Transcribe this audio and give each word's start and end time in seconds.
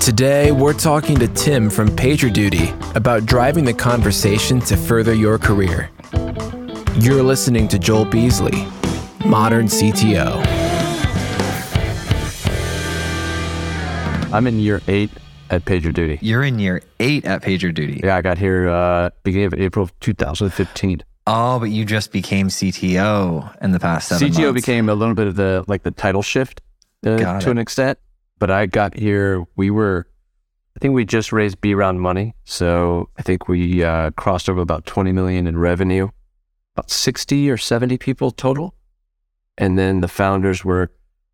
Today, 0.00 0.50
we're 0.50 0.72
talking 0.72 1.18
to 1.18 1.28
Tim 1.28 1.68
from 1.68 1.88
PagerDuty 1.90 2.96
about 2.96 3.26
driving 3.26 3.64
the 3.64 3.74
conversation 3.74 4.58
to 4.60 4.76
further 4.76 5.12
your 5.12 5.38
career. 5.38 5.90
You're 6.98 7.22
listening 7.22 7.68
to 7.68 7.78
Joel 7.78 8.06
Beasley, 8.06 8.66
Modern 9.26 9.66
CTO. 9.66 10.42
I'm 14.32 14.46
in 14.46 14.58
year 14.58 14.80
eight 14.88 15.10
at 15.50 15.66
PagerDuty. 15.66 16.18
You're 16.22 16.44
in 16.44 16.58
year 16.58 16.82
eight 16.98 17.26
at 17.26 17.42
PagerDuty. 17.42 18.02
Yeah, 18.02 18.16
I 18.16 18.22
got 18.22 18.38
here 18.38 18.70
uh, 18.70 19.10
beginning 19.22 19.48
of 19.48 19.54
April 19.54 19.82
of 19.82 20.00
2015. 20.00 21.02
Oh, 21.26 21.60
but 21.60 21.66
you 21.70 21.84
just 21.84 22.10
became 22.10 22.48
CTO 22.48 23.54
in 23.62 23.72
the 23.72 23.78
past 23.78 24.08
seven 24.08 24.28
CTO 24.28 24.44
months. 24.44 24.66
became 24.66 24.88
a 24.88 24.94
little 24.94 25.14
bit 25.14 25.26
of 25.26 25.36
the 25.36 25.62
like 25.68 25.82
the 25.82 25.90
title 25.90 26.22
shift 26.22 26.62
uh, 27.06 27.16
to 27.18 27.36
it. 27.36 27.46
an 27.46 27.58
extent, 27.58 27.98
but 28.40 28.50
I 28.50 28.66
got 28.66 28.96
here. 28.96 29.46
We 29.54 29.70
were, 29.70 30.08
I 30.76 30.80
think 30.80 30.94
we 30.94 31.04
just 31.04 31.32
raised 31.32 31.60
B 31.60 31.74
round 31.74 32.00
money, 32.00 32.34
so 32.44 33.08
I 33.16 33.22
think 33.22 33.46
we 33.46 33.84
uh, 33.84 34.10
crossed 34.12 34.48
over 34.50 34.60
about 34.60 34.86
20 34.86 35.12
million 35.12 35.46
in 35.46 35.56
revenue, 35.56 36.08
about 36.74 36.90
60 36.90 37.48
or 37.48 37.56
70 37.56 37.98
people 37.98 38.32
total, 38.32 38.74
and 39.56 39.78
then 39.78 40.00
the 40.00 40.08
founders 40.08 40.64
were 40.64 40.90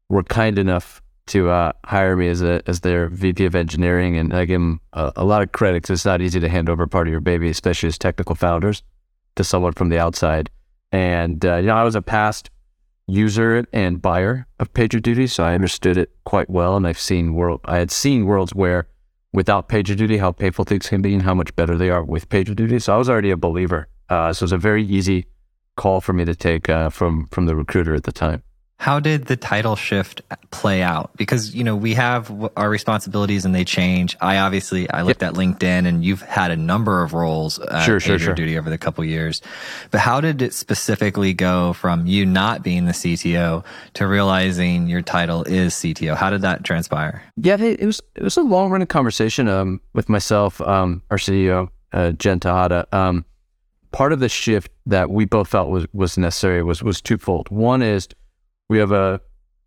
were 0.09 0.23
kind 0.23 0.59
enough 0.59 1.00
to 1.27 1.48
uh, 1.48 1.73
hire 1.84 2.16
me 2.16 2.28
as 2.28 2.42
a 2.42 2.61
as 2.66 2.80
their 2.80 3.09
VP 3.09 3.47
of 3.47 3.55
engineering, 3.55 4.19
and 4.19 4.34
I 4.34 4.45
give 4.45 4.61
them 4.61 4.80
a, 4.92 5.12
a 5.16 5.25
lot 5.25 5.42
of 5.42 5.52
credit 5.52 5.83
'cause 5.83 5.91
it's 5.95 6.05
not 6.05 6.20
easy 6.20 6.41
to 6.41 6.48
hand 6.48 6.69
over 6.69 6.86
part 6.86 7.06
of 7.06 7.12
your 7.12 7.20
baby, 7.20 7.48
especially 7.48 7.88
as 7.88 7.98
technical 7.98 8.34
founders, 8.34 8.83
to 9.36 9.45
someone 9.45 9.73
from 9.73 9.88
the 9.88 9.98
outside. 9.98 10.50
And 10.92 11.45
uh, 11.45 11.56
you 11.56 11.66
know, 11.66 11.77
I 11.77 11.84
was 11.84 11.95
a 11.95 12.02
past 12.02 12.50
user 13.06 13.65
and 13.73 14.02
buyer 14.02 14.46
of 14.59 14.73
PagerDuty, 14.73 15.30
so 15.30 15.45
I 15.45 15.55
understood 15.55 15.97
it 15.97 16.10
quite 16.24 16.51
well. 16.51 16.77
And 16.77 16.87
I've 16.87 16.98
seen 16.98 17.34
world, 17.34 17.60
I 17.64 17.78
had 17.78 17.91
seen 17.91 18.27
worlds 18.27 18.55
where 18.55 18.88
without 19.33 19.69
PagerDuty, 19.69 20.19
how 20.19 20.33
painful 20.33 20.64
things 20.64 20.88
can 20.88 21.02
be 21.02 21.14
and 21.14 21.23
how 21.23 21.34
much 21.34 21.55
better 21.56 21.77
they 21.77 21.91
are 21.91 22.02
with 22.02 22.28
PagerDuty. 22.28 22.83
So 22.83 22.94
I 22.94 22.97
was 22.97 23.08
already 23.08 23.31
a 23.31 23.36
believer. 23.36 23.89
Uh, 24.08 24.33
so 24.33 24.42
it 24.42 24.47
was 24.47 24.53
a 24.53 24.58
very 24.58 24.84
easy 24.84 25.27
call 25.77 26.00
for 26.00 26.12
me 26.12 26.25
to 26.25 26.34
take 26.34 26.69
uh, 26.69 26.89
from 26.89 27.27
from 27.27 27.47
the 27.47 27.55
recruiter 27.55 27.94
at 27.94 28.05
the 28.05 28.12
time. 28.12 28.42
How 28.78 29.00
did 29.00 29.24
the 29.24 29.36
title 29.36 29.74
shift 29.74 30.20
play 30.50 30.82
out? 30.82 31.10
Because 31.16 31.55
you 31.55 31.64
know 31.64 31.74
we 31.74 31.94
have 31.94 32.30
our 32.56 32.69
responsibilities 32.69 33.44
and 33.44 33.55
they 33.55 33.64
change. 33.64 34.16
I 34.20 34.38
obviously 34.38 34.88
I 34.91 35.02
looked 35.02 35.22
at 35.22 35.34
LinkedIn 35.34 35.86
and 35.86 36.05
you've 36.05 36.20
had 36.20 36.50
a 36.50 36.56
number 36.56 37.02
of 37.02 37.14
roles 37.14 37.58
at 37.58 37.84
Sure, 37.84 37.98
sure, 38.00 38.19
sure. 38.19 38.34
PagerDuty 38.34 38.58
over 38.58 38.69
the 38.69 38.77
couple 38.78 39.02
years. 39.04 39.41
But 39.91 40.00
how 40.00 40.20
did 40.20 40.42
it 40.42 40.52
specifically 40.52 41.32
go 41.32 41.72
from 41.72 42.06
you 42.06 42.27
not 42.27 42.62
being 42.62 42.84
the 42.84 42.92
CTO 42.92 43.64
to 43.94 44.06
realizing 44.06 44.88
your 44.88 45.02
title 45.02 45.42
is 45.44 45.74
CTO? 45.74 46.14
How 46.14 46.28
did 46.28 46.42
that 46.42 46.62
transpire? 46.62 47.22
Yeah, 47.36 47.54
it, 47.54 47.80
it 47.80 47.86
was 47.86 48.02
it 48.14 48.22
was 48.22 48.36
a 48.36 48.42
long 48.42 48.70
running 48.70 48.86
conversation 48.86 49.48
um, 49.48 49.80
with 49.94 50.08
myself, 50.10 50.60
um, 50.60 51.02
our 51.10 51.16
CEO, 51.16 51.70
uh, 51.94 52.12
Jen 52.12 52.41
Tejada. 52.41 52.86
Um, 52.92 53.24
part 53.91 54.12
of 54.12 54.20
the 54.20 54.28
shift 54.28 54.70
that 54.84 55.08
we 55.08 55.24
both 55.24 55.48
felt 55.48 55.70
was 55.70 55.86
was 55.94 56.19
necessary 56.19 56.62
was 56.62 56.82
was 56.82 57.00
twofold. 57.00 57.48
One 57.48 57.80
is 57.80 58.06
we 58.69 58.78
have 58.78 58.92
a 58.92 59.20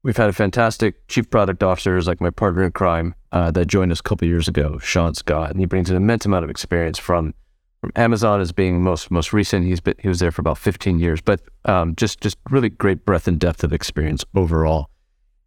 we've 0.03 0.17
had 0.17 0.29
a 0.29 0.33
fantastic 0.33 1.07
chief 1.07 1.29
product 1.29 1.63
officer, 1.63 1.95
who's 1.95 2.07
like 2.07 2.21
my 2.21 2.29
partner 2.29 2.63
in 2.63 2.71
crime, 2.71 3.15
uh, 3.31 3.51
that 3.51 3.67
joined 3.67 3.91
us 3.91 3.99
a 3.99 4.03
couple 4.03 4.27
years 4.27 4.47
ago, 4.47 4.77
Sean 4.79 5.13
Scott, 5.13 5.51
and 5.51 5.59
he 5.59 5.65
brings 5.65 5.89
an 5.89 5.95
immense 5.95 6.25
amount 6.25 6.43
of 6.43 6.49
experience 6.49 6.97
from 6.97 7.33
from 7.81 7.91
Amazon 7.95 8.41
as 8.41 8.51
being 8.51 8.81
most 8.81 9.09
most 9.09 9.31
recent. 9.33 9.65
He's 9.65 9.79
been 9.79 9.95
he 9.99 10.07
was 10.07 10.19
there 10.19 10.31
for 10.31 10.41
about 10.41 10.57
15 10.57 10.99
years, 10.99 11.21
but 11.21 11.41
um, 11.65 11.95
just 11.95 12.21
just 12.21 12.37
really 12.49 12.69
great 12.69 13.05
breadth 13.05 13.27
and 13.27 13.39
depth 13.39 13.63
of 13.63 13.73
experience 13.73 14.23
overall. 14.35 14.89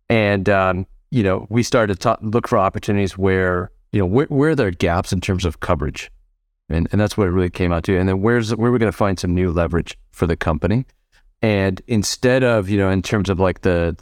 And 0.08 0.48
um, 0.48 0.86
you 1.11 1.23
know, 1.23 1.47
we 1.50 1.62
started 1.62 2.00
to 2.00 2.19
look 2.23 2.48
for 2.48 2.58
opportunities 2.58 3.19
where 3.19 3.70
you 3.92 4.00
know 4.00 4.06
where, 4.06 4.27
where 4.27 4.50
are 4.50 4.55
there 4.55 4.70
gaps 4.70 5.12
in 5.12 5.20
terms 5.20 5.45
of 5.45 5.61
coverage, 5.61 6.11
and 6.69 6.89
and 6.92 7.00
that's 7.00 7.17
what 7.17 7.27
it 7.27 7.30
really 7.30 7.50
came 7.50 7.73
out 7.73 7.84
to. 7.84 7.98
And 7.98 8.08
then 8.08 8.23
where's 8.23 8.55
where 8.55 8.73
we're 8.73 8.78
going 8.78 8.92
to 8.92 8.97
find 8.97 9.19
some 9.19 9.34
new 9.34 9.50
leverage 9.50 9.98
for 10.11 10.27
the 10.27 10.36
company. 10.36 10.86
And 11.42 11.83
instead 11.89 12.45
of 12.45 12.70
you 12.70 12.79
know, 12.79 12.89
in 12.89 13.03
terms 13.03 13.29
of 13.29 13.41
like 13.41 13.63
the 13.63 13.97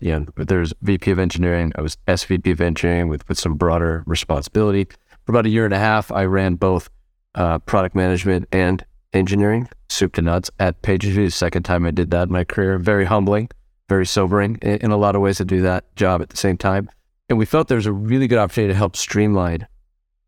you 0.00 0.12
know, 0.12 0.26
there's 0.36 0.74
VP 0.82 1.10
of 1.10 1.18
engineering, 1.18 1.72
I 1.76 1.80
was 1.80 1.96
SVP 2.08 2.52
of 2.52 2.60
engineering 2.60 3.08
with 3.08 3.28
with 3.28 3.38
some 3.38 3.54
broader 3.54 4.02
responsibility. 4.06 4.86
For 5.24 5.32
about 5.32 5.46
a 5.46 5.50
year 5.50 5.64
and 5.64 5.74
a 5.74 5.78
half, 5.78 6.10
I 6.12 6.24
ran 6.24 6.54
both 6.54 6.88
uh, 7.34 7.58
product 7.60 7.94
management 7.94 8.48
and 8.52 8.84
engineering, 9.12 9.68
soup 9.88 10.14
to 10.14 10.22
nuts 10.22 10.50
at 10.58 10.82
PagerDuty. 10.82 11.14
The 11.14 11.30
second 11.30 11.64
time 11.64 11.84
I 11.84 11.90
did 11.90 12.10
that 12.10 12.28
in 12.28 12.32
my 12.32 12.44
career, 12.44 12.78
very 12.78 13.04
humbling, 13.04 13.48
very 13.88 14.06
sobering 14.06 14.58
in, 14.62 14.78
in 14.78 14.90
a 14.90 14.96
lot 14.96 15.16
of 15.16 15.22
ways 15.22 15.38
to 15.38 15.44
do 15.44 15.62
that 15.62 15.94
job 15.96 16.22
at 16.22 16.30
the 16.30 16.36
same 16.36 16.56
time. 16.56 16.88
And 17.28 17.38
we 17.38 17.44
felt 17.44 17.68
there 17.68 17.76
was 17.76 17.86
a 17.86 17.92
really 17.92 18.28
good 18.28 18.38
opportunity 18.38 18.72
to 18.72 18.78
help 18.78 18.96
streamline 18.96 19.66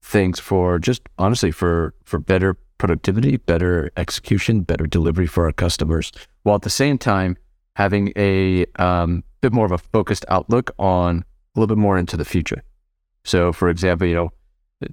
things 0.03 0.41
for 0.41 0.79
just 0.79 1.03
honestly 1.19 1.51
for 1.51 1.95
for 2.05 2.19
better 2.19 2.57
productivity, 2.79 3.37
better 3.37 3.91
execution, 3.97 4.63
better 4.63 4.87
delivery 4.87 5.27
for 5.27 5.45
our 5.45 5.53
customers, 5.53 6.13
while 6.43 6.57
at 6.57 6.63
the 6.63 6.71
same 6.71 6.97
time 6.97 7.37
having 7.77 8.13
a 8.17 8.65
um, 8.77 9.23
bit 9.41 9.53
more 9.53 9.67
of 9.67 9.73
a 9.73 9.79
focused 9.79 10.25
outlook 10.29 10.71
on 10.79 11.25
a 11.55 11.61
little 11.61 11.75
bit 11.75 11.81
more 11.81 11.99
into 11.99 12.17
the 12.17 12.25
future. 12.25 12.63
So, 13.25 13.53
for 13.53 13.69
example, 13.69 14.07
you 14.07 14.15
know, 14.15 14.33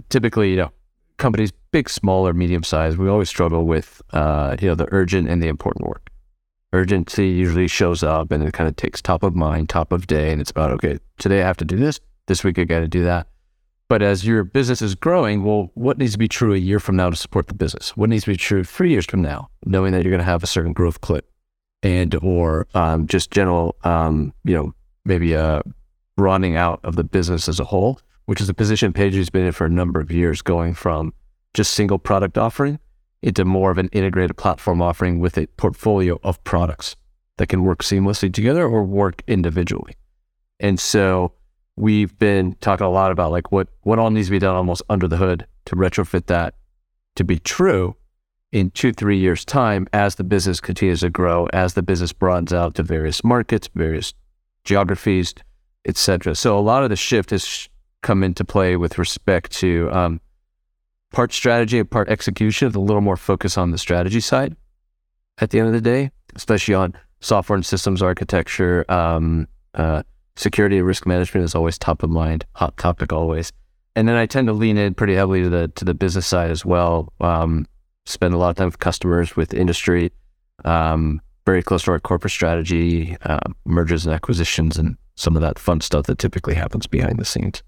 typically, 0.10 0.52
you 0.52 0.58
know, 0.58 0.72
companies 1.18 1.52
big, 1.72 1.90
small, 1.90 2.28
or 2.28 2.34
medium 2.34 2.64
size, 2.64 2.98
we 2.98 3.08
always 3.08 3.30
struggle 3.30 3.66
with, 3.66 4.02
uh, 4.12 4.56
you 4.60 4.68
know, 4.68 4.76
the 4.76 4.88
urgent 4.92 5.30
and 5.30 5.42
the 5.42 5.48
important 5.48 5.88
work. 5.88 6.10
Urgency 6.74 7.30
usually 7.30 7.68
shows 7.68 8.04
up 8.04 8.32
and 8.32 8.44
it 8.44 8.54
kind 8.54 8.68
of 8.68 8.76
takes 8.76 9.02
top 9.02 9.24
of 9.24 9.36
mind, 9.36 9.70
top 9.70 9.92
of 9.92 10.08
day, 10.08 10.32
and 10.32 10.42
it's 10.42 10.52
about 10.52 10.72
okay, 10.72 10.98
today 11.18 11.42
I 11.42 11.48
have 11.48 11.58
to 11.58 11.66
do 11.66 11.78
this, 11.78 12.00
this 12.28 12.44
week 12.44 12.60
I 12.60 12.66
got 12.66 12.80
to 12.82 12.88
do 12.88 13.04
that. 13.06 13.28
But 13.88 14.02
as 14.02 14.26
your 14.26 14.44
business 14.44 14.82
is 14.82 14.96
growing, 14.96 15.44
well, 15.44 15.72
what 15.76 15.98
needs 15.98 16.14
to 16.14 16.18
be 16.18 16.28
true 16.28 16.54
a 16.54 16.58
year 16.58 16.80
from 16.80 16.96
now 16.96 17.10
to 17.12 17.16
support 17.16 17.48
the 17.48 17.54
business? 17.54 17.96
What 17.96 18.10
needs 18.10 18.24
to 18.24 18.32
be 18.32 18.38
true 18.38 18.64
three 18.64 18.90
years 18.90 19.06
from 19.06 19.22
now, 19.22 19.50
knowing 19.64 19.92
that 19.92 20.04
you're 20.04 20.12
going 20.12 20.20
to 20.20 20.26
have 20.26 20.44
a 20.44 20.48
certain 20.48 20.74
growth 20.74 21.02
clip, 21.02 21.30
and 21.84 22.16
or 22.16 22.68
um, 22.74 23.06
just 23.06 23.30
general, 23.30 23.76
um, 23.84 24.34
you 24.44 24.56
know, 24.56 24.74
maybe 25.06 25.34
a 25.34 25.62
broadening 26.16 26.56
out 26.56 26.80
of 26.84 26.96
the 26.96 27.04
business 27.04 27.48
as 27.48 27.60
a 27.60 27.64
whole, 27.64 28.00
which 28.26 28.42
is 28.42 28.50
a 28.50 28.54
position 28.56 28.92
PagerDuty's 28.92 29.30
been 29.30 29.46
in 29.46 29.52
for 29.52 29.66
a 29.66 29.70
number 29.70 30.00
of 30.00 30.12
years, 30.12 30.42
going 30.42 30.74
from 30.74 31.14
just 31.54 31.74
single 31.74 32.00
product 32.00 32.38
offering 32.40 32.80
into 33.22 33.46
more 33.46 33.70
of 33.70 33.78
an 33.78 33.90
integrated 33.90 34.36
platform 34.38 34.82
offering 34.82 35.20
with 35.20 35.38
a 35.38 35.48
portfolio 35.58 36.20
of 36.24 36.44
products 36.44 36.96
that 37.38 37.48
can 37.48 37.64
work 37.64 37.84
seamlessly 37.84 38.34
together 38.34 38.66
or 38.66 38.84
work 38.84 39.22
individually. 39.28 39.96
And 40.60 40.80
so 40.80 41.34
we've 41.78 42.18
been 42.18 42.56
talking 42.62 42.86
a 42.86 42.90
lot 42.90 43.12
about 43.12 43.32
like 43.32 43.52
what 43.52 43.68
what 43.82 44.00
all 44.00 44.10
needs 44.10 44.28
to 44.28 44.32
be 44.32 44.40
done 44.40 44.56
almost 44.56 44.82
under 44.90 45.08
the 45.08 45.18
hood 45.18 45.46
to 45.66 45.76
retrofit 45.76 46.28
that 46.28 46.56
to 47.16 47.24
be 47.24 47.40
true 47.40 47.96
in 48.52 48.70
two 48.72 48.94
three 48.94 49.18
years 49.18 49.44
time 49.44 49.88
as 49.92 50.16
the 50.16 50.24
business 50.24 50.62
continues 50.62 51.02
to 51.02 51.10
grow 51.10 51.48
as 51.52 51.74
the 51.74 51.84
business 51.84 52.14
broadens 52.14 52.54
out 52.54 52.76
to 52.76 52.84
various 52.84 53.24
markets 53.24 53.70
various 53.76 54.14
geographies 54.64 55.34
etc 55.86 56.34
so 56.34 56.58
a 56.58 56.62
lot 56.62 56.84
of 56.84 56.90
the 56.90 56.96
shift 56.96 57.32
has 57.32 57.68
come 58.02 58.24
into 58.24 58.46
play 58.46 58.78
with 58.78 58.98
respect 58.98 59.52
to 59.52 59.90
um, 59.92 60.22
part 61.12 61.34
strategy 61.34 61.80
and 61.80 61.90
part 61.90 62.08
execution 62.08 62.68
with 62.68 62.76
a 62.76 62.80
little 62.80 63.02
more 63.02 63.18
focus 63.18 63.58
on 63.58 63.72
the 63.72 63.78
strategy 63.78 64.20
side 64.20 64.56
at 65.40 65.50
the 65.50 65.60
end 65.60 65.68
of 65.68 65.74
the 65.74 65.82
day 65.82 66.10
especially 66.36 66.74
on 66.74 66.94
software 67.20 67.56
and 67.56 67.66
systems 67.66 68.02
architecture 68.02 68.90
um, 68.90 69.48
uh, 69.74 70.04
security 70.36 70.78
and 70.78 70.88
risk 70.88 71.06
management 71.06 71.44
is 71.46 71.56
always 71.56 71.78
top 71.78 72.04
of 72.04 72.10
mind, 72.10 72.46
hot 72.54 72.78
topic 72.78 73.14
always. 73.14 73.52
And 73.96 74.08
then 74.08 74.16
I 74.16 74.26
tend 74.26 74.48
to 74.48 74.54
lean 74.54 74.78
in 74.78 74.94
pretty 74.94 75.16
heavily 75.16 75.44
to 75.44 75.50
the 75.50 75.68
to 75.70 75.86
the 75.86 75.94
business 75.94 76.28
side 76.28 76.52
as 76.52 76.66
well. 76.66 77.14
Um, 77.22 77.66
spend 78.06 78.34
a 78.34 78.38
lot 78.38 78.50
of 78.50 78.56
time 78.58 78.68
with 78.68 78.80
customers, 78.80 79.36
with 79.36 79.54
industry, 79.54 80.12
um, 80.66 81.22
very 81.46 81.64
close 81.64 81.84
to 81.84 81.92
our 81.92 82.00
corporate 82.00 82.32
strategy, 82.32 83.18
uh, 83.24 83.40
mergers 83.66 84.06
and 84.06 84.14
acquisitions, 84.14 84.78
and 84.78 84.98
some 85.16 85.36
of 85.36 85.42
that 85.42 85.58
fun 85.58 85.82
stuff 85.82 86.06
that 86.08 86.20
typically 86.20 86.56
happens 86.56 86.88
behind 86.88 87.18
the 87.18 87.26
scenes. 87.26 87.64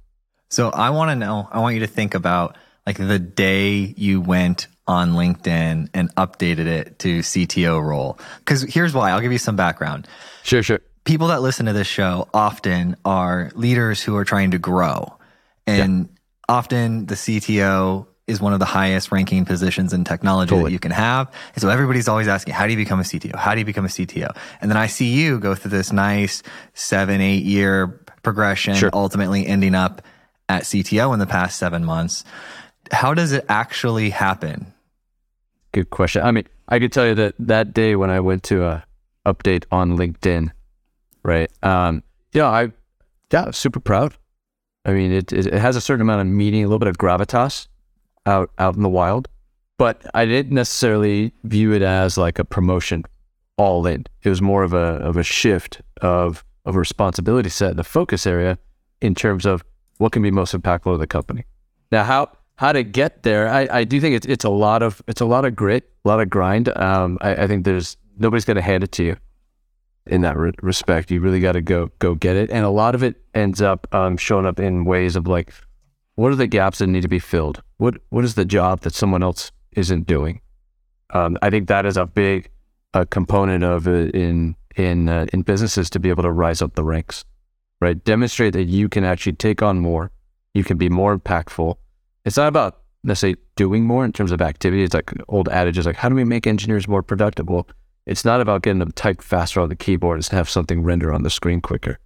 So 0.50 0.70
I 0.70 0.90
want 0.90 1.12
to 1.12 1.16
know, 1.16 1.48
I 1.52 1.60
want 1.60 1.76
you 1.76 1.82
to 1.82 1.88
think 1.88 2.14
about 2.14 2.58
like 2.86 2.98
the 2.98 3.20
day 3.20 3.94
you 3.98 4.22
went 4.22 4.68
on 4.88 5.12
LinkedIn 5.12 5.90
and 5.94 6.16
updated 6.16 6.66
it 6.66 7.00
to 7.00 7.20
CTO 7.20 7.84
role. 7.84 8.18
Cause 8.46 8.62
here's 8.62 8.94
why 8.94 9.12
I'll 9.12 9.20
give 9.20 9.34
you 9.34 9.38
some 9.38 9.58
background. 9.58 10.08
Sure, 10.44 10.64
sure. 10.64 10.80
People 11.08 11.28
that 11.30 11.42
listen 11.42 11.68
to 11.68 11.74
this 11.74 11.88
show 11.88 12.28
often 12.34 12.98
are 13.06 13.50
leaders 13.56 14.04
who 14.04 14.18
are 14.18 14.26
trying 14.26 14.52
to 14.52 14.60
grow. 14.60 15.18
And 15.66 16.10
often 16.50 17.06
the 17.06 17.16
CTO 17.16 18.08
is 18.28 18.42
one 18.42 18.52
of 18.52 18.60
the 18.60 18.66
highest 18.66 19.10
ranking 19.10 19.46
positions 19.46 19.94
in 19.94 20.04
technology 20.04 20.50
Totally. 20.50 20.66
that 20.66 20.74
you 20.74 20.80
can 20.80 20.92
have. 20.92 21.32
And 21.56 21.62
so 21.62 21.70
everybody's 21.70 22.10
always 22.10 22.28
asking, 22.28 22.56
how 22.56 22.66
do 22.66 22.74
you 22.74 22.78
become 22.78 23.00
a 23.00 23.04
CTO? 23.04 23.36
How 23.38 23.54
do 23.54 23.60
you 23.60 23.66
become 23.66 23.86
a 23.86 23.88
CTO? 23.88 24.36
And 24.60 24.70
then 24.70 24.78
I 24.78 24.88
see 24.88 25.06
you 25.08 25.40
go 25.40 25.56
through 25.56 25.72
this 25.72 25.94
nice 25.94 26.44
seven, 26.74 27.22
eight 27.22 27.44
year 27.46 27.88
progression, 28.22 28.76
Sure. 28.76 28.90
ultimately 28.92 29.48
ending 29.48 29.76
up 29.76 30.02
at 30.50 30.64
CTO 30.64 31.14
in 31.14 31.20
the 31.20 31.26
past 31.26 31.58
seven 31.58 31.86
months. 31.86 32.26
How 32.92 33.14
does 33.14 33.32
it 33.32 33.46
actually 33.48 34.10
happen? 34.10 34.74
Good 35.72 35.90
question. 35.90 36.24
I 36.24 36.32
mean, 36.32 36.48
I 36.68 36.80
could 36.80 36.92
tell 36.92 37.08
you 37.08 37.16
that 37.16 37.36
that 37.40 37.74
day 37.74 37.96
when 37.96 38.10
I 38.10 38.20
went 38.20 38.44
to 38.44 38.66
a 38.66 38.84
update 39.26 39.64
on 39.72 39.98
LinkedIn, 39.98 40.52
right? 41.28 41.52
Um, 41.62 42.02
yeah, 42.34 42.48
I 42.48 42.72
yeah, 43.32 43.52
super 43.52 43.80
proud. 43.80 44.16
I 44.86 44.94
mean, 44.94 45.12
it, 45.12 45.34
it, 45.34 45.54
has 45.54 45.76
a 45.76 45.82
certain 45.82 46.02
amount 46.02 46.22
of 46.22 46.28
meaning, 46.28 46.64
a 46.64 46.68
little 46.68 46.80
bit 46.80 46.88
of 46.88 46.98
gravitas 46.98 47.68
out 48.26 48.50
out 48.58 48.76
in 48.76 48.82
the 48.82 48.90
wild. 48.90 49.28
But 49.78 50.10
I 50.16 50.26
didn't 50.26 50.56
necessarily 50.56 51.34
view 51.44 51.74
it 51.74 51.84
as 51.84 52.18
like 52.18 52.40
a 52.40 52.46
promotion 52.46 53.04
all 53.58 53.86
in. 53.86 54.06
It 54.24 54.30
was 54.30 54.42
more 54.42 54.64
of 54.64 54.74
a 54.74 54.98
of 55.04 55.18
a 55.18 55.24
shift 55.24 55.82
of 56.02 56.44
of 56.66 56.76
a 56.76 56.80
responsibility 56.80 57.50
set, 57.50 57.76
the 57.76 57.84
focus 57.84 58.26
area 58.26 58.58
in 59.02 59.14
terms 59.14 59.46
of 59.46 59.64
what 59.98 60.12
can 60.14 60.24
be 60.24 60.32
most 60.32 60.56
impactful 60.56 60.94
to 60.94 60.98
the 60.98 61.08
company. 61.08 61.44
Now, 61.92 62.04
how 62.06 62.30
how 62.56 62.72
to 62.72 62.84
get 62.84 63.24
there? 63.24 63.50
I, 63.50 63.68
I 63.70 63.84
do 63.84 64.00
think 64.00 64.16
it's 64.16 64.26
it's 64.26 64.46
a 64.46 64.50
lot 64.50 64.82
of 64.82 65.02
it's 65.08 65.22
a 65.22 65.26
lot 65.26 65.44
of 65.44 65.56
grit, 65.56 65.92
a 66.06 66.08
lot 66.08 66.22
of 66.22 66.30
grind. 66.30 66.70
Um, 66.78 67.18
I, 67.22 67.44
I 67.44 67.48
think 67.48 67.66
there's 67.66 67.98
nobody's 68.18 68.46
going 68.46 68.56
to 68.56 68.64
hand 68.64 68.84
it 68.84 68.94
to 68.94 69.04
you 69.04 69.18
in 70.10 70.22
that 70.22 70.38
re- 70.38 70.52
respect. 70.62 71.12
You 71.12 71.20
really 71.22 71.40
got 71.40 71.54
to 71.54 71.62
go 71.62 71.90
go 72.00 72.16
get 72.16 72.36
it, 72.36 72.50
and 72.50 72.66
a 72.66 72.70
lot 72.70 72.96
of 72.96 73.04
it 73.04 73.22
ends 73.34 73.62
up 73.62 73.88
um, 73.94 74.18
showing 74.18 74.46
up 74.46 74.60
in 74.60 74.86
ways 74.86 75.16
of 75.16 75.28
like, 75.28 75.54
what 76.16 76.32
are 76.32 76.36
the 76.36 76.48
gaps 76.48 76.80
that 76.80 76.88
need 76.88 77.02
to 77.02 77.08
be 77.08 77.20
filled? 77.20 77.62
What 77.78 77.96
what 78.10 78.24
is 78.24 78.36
the 78.36 78.46
job 78.46 78.82
that 78.82 78.94
someone 78.94 79.24
else 79.24 79.52
isn't 79.74 80.08
doing? 80.08 80.42
Um, 81.12 81.38
I 81.42 81.50
think 81.50 81.68
that 81.68 81.86
is 81.86 81.98
a 81.98 82.06
big 82.06 82.50
uh, 82.94 83.06
component 83.10 83.64
of 83.64 83.88
in 83.88 84.56
in 84.76 85.10
uh, 85.10 85.26
in 85.34 85.42
businesses 85.42 85.90
to 85.92 86.00
be 86.00 86.10
able 86.10 86.24
to 86.24 86.32
rise 86.32 86.62
up 86.62 86.76
the 86.76 86.84
ranks, 86.84 87.26
right? 87.82 88.04
Demonstrate 88.04 88.54
that 88.54 88.66
you 88.66 88.90
can 88.90 89.04
actually 89.04 89.34
take 89.34 89.62
on 89.62 89.80
more, 89.80 90.12
you 90.54 90.64
can 90.64 90.78
be 90.78 90.90
more 90.90 91.18
impactful. 91.18 91.76
It's 92.26 92.38
not 92.38 92.48
about 92.48 92.82
necessarily 93.04 93.38
doing 93.56 93.86
more 93.86 94.04
in 94.04 94.12
terms 94.12 94.32
of 94.32 94.42
activity. 94.42 94.84
It's 94.84 94.94
like 94.94 95.12
old 95.28 95.50
adages 95.50 95.86
like, 95.86 95.96
how 95.96 96.10
do 96.10 96.16
we 96.16 96.24
make 96.24 96.46
engineers 96.46 96.88
more 96.88 97.04
productive? 97.04 97.48
Well, 97.50 97.68
it's 98.08 98.24
not 98.24 98.40
about 98.40 98.62
getting 98.62 98.80
them 98.80 98.94
type 98.94 99.22
faster 99.22 99.60
on 99.60 99.68
the 99.68 99.76
keyboard. 99.76 100.18
It's 100.18 100.30
to 100.30 100.38
have 100.38 100.50
something 100.50 100.82
render 100.82 101.14
on 101.14 101.24
the 101.24 101.30
screen 101.30 101.60
quicker, 101.60 102.00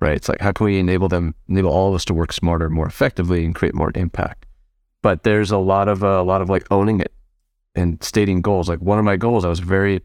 right? 0.00 0.16
It's 0.16 0.28
like 0.28 0.40
how 0.40 0.50
can 0.50 0.66
we 0.66 0.78
enable 0.78 1.08
them, 1.08 1.36
enable 1.48 1.70
all 1.70 1.88
of 1.88 1.94
us 1.94 2.04
to 2.06 2.14
work 2.14 2.32
smarter, 2.32 2.68
more 2.68 2.86
effectively, 2.86 3.44
and 3.44 3.54
create 3.54 3.74
more 3.74 3.92
impact. 3.94 4.44
But 5.02 5.22
there's 5.22 5.52
a 5.52 5.58
lot 5.58 5.88
of 5.88 6.02
uh, 6.02 6.20
a 6.20 6.24
lot 6.24 6.42
of 6.42 6.50
like 6.50 6.66
owning 6.72 7.00
it 7.00 7.12
and 7.76 8.02
stating 8.02 8.42
goals. 8.42 8.68
Like 8.68 8.80
one 8.80 8.98
of 8.98 9.04
my 9.04 9.16
goals, 9.16 9.44
I 9.44 9.48
was 9.48 9.60
very 9.60 10.02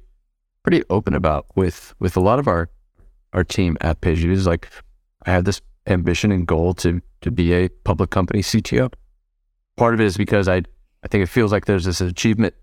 pretty 0.61 0.83
open 0.91 1.15
about 1.15 1.47
with 1.55 1.95
with 1.99 2.15
a 2.15 2.21
lot 2.21 2.37
of 2.37 2.47
our 2.47 2.69
our 3.33 3.43
team 3.43 3.77
at 3.81 3.99
PagerDuty 3.99 4.31
is 4.31 4.45
like 4.45 4.69
I 5.25 5.31
had 5.31 5.45
this 5.45 5.59
ambition 5.87 6.31
and 6.31 6.45
goal 6.45 6.75
to 6.75 7.01
to 7.21 7.31
be 7.31 7.51
a 7.53 7.67
public 7.67 8.11
company 8.11 8.43
CTO. 8.43 8.93
Part 9.75 9.95
of 9.95 10.01
it 10.01 10.05
is 10.05 10.17
because 10.17 10.47
I 10.47 10.57
I 11.03 11.07
think 11.07 11.23
it 11.23 11.29
feels 11.29 11.51
like 11.51 11.65
there's 11.65 11.85
this 11.85 11.99
achievement 11.99 12.53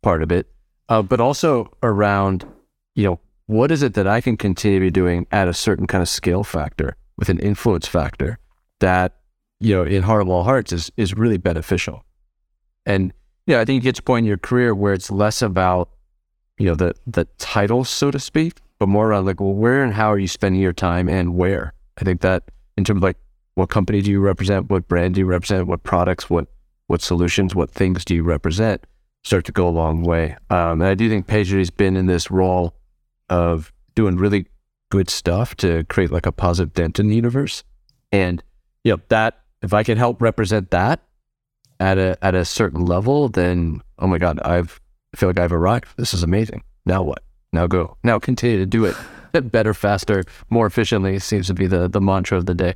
part 0.00 0.22
of 0.22 0.30
it 0.30 0.53
uh, 0.88 1.02
but 1.02 1.20
also 1.20 1.70
around, 1.82 2.46
you 2.94 3.04
know, 3.04 3.20
what 3.46 3.70
is 3.70 3.82
it 3.82 3.94
that 3.94 4.06
I 4.06 4.20
can 4.20 4.36
continue 4.36 4.78
to 4.78 4.86
be 4.86 4.90
doing 4.90 5.26
at 5.30 5.48
a 5.48 5.54
certain 5.54 5.86
kind 5.86 6.02
of 6.02 6.08
scale 6.08 6.44
factor 6.44 6.96
with 7.16 7.28
an 7.28 7.38
influence 7.38 7.86
factor 7.86 8.38
that, 8.80 9.16
you 9.60 9.74
know, 9.74 9.84
in 9.84 10.02
heart 10.02 10.22
of 10.22 10.28
all 10.28 10.44
hearts 10.44 10.72
is, 10.72 10.90
is 10.96 11.14
really 11.14 11.36
beneficial. 11.36 12.04
And, 12.86 13.12
yeah, 13.46 13.60
I 13.60 13.64
think 13.64 13.76
you 13.76 13.80
get 13.88 13.96
to 13.96 14.00
a 14.00 14.04
point 14.04 14.24
in 14.24 14.28
your 14.28 14.38
career 14.38 14.74
where 14.74 14.94
it's 14.94 15.10
less 15.10 15.42
about, 15.42 15.90
you 16.58 16.66
know, 16.66 16.74
the, 16.74 16.94
the 17.06 17.26
title, 17.38 17.84
so 17.84 18.10
to 18.10 18.18
speak, 18.18 18.58
but 18.78 18.88
more 18.88 19.08
around 19.08 19.26
like, 19.26 19.40
well, 19.40 19.52
where 19.52 19.82
and 19.82 19.94
how 19.94 20.12
are 20.12 20.18
you 20.18 20.28
spending 20.28 20.60
your 20.60 20.72
time 20.72 21.08
and 21.08 21.34
where? 21.34 21.72
I 21.98 22.04
think 22.04 22.20
that 22.22 22.50
in 22.76 22.84
terms 22.84 22.98
of 22.98 23.02
like, 23.02 23.16
what 23.54 23.68
company 23.70 24.00
do 24.00 24.10
you 24.10 24.20
represent? 24.20 24.68
What 24.68 24.88
brand 24.88 25.14
do 25.14 25.20
you 25.20 25.26
represent? 25.26 25.66
What 25.66 25.82
products? 25.82 26.28
What, 26.28 26.48
what 26.88 27.00
solutions? 27.00 27.54
What 27.54 27.70
things 27.70 28.04
do 28.04 28.14
you 28.14 28.22
represent? 28.22 28.84
Start 29.24 29.44
to 29.46 29.52
go 29.52 29.66
a 29.66 29.70
long 29.70 30.02
way. 30.02 30.36
Um, 30.50 30.80
and 30.80 30.84
I 30.84 30.94
do 30.94 31.08
think 31.08 31.26
PagerDuty's 31.26 31.70
been 31.70 31.96
in 31.96 32.06
this 32.06 32.30
role 32.30 32.74
of 33.28 33.72
doing 33.94 34.16
really 34.16 34.46
good 34.90 35.10
stuff 35.10 35.56
to 35.56 35.84
create 35.84 36.10
like 36.10 36.26
a 36.26 36.32
positive 36.32 36.74
dent 36.74 37.00
in 37.00 37.08
the 37.08 37.16
universe. 37.16 37.64
And 38.12 38.42
you 38.84 38.92
know, 38.92 39.00
that 39.08 39.40
if 39.62 39.72
I 39.72 39.82
can 39.82 39.98
help 39.98 40.20
represent 40.20 40.70
that 40.70 41.00
at 41.80 41.98
a 41.98 42.18
at 42.22 42.34
a 42.34 42.44
certain 42.44 42.84
level, 42.84 43.28
then 43.28 43.82
oh 43.98 44.06
my 44.06 44.18
God, 44.18 44.38
I've 44.40 44.80
I 45.12 45.16
feel 45.16 45.28
like 45.28 45.38
I've 45.38 45.52
arrived. 45.52 45.88
This 45.96 46.12
is 46.14 46.22
amazing. 46.22 46.62
Now 46.84 47.02
what? 47.02 47.22
Now 47.52 47.66
go. 47.66 47.96
Now 48.04 48.18
continue 48.18 48.58
to 48.58 48.66
do 48.66 48.84
it 48.84 48.96
better, 49.50 49.74
faster, 49.74 50.22
more 50.50 50.66
efficiently 50.66 51.18
seems 51.18 51.46
to 51.46 51.54
be 51.54 51.66
the 51.66 51.88
the 51.88 52.00
mantra 52.00 52.36
of 52.36 52.46
the 52.46 52.54
day. 52.54 52.74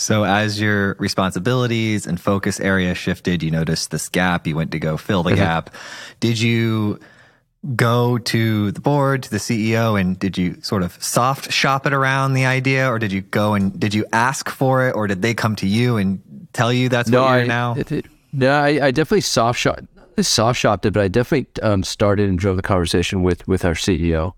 So, 0.00 0.24
as 0.24 0.58
your 0.58 0.94
responsibilities 0.94 2.06
and 2.06 2.18
focus 2.18 2.58
area 2.58 2.94
shifted, 2.94 3.42
you 3.42 3.50
noticed 3.50 3.90
this 3.90 4.08
gap, 4.08 4.46
you 4.46 4.56
went 4.56 4.72
to 4.72 4.78
go 4.78 4.96
fill 4.96 5.22
the 5.22 5.32
mm-hmm. 5.32 5.40
gap. 5.40 5.74
Did 6.20 6.40
you 6.40 6.98
go 7.76 8.16
to 8.16 8.70
the 8.70 8.80
board, 8.80 9.24
to 9.24 9.30
the 9.30 9.36
CEO, 9.36 10.00
and 10.00 10.18
did 10.18 10.38
you 10.38 10.56
sort 10.62 10.82
of 10.82 10.96
soft 11.02 11.52
shop 11.52 11.86
it 11.86 11.92
around 11.92 12.32
the 12.32 12.46
idea, 12.46 12.90
or 12.90 12.98
did 12.98 13.12
you 13.12 13.20
go 13.20 13.52
and 13.52 13.78
did 13.78 13.92
you 13.92 14.06
ask 14.10 14.48
for 14.48 14.88
it, 14.88 14.92
or 14.92 15.06
did 15.06 15.20
they 15.20 15.34
come 15.34 15.54
to 15.56 15.66
you 15.66 15.98
and 15.98 16.48
tell 16.54 16.72
you 16.72 16.88
that's 16.88 17.10
no, 17.10 17.20
what 17.20 17.32
you're 17.32 17.42
I, 17.42 17.46
now? 17.46 17.74
It, 17.74 17.92
it, 17.92 18.06
no, 18.32 18.52
I, 18.52 18.86
I, 18.86 18.90
definitely 18.92 19.20
soft 19.20 19.58
shot, 19.58 19.84
soft 20.22 20.58
shopped 20.58 20.86
it, 20.86 20.94
but 20.94 21.02
I 21.02 21.08
definitely 21.08 21.62
um, 21.62 21.82
started 21.82 22.30
and 22.30 22.38
drove 22.38 22.56
the 22.56 22.62
conversation 22.62 23.22
with 23.22 23.46
with 23.46 23.66
our 23.66 23.74
CEO. 23.74 24.32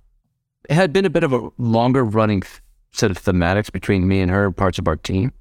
It 0.69 0.75
had 0.75 0.93
been 0.93 1.05
a 1.05 1.11
bit 1.11 1.23
of 1.23 1.33
a 1.33 1.51
longer 1.57 2.05
running 2.05 2.43
set 2.91 3.13
of 3.13 3.23
thematics 3.23 3.71
between 3.71 4.09
me 4.09 4.21
and 4.21 4.29
her 4.29 4.47
and 4.47 4.57
parts 4.57 4.81
of 4.81 4.89
our 4.89 4.97
team. 4.97 5.33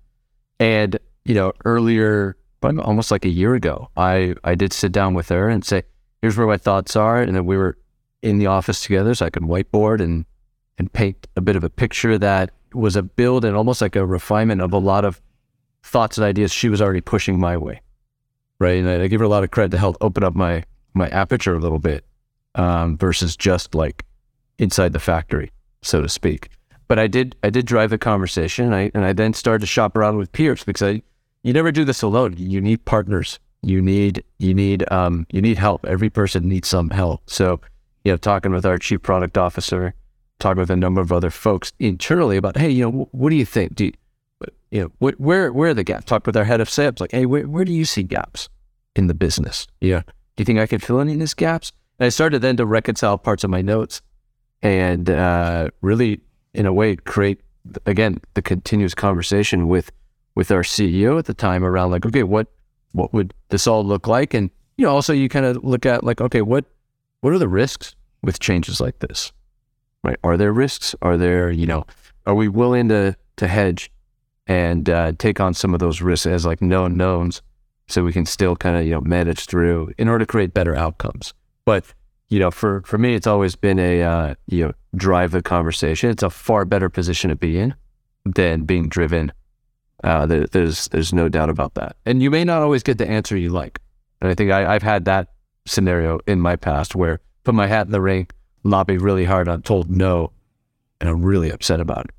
And, 0.61 0.99
you 1.25 1.33
know, 1.33 1.53
earlier, 1.65 2.37
almost 2.61 3.09
like 3.09 3.25
a 3.25 3.29
year 3.29 3.55
ago, 3.55 3.89
I, 3.97 4.35
I 4.43 4.53
did 4.53 4.73
sit 4.73 4.91
down 4.91 5.15
with 5.15 5.29
her 5.29 5.49
and 5.49 5.65
say, 5.65 5.81
here's 6.21 6.37
where 6.37 6.45
my 6.45 6.57
thoughts 6.57 6.95
are. 6.95 7.19
And 7.19 7.35
then 7.35 7.47
we 7.47 7.57
were 7.57 7.79
in 8.21 8.37
the 8.37 8.45
office 8.45 8.83
together 8.83 9.15
so 9.15 9.25
I 9.25 9.31
could 9.31 9.41
whiteboard 9.41 10.01
and, 10.01 10.23
and 10.77 10.93
paint 10.93 11.27
a 11.35 11.41
bit 11.41 11.55
of 11.55 11.63
a 11.63 11.69
picture 11.69 12.15
that 12.19 12.51
was 12.75 12.95
a 12.95 13.01
build 13.01 13.43
and 13.43 13.57
almost 13.57 13.81
like 13.81 13.95
a 13.95 14.05
refinement 14.05 14.61
of 14.61 14.71
a 14.71 14.77
lot 14.77 15.03
of 15.03 15.19
thoughts 15.81 16.19
and 16.19 16.25
ideas 16.25 16.51
she 16.51 16.69
was 16.69 16.79
already 16.79 17.01
pushing 17.01 17.39
my 17.39 17.57
way. 17.57 17.81
Right. 18.59 18.77
And 18.77 18.87
I, 18.87 19.01
I 19.01 19.07
give 19.07 19.19
her 19.19 19.25
a 19.25 19.29
lot 19.29 19.43
of 19.43 19.49
credit 19.49 19.71
to 19.71 19.79
help 19.79 19.97
open 19.99 20.23
up 20.23 20.35
my, 20.35 20.63
my 20.93 21.09
aperture 21.09 21.55
a 21.55 21.59
little 21.59 21.79
bit 21.79 22.05
um, 22.53 22.99
versus 22.99 23.35
just 23.35 23.73
like 23.73 24.05
inside 24.59 24.93
the 24.93 24.99
factory, 24.99 25.51
so 25.81 26.03
to 26.03 26.07
speak. 26.07 26.49
But 26.91 26.99
I 26.99 27.07
did 27.07 27.37
I 27.41 27.49
did 27.49 27.65
drive 27.67 27.89
the 27.89 27.97
conversation, 27.97 28.65
and 28.65 28.75
I 28.75 28.91
and 28.93 29.05
I 29.05 29.13
then 29.13 29.33
started 29.33 29.61
to 29.61 29.65
shop 29.65 29.95
around 29.95 30.17
with 30.17 30.33
peers 30.33 30.65
because 30.65 30.81
I 30.81 31.01
you 31.41 31.53
never 31.53 31.71
do 31.71 31.85
this 31.85 32.01
alone. 32.01 32.35
You 32.35 32.59
need 32.59 32.83
partners. 32.83 33.39
You 33.61 33.81
need 33.81 34.25
you 34.39 34.53
need 34.53 34.83
um 34.91 35.25
you 35.31 35.41
need 35.41 35.57
help. 35.57 35.85
Every 35.85 36.09
person 36.09 36.49
needs 36.49 36.67
some 36.67 36.89
help. 36.89 37.21
So 37.27 37.61
you 38.03 38.11
know, 38.11 38.17
talking 38.17 38.51
with 38.51 38.65
our 38.65 38.77
chief 38.77 39.03
product 39.03 39.37
officer, 39.37 39.93
talking 40.39 40.59
with 40.59 40.69
a 40.69 40.75
number 40.75 40.99
of 40.99 41.13
other 41.13 41.29
folks 41.29 41.71
internally 41.79 42.35
about, 42.35 42.57
hey, 42.57 42.69
you 42.69 42.83
know, 42.83 43.07
what 43.13 43.29
do 43.29 43.37
you 43.37 43.45
think? 43.45 43.73
Do 43.73 43.85
you, 43.85 43.93
you 44.69 44.81
know, 44.81 44.91
wh- 44.99 45.17
where 45.17 45.53
where 45.53 45.69
are 45.69 45.73
the 45.73 45.85
gaps? 45.85 46.03
Talk 46.03 46.27
with 46.27 46.35
our 46.35 46.43
head 46.43 46.59
of 46.59 46.69
sales, 46.69 46.99
like, 46.99 47.13
hey, 47.13 47.25
where 47.25 47.47
where 47.47 47.63
do 47.63 47.71
you 47.71 47.85
see 47.85 48.03
gaps 48.03 48.49
in 48.97 49.07
the 49.07 49.13
business? 49.13 49.65
Yeah, 49.79 50.01
do 50.01 50.41
you 50.41 50.43
think 50.43 50.59
I 50.59 50.67
can 50.67 50.79
fill 50.79 50.99
any 50.99 51.13
of 51.13 51.19
these 51.19 51.35
gaps? 51.35 51.71
And 51.99 52.07
I 52.07 52.09
started 52.09 52.41
then 52.41 52.57
to 52.57 52.65
reconcile 52.65 53.17
parts 53.17 53.45
of 53.45 53.49
my 53.49 53.61
notes 53.61 54.01
and 54.61 55.09
uh, 55.09 55.69
really 55.79 56.19
in 56.53 56.65
a 56.65 56.73
way 56.73 56.95
create 56.95 57.41
again 57.85 58.19
the 58.33 58.41
continuous 58.41 58.93
conversation 58.93 59.67
with 59.67 59.91
with 60.35 60.51
our 60.51 60.63
CEO 60.63 61.19
at 61.19 61.25
the 61.25 61.33
time 61.33 61.63
around 61.63 61.91
like 61.91 62.05
okay 62.05 62.23
what 62.23 62.47
what 62.93 63.13
would 63.13 63.33
this 63.49 63.67
all 63.67 63.85
look 63.85 64.07
like? 64.07 64.33
And 64.33 64.49
you 64.77 64.85
know 64.85 64.93
also 64.93 65.13
you 65.13 65.29
kind 65.29 65.45
of 65.45 65.63
look 65.63 65.85
at 65.85 66.03
like 66.03 66.21
okay 66.21 66.41
what 66.41 66.65
what 67.21 67.33
are 67.33 67.39
the 67.39 67.47
risks 67.47 67.95
with 68.23 68.39
changes 68.39 68.81
like 68.81 68.99
this? 68.99 69.31
Right? 70.03 70.17
Are 70.23 70.37
there 70.37 70.51
risks? 70.51 70.95
Are 71.01 71.17
there 71.17 71.51
you 71.51 71.65
know 71.65 71.85
are 72.25 72.35
we 72.35 72.47
willing 72.47 72.89
to 72.89 73.15
to 73.37 73.47
hedge 73.47 73.91
and 74.47 74.89
uh, 74.89 75.13
take 75.17 75.39
on 75.39 75.53
some 75.53 75.73
of 75.73 75.79
those 75.79 76.01
risks 76.01 76.25
as 76.25 76.45
like 76.45 76.61
known 76.61 76.97
knowns 76.97 77.41
so 77.87 78.03
we 78.03 78.13
can 78.13 78.25
still 78.25 78.55
kind 78.55 78.77
of 78.77 78.85
you 78.85 78.91
know 78.91 79.01
manage 79.01 79.45
through 79.45 79.91
in 79.97 80.07
order 80.07 80.25
to 80.25 80.29
create 80.29 80.53
better 80.53 80.75
outcomes? 80.75 81.33
But 81.65 81.85
you 82.31 82.39
know, 82.39 82.49
for 82.49 82.81
for 82.83 82.97
me, 82.97 83.13
it's 83.13 83.27
always 83.27 83.57
been 83.57 83.77
a 83.77 84.01
uh, 84.01 84.35
you 84.47 84.65
know 84.65 84.73
drive 84.95 85.31
the 85.31 85.41
conversation. 85.41 86.09
It's 86.09 86.23
a 86.23 86.29
far 86.29 86.63
better 86.63 86.89
position 86.89 87.29
to 87.29 87.35
be 87.35 87.59
in 87.59 87.75
than 88.25 88.63
being 88.63 88.87
driven. 88.87 89.33
Uh, 90.01 90.25
there, 90.25 90.47
there's 90.47 90.87
there's 90.87 91.13
no 91.13 91.27
doubt 91.27 91.49
about 91.49 91.73
that. 91.73 91.97
And 92.05 92.23
you 92.23 92.31
may 92.31 92.45
not 92.45 92.61
always 92.61 92.83
get 92.83 92.97
the 92.97 93.07
answer 93.07 93.35
you 93.37 93.49
like. 93.49 93.79
And 94.21 94.31
I 94.31 94.33
think 94.33 94.49
I, 94.49 94.73
I've 94.73 94.81
had 94.81 95.03
that 95.05 95.27
scenario 95.67 96.19
in 96.25 96.39
my 96.39 96.55
past 96.55 96.95
where 96.95 97.19
put 97.43 97.53
my 97.53 97.67
hat 97.67 97.85
in 97.85 97.91
the 97.91 97.99
ring, 97.99 98.29
lobby 98.63 98.97
really 98.97 99.25
hard 99.25 99.49
I'm 99.49 99.61
told 99.61 99.91
no, 99.91 100.31
and 101.01 101.09
I'm 101.09 101.23
really 101.23 101.51
upset 101.51 101.81
about 101.81 102.05
it. 102.05 102.11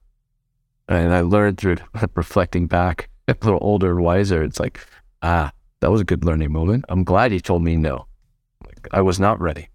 And 0.88 1.14
I 1.14 1.22
learned 1.22 1.56
through 1.56 1.76
reflecting 2.14 2.66
back, 2.66 3.08
a 3.28 3.36
little 3.42 3.60
older, 3.62 3.98
wiser. 3.98 4.42
It's 4.42 4.60
like, 4.60 4.86
ah, 5.22 5.52
that 5.80 5.90
was 5.90 6.02
a 6.02 6.04
good 6.04 6.22
learning 6.22 6.52
moment. 6.52 6.84
I'm 6.90 7.02
glad 7.02 7.32
he 7.32 7.40
told 7.40 7.62
me 7.62 7.76
no. 7.76 8.06
Like 8.66 8.88
I 8.92 9.00
was 9.00 9.18
not 9.18 9.40
ready. 9.40 9.70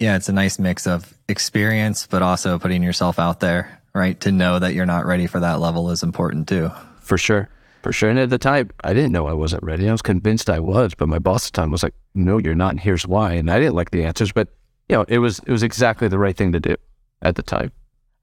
Yeah, 0.00 0.16
it's 0.16 0.30
a 0.30 0.32
nice 0.32 0.58
mix 0.58 0.86
of 0.86 1.12
experience, 1.28 2.06
but 2.06 2.22
also 2.22 2.58
putting 2.58 2.82
yourself 2.82 3.18
out 3.18 3.40
there, 3.40 3.80
right? 3.94 4.18
To 4.20 4.32
know 4.32 4.58
that 4.58 4.72
you're 4.72 4.86
not 4.86 5.04
ready 5.04 5.26
for 5.26 5.40
that 5.40 5.60
level 5.60 5.90
is 5.90 6.02
important 6.02 6.48
too. 6.48 6.70
For 7.00 7.18
sure. 7.18 7.50
For 7.82 7.92
sure. 7.92 8.08
And 8.08 8.18
at 8.18 8.30
the 8.30 8.38
time, 8.38 8.70
I 8.82 8.94
didn't 8.94 9.12
know 9.12 9.26
I 9.26 9.34
wasn't 9.34 9.62
ready. 9.62 9.88
I 9.88 9.92
was 9.92 10.02
convinced 10.02 10.48
I 10.48 10.58
was, 10.58 10.94
but 10.94 11.08
my 11.08 11.18
boss 11.18 11.46
at 11.46 11.52
the 11.52 11.60
time 11.60 11.70
was 11.70 11.82
like, 11.82 11.94
no, 12.14 12.38
you're 12.38 12.54
not. 12.54 12.70
And 12.70 12.80
here's 12.80 13.06
why. 13.06 13.34
And 13.34 13.50
I 13.50 13.58
didn't 13.58 13.74
like 13.74 13.90
the 13.90 14.04
answers, 14.04 14.32
but 14.32 14.48
you 14.88 14.96
know, 14.96 15.04
it 15.06 15.18
was, 15.18 15.38
it 15.40 15.50
was 15.50 15.62
exactly 15.62 16.08
the 16.08 16.18
right 16.18 16.36
thing 16.36 16.52
to 16.52 16.60
do 16.60 16.76
at 17.20 17.36
the 17.36 17.42
time. 17.42 17.70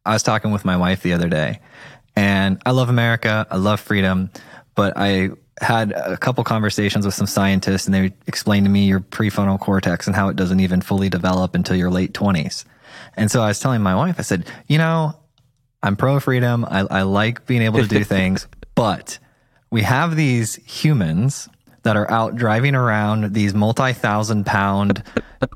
I 0.04 0.14
was 0.14 0.24
talking 0.24 0.52
with 0.52 0.66
my 0.66 0.78
wife 0.78 1.04
the 1.04 1.14
other 1.14 1.30
day 1.30 1.60
and 2.16 2.60
I 2.66 2.72
love 2.72 2.90
America. 2.90 3.46
I 3.52 3.58
love 3.58 3.80
freedom, 3.80 4.32
but 4.74 4.94
I 4.96 5.30
had 5.62 5.92
a 5.92 6.18
couple 6.18 6.44
conversations 6.44 7.06
with 7.06 7.16
some 7.16 7.28
scientists 7.28 7.86
and 7.86 7.94
they 7.94 8.14
explained 8.28 8.66
to 8.66 8.70
me 8.70 8.86
your 8.86 9.00
prefrontal 9.00 9.60
cortex 9.60 10.08
and 10.08 10.16
how 10.16 10.30
it 10.30 10.36
doesn't 10.36 10.60
even 10.60 10.82
fully 10.82 11.10
develop 11.10 11.56
until 11.56 11.76
your 11.76 11.90
late 11.90 12.14
20s. 12.14 12.66
And 13.16 13.32
so 13.32 13.42
I 13.42 13.48
was 13.48 13.60
telling 13.60 13.82
my 13.82 13.96
wife, 13.96 14.16
I 14.20 14.22
said, 14.22 14.46
you 14.68 14.78
know, 14.78 15.18
I'm 15.82 15.96
pro 15.96 16.20
freedom. 16.20 16.66
I, 16.66 16.82
I 16.82 17.02
like 17.04 17.46
being 17.46 17.62
able 17.62 17.80
to 17.82 17.88
do 17.88 18.04
things, 18.04 18.48
but 18.76 19.20
we 19.72 19.82
have 19.82 20.16
these 20.16 20.56
humans 20.56 21.50
that 21.84 21.96
are 21.96 22.10
out 22.12 22.36
driving 22.36 22.76
around 22.76 23.34
these 23.34 23.54
multi 23.54 23.94
thousand 23.94 24.46
pound 24.46 25.04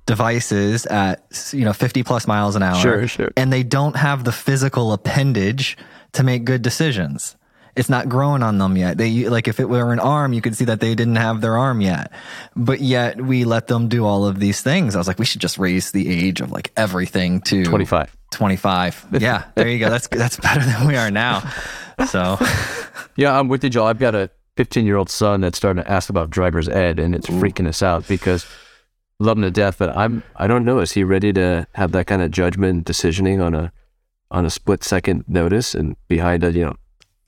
devices 0.05 0.85
at, 0.85 1.51
you 1.51 1.65
know, 1.65 1.73
50 1.73 2.03
plus 2.03 2.25
miles 2.25 2.55
an 2.55 2.63
hour. 2.63 2.75
Sure, 2.75 3.07
sure. 3.07 3.31
And 3.35 3.51
they 3.51 3.63
don't 3.63 3.95
have 3.95 4.23
the 4.23 4.31
physical 4.31 4.93
appendage 4.93 5.77
to 6.13 6.23
make 6.23 6.45
good 6.45 6.61
decisions 6.61 7.35
it's 7.75 7.89
not 7.89 8.09
growing 8.09 8.43
on 8.43 8.57
them 8.57 8.75
yet. 8.77 8.97
They 8.97 9.29
like 9.29 9.47
if 9.47 9.59
it 9.59 9.69
were 9.69 9.93
an 9.93 9.99
arm, 9.99 10.33
you 10.33 10.41
could 10.41 10.55
see 10.55 10.65
that 10.65 10.79
they 10.79 10.95
didn't 10.95 11.15
have 11.15 11.41
their 11.41 11.57
arm 11.57 11.81
yet. 11.81 12.11
But 12.55 12.81
yet 12.81 13.21
we 13.21 13.45
let 13.45 13.67
them 13.67 13.87
do 13.87 14.05
all 14.05 14.25
of 14.25 14.39
these 14.39 14.61
things. 14.61 14.95
I 14.95 14.99
was 14.99 15.07
like, 15.07 15.19
we 15.19 15.25
should 15.25 15.41
just 15.41 15.57
raise 15.57 15.91
the 15.91 16.09
age 16.09 16.41
of 16.41 16.51
like 16.51 16.71
everything 16.75 17.41
to 17.41 17.63
25. 17.63 18.15
25. 18.31 19.07
Yeah, 19.19 19.45
there 19.55 19.67
you 19.67 19.79
go. 19.79 19.89
That's 19.89 20.07
that's 20.07 20.37
better 20.37 20.63
than 20.63 20.87
we 20.87 20.95
are 20.95 21.11
now. 21.11 21.41
So, 22.07 22.37
yeah, 23.15 23.37
I'm 23.37 23.47
with 23.47 23.63
you, 23.63 23.69
Joel. 23.69 23.87
I've 23.87 23.99
got 23.99 24.15
a 24.15 24.29
15 24.57 24.85
year 24.85 24.97
old 24.97 25.09
son 25.09 25.41
that's 25.41 25.57
starting 25.57 25.83
to 25.83 25.89
ask 25.89 26.09
about 26.09 26.29
driver's 26.29 26.67
ed, 26.69 26.99
and 26.99 27.15
it's 27.15 27.29
Ooh. 27.29 27.33
freaking 27.33 27.67
us 27.67 27.81
out 27.81 28.07
because 28.07 28.45
love 29.19 29.37
him 29.37 29.43
to 29.43 29.51
death. 29.51 29.77
But 29.77 29.95
I'm 29.95 30.23
I 30.35 30.47
don't 30.47 30.65
know. 30.65 30.79
Is 30.79 30.93
he 30.93 31.03
ready 31.03 31.31
to 31.33 31.67
have 31.75 31.91
that 31.93 32.07
kind 32.07 32.21
of 32.21 32.31
judgment 32.31 32.85
decisioning 32.85 33.43
on 33.43 33.53
a 33.53 33.71
on 34.29 34.45
a 34.45 34.49
split 34.49 34.83
second 34.83 35.25
notice 35.27 35.75
and 35.75 35.95
behind 36.07 36.43
a 36.43 36.51
you 36.51 36.65
know 36.65 36.75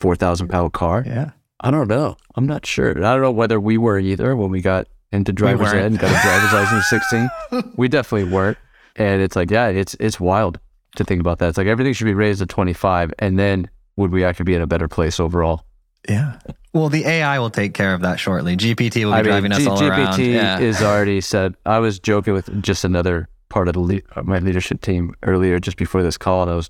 four 0.03 0.15
thousand 0.17 0.50
pound 0.50 0.74
car. 0.74 1.03
Yeah. 1.07 1.31
I 1.62 1.72
don't 1.72 1.88
know. 1.88 2.17
I'm 2.36 2.45
not 2.45 2.65
sure. 2.65 2.91
I 2.91 3.13
don't 3.13 3.22
know 3.22 3.31
whether 3.31 3.57
we 3.57 3.77
were 3.77 3.98
either 3.98 4.36
when 4.36 4.51
we 4.51 4.62
got 4.62 4.88
into 5.13 5.31
driver's 5.31 5.72
ed 5.72 5.86
and 5.86 5.98
got 5.98 6.12
a 6.12 6.22
driver's 6.22 6.51
license 6.72 6.91
at 6.91 7.29
16. 7.51 7.74
We 7.77 7.88
definitely 7.88 8.29
weren't. 8.29 8.57
And 8.98 9.22
it's 9.22 9.38
like, 9.38 9.50
yeah, 9.50 9.69
it's 9.69 9.95
it's 10.01 10.19
wild 10.19 10.60
to 10.98 11.05
think 11.05 11.22
about 11.22 11.39
that. 11.39 11.48
It's 11.48 11.57
like 11.57 11.67
everything 11.67 11.93
should 11.93 12.03
be 12.05 12.13
raised 12.13 12.41
to 12.41 12.45
25, 12.45 13.13
and 13.17 13.39
then 13.39 13.69
would 13.95 14.12
we 14.12 14.25
actually 14.25 14.43
be 14.43 14.55
in 14.55 14.62
a 14.62 14.67
better 14.67 14.89
place 14.89 15.22
overall? 15.22 15.63
Yeah. 16.10 16.38
Well, 16.74 16.89
the 16.89 17.05
AI 17.05 17.39
will 17.39 17.50
take 17.50 17.74
care 17.74 17.93
of 17.93 18.01
that 18.01 18.19
shortly. 18.19 18.57
GPT 18.57 19.05
will 19.05 19.13
be 19.13 19.19
I 19.19 19.22
driving 19.22 19.51
mean, 19.51 19.53
us 19.53 19.60
G- 19.60 19.69
all 19.69 19.77
GPT 19.77 19.89
around. 19.89 20.19
GPT 20.19 20.33
yeah. 20.33 20.60
is 20.60 20.81
already 20.81 21.22
said. 21.22 21.55
I 21.65 21.79
was 21.79 21.98
joking 21.98 22.33
with 22.33 22.62
just 22.62 22.83
another 22.83 23.29
part 23.48 23.69
of 23.69 23.75
the 23.75 23.79
le- 23.79 24.01
uh, 24.17 24.24
my 24.24 24.39
leadership 24.39 24.81
team 24.81 25.15
earlier, 25.24 25.60
just 25.60 25.77
before 25.77 26.03
this 26.03 26.17
call, 26.17 26.41
and 26.41 26.51
I 26.51 26.55
was 26.55 26.69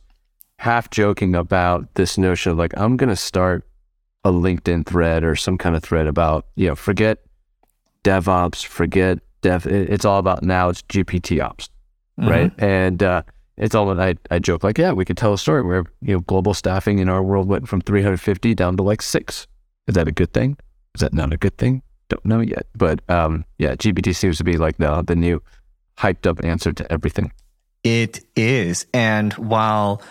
half 0.63 0.89
joking 0.89 1.35
about 1.35 1.93
this 1.95 2.17
notion 2.17 2.53
of 2.53 2.57
like, 2.57 2.73
I'm 2.77 2.95
going 2.95 3.09
to 3.09 3.17
start 3.17 3.67
a 4.23 4.31
LinkedIn 4.31 4.85
thread 4.85 5.25
or 5.25 5.35
some 5.35 5.57
kind 5.57 5.75
of 5.75 5.83
thread 5.83 6.07
about, 6.07 6.45
you 6.55 6.69
know, 6.69 6.75
forget 6.75 7.17
DevOps, 8.05 8.65
forget 8.65 9.19
dev. 9.41 9.65
It's 9.65 10.05
all 10.05 10.19
about 10.19 10.41
now 10.41 10.69
it's 10.69 10.81
GPT 10.83 11.43
ops, 11.43 11.67
mm-hmm. 12.17 12.29
right? 12.29 12.51
And 12.59 13.03
uh, 13.03 13.23
it's 13.57 13.75
all, 13.75 13.99
I, 13.99 14.15
I 14.31 14.39
joke 14.39 14.63
like, 14.63 14.77
yeah, 14.77 14.93
we 14.93 15.03
could 15.03 15.17
tell 15.17 15.33
a 15.33 15.37
story 15.37 15.63
where, 15.63 15.83
you 16.01 16.13
know, 16.13 16.21
global 16.21 16.53
staffing 16.53 16.99
in 16.99 17.09
our 17.09 17.21
world 17.21 17.49
went 17.49 17.67
from 17.67 17.81
350 17.81 18.55
down 18.55 18.77
to 18.77 18.83
like 18.83 19.01
six. 19.01 19.47
Is 19.89 19.95
that 19.95 20.07
a 20.07 20.13
good 20.13 20.31
thing? 20.31 20.57
Is 20.95 21.01
that 21.01 21.13
not 21.13 21.33
a 21.33 21.37
good 21.37 21.57
thing? 21.57 21.81
Don't 22.07 22.23
know 22.23 22.39
yet. 22.39 22.67
But 22.73 23.01
um, 23.09 23.43
yeah, 23.57 23.75
GPT 23.75 24.15
seems 24.15 24.37
to 24.37 24.45
be 24.45 24.55
like 24.55 24.77
the, 24.77 25.03
the 25.05 25.17
new 25.17 25.43
hyped 25.97 26.25
up 26.25 26.41
answer 26.41 26.71
to 26.71 26.89
everything. 26.89 27.33
It 27.83 28.21
is. 28.37 28.85
And 28.93 29.33
while 29.33 30.01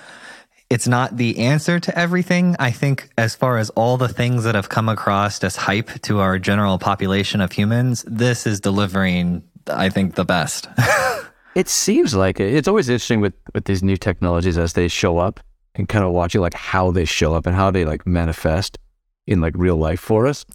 it's 0.73 0.89
not 0.89 1.19
the 1.19 1.39
answer 1.39 1.79
to 1.79 1.99
everything. 1.99 2.57
I 2.59 2.71
think 2.71 3.11
as 3.19 3.35
far 3.35 3.59
as 3.59 3.69
all 3.71 3.99
the 3.99 4.09
things 4.09 4.45
that 4.45 4.55
have 4.55 4.71
come 4.71 4.89
across 4.89 5.45
as 5.45 5.55
hype 5.55 6.01
to 6.05 6.21
our 6.21 6.39
general 6.39 6.79
population 6.79 7.43
of 7.43 7.53
humans, 7.53 8.07
this 8.09 8.47
is 8.47 8.59
delivering, 8.59 9.43
I 9.67 9.91
think, 9.91 10.15
the 10.15 10.25
best. 10.25 10.69
it 11.55 11.69
seems 11.69 12.15
like 12.15 12.41
it. 12.41 12.55
It's 12.55 12.69
always 12.69 12.89
interesting 12.89 13.21
with, 13.21 13.35
with 13.53 13.67
these 13.67 13.83
new 13.83 13.99
technologies 13.99 14.57
as 14.57 14.73
they 14.73 14.89
show 14.89 15.19
up 15.19 15.41
and 15.75 15.91
kind 15.91 16.07
of 16.07 16.13
watching 16.13 16.41
like 16.41 16.55
how 16.55 16.91
they 16.91 17.05
show 17.05 17.35
up 17.35 17.45
and 17.45 17.55
how 17.55 17.71
they 17.71 17.85
like 17.85 18.07
manifest 18.07 18.79
in 19.27 19.43
like 19.43 19.53
real 19.59 19.77
life 19.77 20.01
for 20.01 20.27
us. 20.27 20.47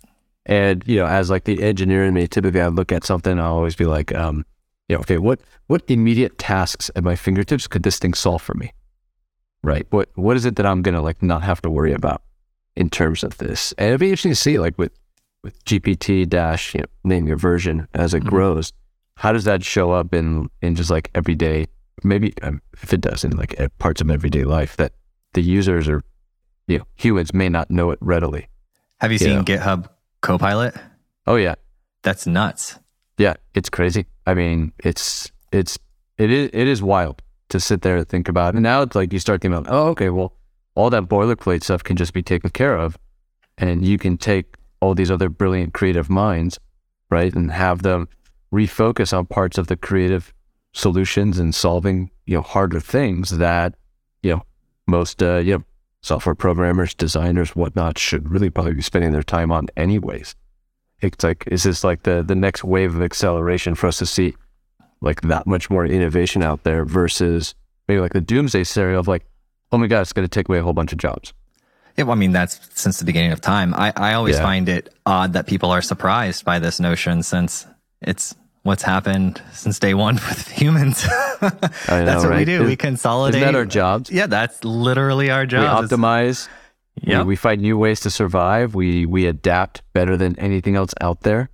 And, 0.47 0.83
you 0.87 0.95
know, 0.95 1.05
as 1.05 1.29
like 1.29 1.43
the 1.43 1.61
engineer 1.61 2.03
in 2.03 2.15
me, 2.15 2.27
typically 2.27 2.61
I 2.61 2.69
look 2.69 2.91
at 2.91 3.03
something, 3.03 3.39
I'll 3.39 3.53
always 3.53 3.75
be 3.75 3.85
like, 3.85 4.15
um, 4.15 4.47
you 4.89 4.95
know, 4.95 5.01
okay, 5.01 5.19
what, 5.19 5.41
what 5.67 5.83
immediate 5.87 6.39
tasks 6.39 6.89
at 6.95 7.03
my 7.03 7.15
fingertips 7.15 7.67
could 7.67 7.83
this 7.83 7.99
thing 7.99 8.15
solve 8.15 8.41
for 8.41 8.55
me? 8.55 8.71
Right? 9.63 9.85
What 9.89 10.09
what 10.15 10.37
is 10.37 10.45
it 10.45 10.55
that 10.57 10.65
I'm 10.65 10.81
gonna 10.81 11.01
like 11.01 11.21
not 11.21 11.43
have 11.43 11.61
to 11.61 11.69
worry 11.69 11.93
about 11.93 12.21
in 12.75 12.89
terms 12.89 13.23
of 13.23 13.37
this? 13.37 13.73
And 13.77 13.89
it'd 13.89 13.99
be 13.99 14.07
interesting 14.09 14.31
to 14.31 14.35
see 14.35 14.59
like 14.59 14.77
with 14.77 14.91
with 15.43 15.63
GPT 15.65 16.27
dash, 16.27 16.73
you 16.73 16.81
know, 16.81 16.87
name 17.03 17.27
your 17.27 17.37
version 17.37 17.87
as 17.93 18.13
it 18.13 18.19
mm-hmm. 18.19 18.29
grows. 18.29 18.73
How 19.15 19.31
does 19.31 19.45
that 19.45 19.63
show 19.63 19.91
up 19.91 20.13
in 20.13 20.49
in 20.61 20.75
just 20.75 20.89
like 20.89 21.09
everyday? 21.15 21.67
Maybe 22.03 22.33
um, 22.43 22.61
if 22.81 22.93
it 22.93 23.01
does 23.01 23.23
in 23.23 23.35
like 23.35 23.55
parts 23.79 24.01
of 24.01 24.09
everyday 24.11 24.43
life 24.43 24.77
that 24.77 24.93
the 25.33 25.41
users 25.41 25.87
or 25.87 26.03
you 26.67 26.77
know 26.77 26.85
humans 26.95 27.33
may 27.33 27.49
not 27.49 27.71
know 27.71 27.91
it 27.91 27.99
readily. 28.01 28.47
Have 28.99 29.11
you, 29.11 29.15
you 29.15 29.19
seen 29.19 29.35
know? 29.37 29.43
GitHub 29.43 29.89
Copilot? 30.21 30.75
Oh 31.25 31.35
yeah, 31.35 31.55
that's 32.03 32.27
nuts. 32.27 32.79
Yeah, 33.17 33.35
it's 33.55 33.69
crazy. 33.69 34.05
I 34.27 34.33
mean, 34.33 34.73
it's 34.83 35.31
it's 35.51 35.79
it 36.17 36.31
is 36.31 36.49
it 36.53 36.67
is 36.67 36.83
wild 36.83 37.21
to 37.49 37.59
sit 37.59 37.81
there 37.81 37.97
and 37.97 38.07
think 38.07 38.27
about. 38.27 38.53
And 38.53 38.63
now 38.63 38.81
it's 38.81 38.95
like 38.95 39.13
you 39.13 39.19
start 39.19 39.41
thinking 39.41 39.57
about, 39.57 39.73
oh, 39.73 39.89
okay, 39.89 40.09
well, 40.09 40.33
all 40.75 40.89
that 40.89 41.03
boilerplate 41.03 41.63
stuff 41.63 41.83
can 41.83 41.97
just 41.97 42.13
be 42.13 42.21
taken 42.21 42.49
care 42.49 42.77
of. 42.77 42.97
And 43.57 43.85
you 43.85 43.97
can 43.97 44.17
take 44.17 44.55
all 44.79 44.93
these 44.93 45.09
other 45.09 45.29
brilliant 45.29 45.73
creative 45.73 46.09
minds, 46.09 46.59
right, 47.09 47.33
and 47.33 47.51
have 47.51 47.81
them 47.81 48.07
refocus 48.53 49.17
on 49.17 49.25
parts 49.25 49.57
of 49.57 49.67
the 49.67 49.75
creative 49.75 50.33
solutions 50.73 51.39
and 51.39 51.55
solving, 51.55 52.11
you 52.25 52.35
know, 52.35 52.43
harder 52.43 52.79
things 52.79 53.31
that, 53.31 53.75
you 54.21 54.31
know, 54.31 54.43
most, 54.85 55.23
uh, 55.23 55.37
you 55.37 55.57
know, 55.57 55.63
software 56.01 56.35
programmers, 56.35 56.93
designers, 56.93 57.55
whatnot 57.55 57.97
should 57.97 58.29
really 58.29 58.49
probably 58.49 58.73
be 58.73 58.81
spending 58.81 59.11
their 59.11 59.23
time 59.23 59.51
on 59.51 59.67
anyways. 59.75 60.35
It's 61.01 61.23
like, 61.23 61.43
is 61.47 61.63
this 61.63 61.83
like 61.83 62.03
the, 62.03 62.23
the 62.23 62.35
next 62.35 62.63
wave 62.63 62.95
of 62.95 63.01
acceleration 63.01 63.75
for 63.75 63.87
us 63.87 63.97
to 63.97 64.05
see 64.05 64.35
like 65.01 65.21
that 65.21 65.47
much 65.47 65.69
more 65.69 65.85
innovation 65.85 66.43
out 66.43 66.63
there 66.63 66.85
versus 66.85 67.55
maybe 67.87 68.01
like 68.01 68.13
the 68.13 68.21
doomsday 68.21 68.63
scenario 68.63 68.99
of 68.99 69.07
like, 69.07 69.25
oh 69.71 69.77
my 69.77 69.87
God, 69.87 70.01
it's 70.01 70.13
going 70.13 70.27
to 70.27 70.29
take 70.29 70.49
away 70.49 70.59
a 70.59 70.63
whole 70.63 70.73
bunch 70.73 70.91
of 70.91 70.97
jobs. 70.97 71.33
Yeah, 71.97 72.03
well, 72.03 72.13
I 72.13 72.19
mean, 72.19 72.31
that's 72.31 72.59
since 72.79 72.99
the 72.99 73.05
beginning 73.05 73.31
of 73.31 73.41
time. 73.41 73.73
I, 73.73 73.91
I 73.95 74.13
always 74.13 74.35
yeah. 74.35 74.43
find 74.43 74.69
it 74.69 74.93
odd 75.05 75.33
that 75.33 75.47
people 75.47 75.71
are 75.71 75.81
surprised 75.81 76.45
by 76.45 76.59
this 76.59 76.79
notion 76.79 77.23
since 77.23 77.65
it's 78.01 78.35
what's 78.61 78.83
happened 78.83 79.41
since 79.51 79.79
day 79.79 79.95
one 79.95 80.15
with 80.29 80.47
humans. 80.47 81.05
know, 81.41 81.49
that's 81.87 82.23
what 82.23 82.29
right? 82.29 82.39
we 82.39 82.45
do. 82.45 82.61
Is, 82.63 82.67
we 82.67 82.75
consolidate. 82.75 83.41
Isn't 83.41 83.53
that 83.53 83.57
our 83.57 83.65
jobs? 83.65 84.11
Yeah, 84.11 84.27
that's 84.27 84.63
literally 84.63 85.31
our 85.31 85.47
job. 85.47 85.81
We 85.81 85.87
optimize. 85.87 86.47
Yeah, 87.01 87.21
we, 87.21 87.29
we 87.29 87.35
find 87.35 87.61
new 87.61 87.77
ways 87.77 88.01
to 88.01 88.11
survive. 88.11 88.75
We 88.75 89.05
we 89.07 89.25
adapt 89.25 89.81
better 89.93 90.17
than 90.17 90.37
anything 90.37 90.75
else 90.75 90.93
out 91.01 91.21
there. 91.21 91.49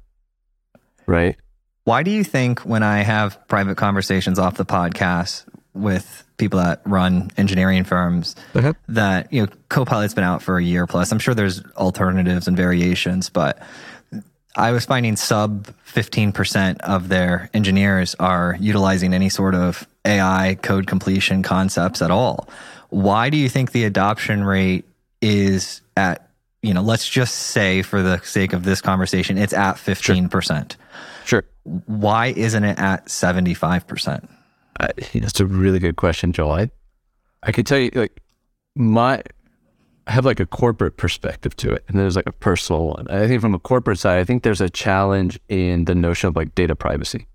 Right. 1.06 1.38
Why 1.86 2.04
do 2.04 2.12
you 2.12 2.24
think 2.24 2.62
when 2.62 2.84
I 2.84 3.00
have 3.00 3.46
private 3.48 3.76
conversations 3.76 4.40
off 4.40 4.56
the 4.56 4.66
podcast 4.66 5.46
with 5.74 6.24
people 6.38 6.60
that 6.60 6.82
run 6.86 7.32
engineering 7.38 7.84
firms 7.84 8.36
uh-huh. 8.56 8.74
that, 8.88 9.32
you 9.34 9.42
know, 9.42 9.48
Copilot's 9.70 10.14
been 10.14 10.24
out 10.24 10.42
for 10.42 10.58
a 10.58 10.64
year 10.64 10.88
plus. 10.88 11.12
I'm 11.12 11.20
sure 11.20 11.34
there's 11.34 11.64
alternatives 11.74 12.48
and 12.48 12.56
variations, 12.56 13.30
but 13.30 13.62
I 14.56 14.72
was 14.72 14.86
finding 14.86 15.16
sub 15.16 15.68
15% 15.88 16.80
of 16.82 17.10
their 17.10 17.50
engineers 17.54 18.16
are 18.16 18.56
utilizing 18.60 19.14
any 19.14 19.30
sort 19.30 19.56
of 19.56 19.88
AI 20.06 20.58
code 20.62 20.88
completion 20.88 21.44
concepts 21.44 22.02
at 22.02 22.12
all. 22.12 22.48
Why 22.90 23.30
do 23.30 23.38
you 23.38 23.50
think 23.50 23.72
the 23.72 23.86
adoption 23.86 24.44
rate 24.44 24.86
is 25.22 25.82
at, 25.98 26.30
you 26.62 26.74
know, 26.74 26.82
let's 26.82 27.08
just 27.08 27.36
say 27.36 27.82
for 27.82 28.04
the 28.04 28.20
sake 28.20 28.54
of 28.54 28.64
this 28.64 28.82
conversation, 28.82 29.38
it's 29.38 29.54
at 29.54 29.76
15%. 29.78 30.30
Sure. 30.72 30.80
Sure 31.26 31.44
why 31.64 32.28
isn't 32.28 32.64
it 32.64 32.78
at 32.78 33.06
75%? 33.08 34.28
Uh, 34.80 34.88
that's 35.14 35.40
a 35.40 35.46
really 35.46 35.80
good 35.80 35.96
question, 35.96 36.34
Joel. 36.34 36.52
I, 36.52 36.72
I 37.44 37.52
could 37.52 37.66
tell 37.66 37.78
you, 37.78 37.92
like, 37.94 38.22
my, 38.76 39.24
I 40.08 40.12
have 40.12 40.26
like 40.26 40.40
a 40.40 40.46
corporate 40.46 40.98
perspective 40.98 41.56
to 41.58 41.72
it, 41.72 41.84
and 41.88 41.98
there's 41.98 42.16
like 42.16 42.28
a 42.28 42.34
personal 42.34 42.88
one. 42.88 43.08
I 43.10 43.28
think 43.28 43.42
from 43.42 43.54
a 43.54 43.60
corporate 43.60 44.00
side, 44.00 44.20
I 44.20 44.24
think 44.24 44.44
there's 44.44 44.62
a 44.62 44.70
challenge 44.70 45.40
in 45.48 45.86
the 45.86 45.96
notion 45.96 46.28
of 46.28 46.36
like 46.36 46.56
data 46.56 46.76
privacy, 46.76 47.28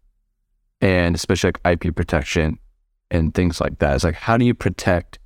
and 0.80 1.14
especially 1.14 1.52
like 1.64 1.82
IP 1.82 1.94
protection 1.94 2.58
and 3.10 3.32
things 3.34 3.60
like 3.60 3.78
that. 3.78 3.94
It's 3.94 4.04
like, 4.04 4.14
how 4.14 4.36
do 4.36 4.44
you 4.44 4.54
protect 4.54 5.18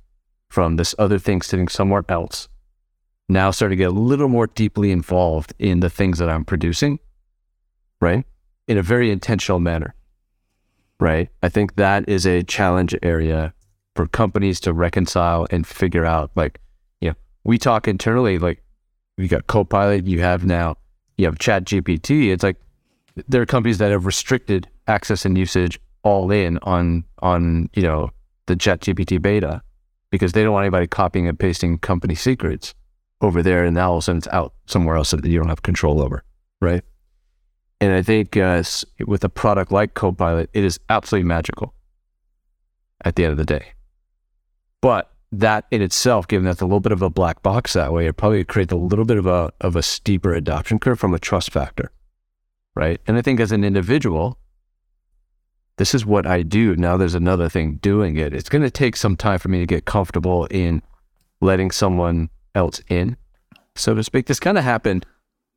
from 0.49 0.77
this 0.77 0.95
other 0.97 1.19
thing 1.19 1.41
sitting 1.41 1.67
somewhere 1.67 2.05
else? 2.07 2.47
Now, 3.27 3.51
starting 3.51 3.77
to 3.77 3.83
get 3.83 3.91
a 3.91 3.95
little 3.95 4.29
more 4.29 4.47
deeply 4.47 4.91
involved 4.91 5.53
in 5.57 5.79
the 5.79 5.89
things 5.89 6.19
that 6.19 6.29
I'm 6.29 6.45
producing, 6.45 6.99
right? 7.99 8.25
In 8.67 8.77
a 8.77 8.83
very 8.83 9.11
intentional 9.11 9.59
manner, 9.59 9.95
right? 10.99 11.29
I 11.41 11.49
think 11.49 11.75
that 11.75 12.07
is 12.07 12.25
a 12.25 12.43
challenge 12.43 12.95
area 13.01 13.53
for 13.95 14.07
companies 14.07 14.59
to 14.61 14.73
reconcile 14.73 15.47
and 15.51 15.67
figure 15.67 16.05
out. 16.05 16.31
Like, 16.35 16.59
you 17.01 17.09
know, 17.09 17.15
we 17.43 17.57
talk 17.57 17.87
internally, 17.87 18.39
like, 18.39 18.63
you 19.17 19.27
got 19.27 19.47
Copilot, 19.47 20.07
you 20.07 20.21
have 20.21 20.45
now 20.45 20.77
you 21.17 21.25
have 21.25 21.39
Chat 21.39 21.65
GPT. 21.65 22.31
It's 22.31 22.43
like 22.43 22.57
there 23.27 23.41
are 23.41 23.45
companies 23.45 23.77
that 23.77 23.91
have 23.91 24.05
restricted 24.05 24.67
access 24.87 25.25
and 25.25 25.37
usage 25.37 25.79
all 26.03 26.31
in 26.31 26.57
on 26.63 27.03
on 27.19 27.69
you 27.73 27.83
know 27.83 28.09
the 28.47 28.55
Chat 28.55 28.81
GPT 28.81 29.21
beta 29.21 29.61
because 30.09 30.33
they 30.33 30.43
don't 30.43 30.53
want 30.53 30.63
anybody 30.63 30.87
copying 30.87 31.27
and 31.27 31.39
pasting 31.39 31.77
company 31.79 32.15
secrets 32.15 32.73
over 33.21 33.41
there, 33.41 33.63
and 33.63 33.75
now 33.75 33.91
all 33.91 33.97
of 33.97 33.99
a 33.99 34.03
sudden 34.03 34.17
it's 34.17 34.27
out 34.27 34.53
somewhere 34.65 34.95
else 34.95 35.11
that 35.11 35.25
you 35.25 35.39
don't 35.39 35.49
have 35.49 35.63
control 35.63 36.01
over, 36.01 36.23
right? 36.61 36.83
And 37.83 37.91
I 37.91 38.01
think 38.01 38.37
uh, 38.37 38.63
with 39.05 39.25
a 39.25 39.29
product 39.29 39.69
like 39.69 39.93
Copilot, 39.93 40.49
it 40.53 40.63
is 40.63 40.79
absolutely 40.89 41.27
magical 41.27 41.73
at 43.03 43.17
the 43.17 43.25
end 43.25 43.31
of 43.31 43.37
the 43.37 43.43
day. 43.43 43.73
But 44.79 45.11
that 45.33 45.65
in 45.69 45.81
itself, 45.81 46.25
given 46.29 46.45
that's 46.45 46.61
a 46.61 46.65
little 46.65 46.79
bit 46.79 46.93
of 46.93 47.01
a 47.01 47.09
black 47.09 47.43
box 47.43 47.73
that 47.73 47.91
way, 47.91 48.07
it 48.07 48.15
probably 48.15 48.45
creates 48.45 48.71
a 48.71 48.77
little 48.77 49.03
bit 49.03 49.17
of 49.17 49.25
a 49.25 49.51
of 49.59 49.75
a 49.75 49.83
steeper 49.83 50.33
adoption 50.33 50.79
curve 50.79 50.97
from 50.97 51.13
a 51.13 51.19
trust 51.19 51.51
factor, 51.51 51.91
right? 52.73 53.01
And 53.05 53.17
I 53.17 53.21
think 53.21 53.41
as 53.41 53.51
an 53.51 53.65
individual, 53.65 54.37
this 55.75 55.93
is 55.93 56.05
what 56.05 56.25
I 56.25 56.41
do. 56.41 56.77
Now 56.77 56.95
there's 56.95 57.15
another 57.15 57.49
thing 57.49 57.79
doing 57.81 58.15
it. 58.15 58.33
It's 58.33 58.47
going 58.47 58.61
to 58.61 58.71
take 58.71 58.95
some 58.95 59.17
time 59.17 59.39
for 59.39 59.49
me 59.49 59.59
to 59.59 59.65
get 59.65 59.83
comfortable 59.83 60.45
in 60.45 60.81
letting 61.41 61.69
someone 61.69 62.29
else 62.55 62.81
in, 62.87 63.17
so 63.75 63.93
to 63.93 64.05
speak. 64.05 64.27
This 64.27 64.39
kind 64.39 64.57
of 64.57 64.63
happened. 64.63 65.05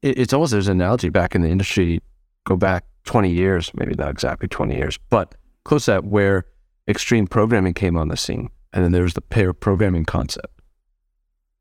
It, 0.03 0.19
it's 0.19 0.33
almost 0.33 0.51
there's 0.51 0.67
an 0.67 0.81
analogy 0.81 1.09
back 1.09 1.37
in 1.37 1.43
the 1.43 1.51
industry. 1.51 2.03
Go 2.47 2.57
back 2.57 2.85
20 3.05 3.31
years, 3.31 3.71
maybe 3.75 3.95
not 3.95 4.11
exactly 4.11 4.49
20 4.49 4.75
years, 4.75 4.99
but 5.11 5.35
close 5.65 5.87
to 5.87 5.93
that, 5.93 6.05
where 6.05 6.47
extreme 6.89 7.27
programming 7.27 7.75
came 7.75 7.97
on 7.97 8.09
the 8.09 8.17
scene, 8.17 8.51
and 8.73 8.85
then 8.85 8.93
there 8.93 9.03
was 9.03 9.15
the 9.15 9.21
pair 9.21 9.53
programming 9.53 10.05
concept, 10.05 10.61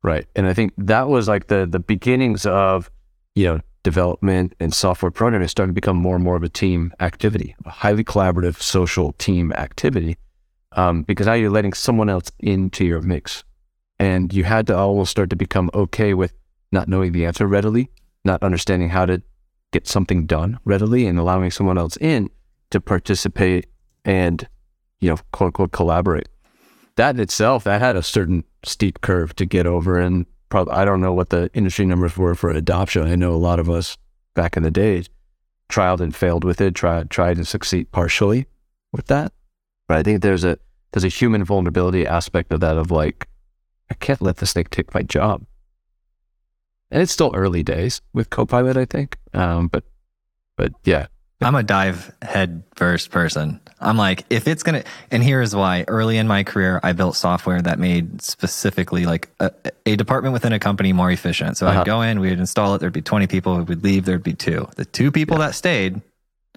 right? 0.03 0.27
And 0.35 0.47
I 0.47 0.53
think 0.53 0.73
that 0.77 1.07
was 1.07 1.27
like 1.27 1.47
the 1.47 1.65
the 1.65 1.79
beginnings 1.79 2.45
of 2.45 2.91
you 3.33 3.45
know 3.45 3.59
development 3.83 4.53
and 4.59 4.73
software 4.73 5.11
programming 5.11 5.47
starting 5.47 5.71
to 5.71 5.81
become 5.81 5.97
more 5.97 6.15
and 6.15 6.23
more 6.23 6.35
of 6.35 6.43
a 6.43 6.49
team 6.49 6.93
activity, 6.99 7.55
a 7.65 7.69
highly 7.69 8.03
collaborative 8.03 8.61
social 8.61 9.13
team 9.13 9.51
activity, 9.53 10.17
um, 10.73 11.03
because 11.03 11.27
now 11.27 11.33
you're 11.33 11.49
letting 11.49 11.73
someone 11.73 12.09
else 12.09 12.31
into 12.39 12.85
your 12.85 13.01
mix. 13.01 13.43
And 13.97 14.33
you 14.33 14.43
had 14.43 14.67
to 14.67 14.77
almost 14.77 15.11
start 15.11 15.29
to 15.29 15.35
become 15.35 15.69
okay 15.73 16.13
with 16.13 16.33
not 16.71 16.87
knowing 16.87 17.11
the 17.11 17.25
answer 17.25 17.47
readily, 17.47 17.89
not 18.25 18.43
understanding 18.43 18.89
how 18.89 19.05
to 19.05 19.21
get 19.75 19.87
something 19.87 20.25
done 20.25 20.57
readily, 20.63 21.05
and 21.05 21.19
allowing 21.19 21.51
someone 21.51 21.77
else 21.77 21.97
in 21.97 22.29
to 22.69 22.79
participate 22.79 23.67
and, 24.05 24.47
you 25.01 25.09
know, 25.09 25.17
quote 25.33 25.47
unquote, 25.47 25.73
collaborate. 25.73 26.29
That 26.95 27.15
in 27.15 27.21
itself, 27.21 27.65
that 27.65 27.81
had 27.81 27.97
a 27.97 28.01
certain 28.01 28.45
steep 28.63 29.01
curve 29.01 29.35
to 29.35 29.45
get 29.45 29.67
over. 29.67 29.99
And 29.99 30.25
probably 30.47 30.73
I 30.73 30.85
don't 30.85 31.01
know 31.01 31.11
what 31.11 31.29
the 31.29 31.49
industry 31.53 31.85
numbers 31.85 32.15
were 32.15 32.35
for 32.35 32.49
adoption. 32.51 33.05
I 33.05 33.15
know 33.15 33.33
a 33.33 33.45
lot 33.49 33.59
of 33.59 33.69
us 33.69 33.97
back 34.33 34.55
in 34.55 34.63
the 34.63 34.71
days 34.71 35.09
tried 35.67 35.99
and 35.99 36.15
failed 36.15 36.45
with 36.45 36.61
it, 36.61 36.73
tried 36.73 37.09
tried 37.09 37.35
to 37.35 37.43
succeed 37.43 37.91
partially 37.91 38.45
with 38.93 39.07
that. 39.07 39.33
But 39.89 39.97
I 39.97 40.03
think 40.03 40.21
there's 40.21 40.45
a 40.45 40.57
there's 40.93 41.03
a 41.03 41.09
human 41.09 41.43
vulnerability 41.43 42.07
aspect 42.07 42.53
of 42.53 42.61
that 42.61 42.77
of 42.77 42.91
like, 42.91 43.27
I 43.91 43.95
can't 43.95 44.21
let 44.21 44.37
this 44.37 44.53
thing 44.53 44.67
take 44.71 44.93
my 44.93 45.01
job. 45.01 45.43
And 46.95 47.01
it's 47.01 47.11
still 47.11 47.33
early 47.35 47.61
days 47.61 48.01
with 48.13 48.29
Copilot, 48.29 48.77
I 48.77 48.85
think. 48.85 49.17
Um, 49.33 49.67
but 49.67 49.83
but 50.55 50.71
yeah, 50.85 51.07
I'm 51.41 51.53
a 51.53 51.61
dive 51.61 52.15
head 52.21 52.63
first 52.77 53.11
person. 53.11 53.59
I'm 53.81 53.97
like, 53.97 54.23
if 54.29 54.47
it's 54.47 54.63
going 54.63 54.81
to, 54.81 54.89
and 55.11 55.21
here's 55.21 55.53
why 55.53 55.83
early 55.89 56.17
in 56.17 56.25
my 56.25 56.45
career, 56.45 56.79
I 56.83 56.93
built 56.93 57.17
software 57.17 57.61
that 57.61 57.79
made 57.79 58.21
specifically 58.21 59.05
like 59.05 59.27
a, 59.41 59.51
a 59.85 59.97
department 59.97 60.31
within 60.31 60.53
a 60.53 60.59
company 60.59 60.93
more 60.93 61.11
efficient. 61.11 61.57
So 61.57 61.67
uh-huh. 61.67 61.81
I'd 61.81 61.85
go 61.85 62.01
in, 62.01 62.21
we'd 62.21 62.39
install 62.39 62.73
it, 62.75 62.77
there'd 62.77 62.93
be 62.93 63.01
20 63.01 63.27
people, 63.27 63.61
we'd 63.61 63.83
leave, 63.83 64.05
there'd 64.05 64.23
be 64.23 64.33
two. 64.33 64.65
The 64.77 64.85
two 64.85 65.11
people 65.11 65.37
yeah. 65.37 65.47
that 65.47 65.55
stayed 65.55 66.01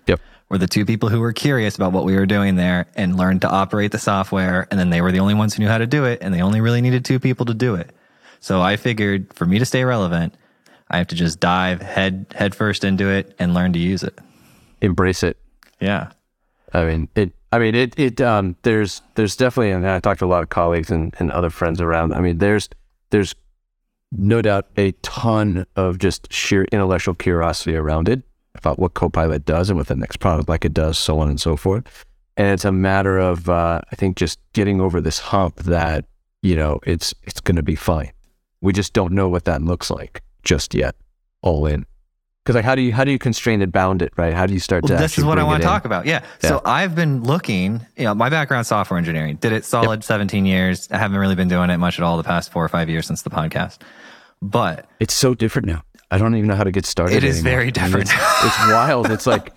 yep. 0.06 0.20
were 0.48 0.58
the 0.58 0.68
two 0.68 0.86
people 0.86 1.08
who 1.08 1.18
were 1.18 1.32
curious 1.32 1.74
about 1.74 1.90
what 1.90 2.04
we 2.04 2.14
were 2.14 2.26
doing 2.26 2.54
there 2.54 2.86
and 2.94 3.16
learned 3.16 3.40
to 3.40 3.50
operate 3.50 3.90
the 3.90 3.98
software. 3.98 4.68
And 4.70 4.78
then 4.78 4.90
they 4.90 5.00
were 5.00 5.10
the 5.10 5.18
only 5.18 5.34
ones 5.34 5.54
who 5.54 5.64
knew 5.64 5.68
how 5.68 5.78
to 5.78 5.86
do 5.88 6.04
it. 6.04 6.20
And 6.22 6.32
they 6.32 6.42
only 6.42 6.60
really 6.60 6.80
needed 6.80 7.04
two 7.04 7.18
people 7.18 7.46
to 7.46 7.54
do 7.54 7.74
it. 7.74 7.90
So 8.40 8.60
I 8.60 8.76
figured 8.76 9.32
for 9.34 9.46
me 9.46 9.58
to 9.58 9.64
stay 9.64 9.84
relevant, 9.84 10.34
I 10.90 10.98
have 10.98 11.08
to 11.08 11.14
just 11.14 11.40
dive 11.40 11.82
head, 11.82 12.26
head 12.34 12.54
first 12.54 12.84
into 12.84 13.08
it 13.08 13.34
and 13.38 13.54
learn 13.54 13.72
to 13.74 13.78
use 13.78 14.02
it 14.02 14.18
embrace 14.80 15.22
it. 15.22 15.38
Yeah. 15.80 16.10
I 16.72 16.84
mean 16.84 17.08
it. 17.14 17.32
I 17.50 17.58
mean 17.58 17.74
it. 17.74 17.98
It. 17.98 18.20
Um. 18.20 18.56
There's. 18.62 19.00
There's 19.14 19.36
definitely, 19.36 19.70
and 19.70 19.88
I 19.88 20.00
talked 20.00 20.18
to 20.20 20.26
a 20.26 20.28
lot 20.28 20.42
of 20.42 20.50
colleagues 20.50 20.90
and, 20.90 21.14
and 21.18 21.30
other 21.30 21.50
friends 21.50 21.80
around. 21.80 22.12
I 22.12 22.20
mean, 22.20 22.38
there's. 22.38 22.68
There's 23.10 23.34
no 24.12 24.42
doubt 24.42 24.66
a 24.76 24.92
ton 25.02 25.66
of 25.76 25.98
just 25.98 26.32
sheer 26.32 26.64
intellectual 26.72 27.14
curiosity 27.14 27.76
around 27.76 28.08
it 28.08 28.22
about 28.54 28.78
what 28.78 28.94
Copilot 28.94 29.44
does 29.44 29.68
and 29.68 29.78
what 29.78 29.86
the 29.86 29.94
next 29.94 30.16
product 30.18 30.48
like 30.48 30.64
it 30.64 30.72
does, 30.72 30.98
so 30.98 31.18
on 31.20 31.28
and 31.28 31.40
so 31.40 31.56
forth. 31.56 32.04
And 32.36 32.48
it's 32.48 32.64
a 32.64 32.72
matter 32.72 33.18
of, 33.18 33.48
uh, 33.48 33.80
I 33.90 33.96
think, 33.96 34.16
just 34.16 34.38
getting 34.52 34.80
over 34.80 35.00
this 35.00 35.18
hump 35.18 35.56
that 35.60 36.04
you 36.42 36.54
know 36.54 36.80
it's 36.84 37.14
it's 37.22 37.40
going 37.40 37.56
to 37.56 37.62
be 37.62 37.76
fine. 37.76 38.12
We 38.60 38.72
just 38.72 38.92
don't 38.92 39.12
know 39.12 39.28
what 39.28 39.44
that 39.44 39.62
looks 39.62 39.90
like 39.90 40.22
just 40.42 40.74
yet. 40.74 40.96
All 41.42 41.66
in. 41.66 41.86
Because 42.48 42.56
like 42.56 42.64
how 42.64 42.74
do 42.74 42.80
you 42.80 42.94
how 42.94 43.04
do 43.04 43.10
you 43.10 43.18
constrain 43.18 43.60
and 43.60 43.70
bound 43.70 44.00
it 44.00 44.10
right? 44.16 44.32
How 44.32 44.46
do 44.46 44.54
you 44.54 44.58
start 44.58 44.84
well, 44.84 44.96
to 44.96 45.02
this 45.02 45.18
is 45.18 45.24
what 45.24 45.38
i 45.38 45.44
want 45.44 45.60
to 45.62 45.68
talk 45.68 45.84
about 45.84 46.06
yeah. 46.06 46.24
yeah. 46.42 46.48
so 46.48 46.62
i've 46.64 46.94
been 46.94 47.22
looking 47.22 47.84
you 47.94 48.04
know 48.04 48.14
my 48.14 48.30
background 48.30 48.66
software 48.66 48.96
engineering. 48.96 49.36
Did 49.36 49.52
it 49.52 49.66
solid 49.66 49.98
yep. 49.98 50.04
17 50.04 50.46
years. 50.46 50.88
I 50.90 50.96
haven't 50.96 51.18
really 51.18 51.34
been 51.34 51.48
doing 51.48 51.68
it 51.68 51.76
much 51.76 51.98
at 51.98 52.04
all 52.04 52.16
the 52.16 52.24
past 52.24 52.50
four 52.50 52.64
or 52.64 52.68
five 52.70 52.88
years 52.88 53.06
since 53.06 53.20
the 53.20 53.28
podcast. 53.28 53.82
But 54.40 54.86
it's 54.98 55.12
so 55.12 55.34
different 55.34 55.66
now. 55.66 55.82
I 56.10 56.16
don't 56.16 56.34
even 56.36 56.48
know 56.48 56.56
how 56.56 56.64
to 56.64 56.70
get 56.70 56.86
started 56.86 57.18
it 57.18 57.24
is 57.24 57.40
anymore. 57.40 57.58
very 57.58 57.70
different 57.70 57.94
I 57.94 58.16
mean, 58.16 58.22
it's, 58.22 58.44
it's 58.46 58.58
wild. 58.72 59.10
It's 59.10 59.26
like 59.26 59.52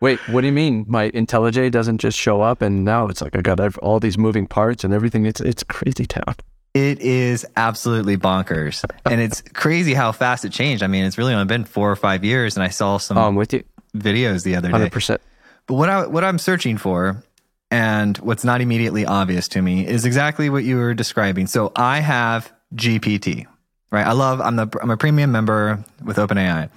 wait 0.00 0.18
what 0.30 0.40
do 0.40 0.46
you 0.46 0.54
mean? 0.54 0.86
My 0.88 1.10
intellij 1.10 1.70
doesn't 1.70 1.98
just 1.98 2.18
show 2.18 2.40
up 2.40 2.62
and 2.62 2.82
now 2.82 3.08
it's 3.08 3.20
like 3.20 3.36
i 3.36 3.42
got 3.42 3.60
all 3.78 4.00
these 4.00 4.16
moving 4.16 4.46
parts 4.46 4.84
and 4.84 4.94
everything. 4.94 5.26
It's 5.26 5.42
it's 5.42 5.62
crazy 5.64 6.06
town 6.06 6.34
it 6.74 7.00
is 7.00 7.46
absolutely 7.56 8.16
bonkers. 8.16 8.84
and 9.04 9.20
it's 9.20 9.42
crazy 9.52 9.94
how 9.94 10.12
fast 10.12 10.44
it 10.44 10.52
changed. 10.52 10.82
I 10.82 10.86
mean, 10.86 11.04
it's 11.04 11.18
really 11.18 11.34
only 11.34 11.46
been 11.46 11.64
four 11.64 11.90
or 11.90 11.96
five 11.96 12.24
years, 12.24 12.56
and 12.56 12.64
I 12.64 12.68
saw 12.68 12.96
some 12.98 13.18
oh, 13.18 13.30
with 13.32 13.52
you. 13.52 13.64
videos 13.96 14.42
the 14.44 14.56
other 14.56 14.70
day. 14.70 14.88
100%. 14.88 15.18
But 15.66 15.74
what, 15.74 15.88
I, 15.88 16.06
what 16.06 16.24
I'm 16.24 16.38
searching 16.38 16.78
for, 16.78 17.22
and 17.70 18.16
what's 18.18 18.44
not 18.44 18.60
immediately 18.60 19.04
obvious 19.04 19.48
to 19.48 19.62
me, 19.62 19.86
is 19.86 20.04
exactly 20.04 20.50
what 20.50 20.64
you 20.64 20.76
were 20.76 20.94
describing. 20.94 21.46
So 21.46 21.72
I 21.76 22.00
have 22.00 22.50
GPT, 22.74 23.46
right? 23.90 24.06
I 24.06 24.12
love, 24.12 24.40
I'm, 24.40 24.56
the, 24.56 24.68
I'm 24.80 24.90
a 24.90 24.96
premium 24.96 25.30
member 25.30 25.84
with 26.02 26.16
OpenAI. 26.16 26.70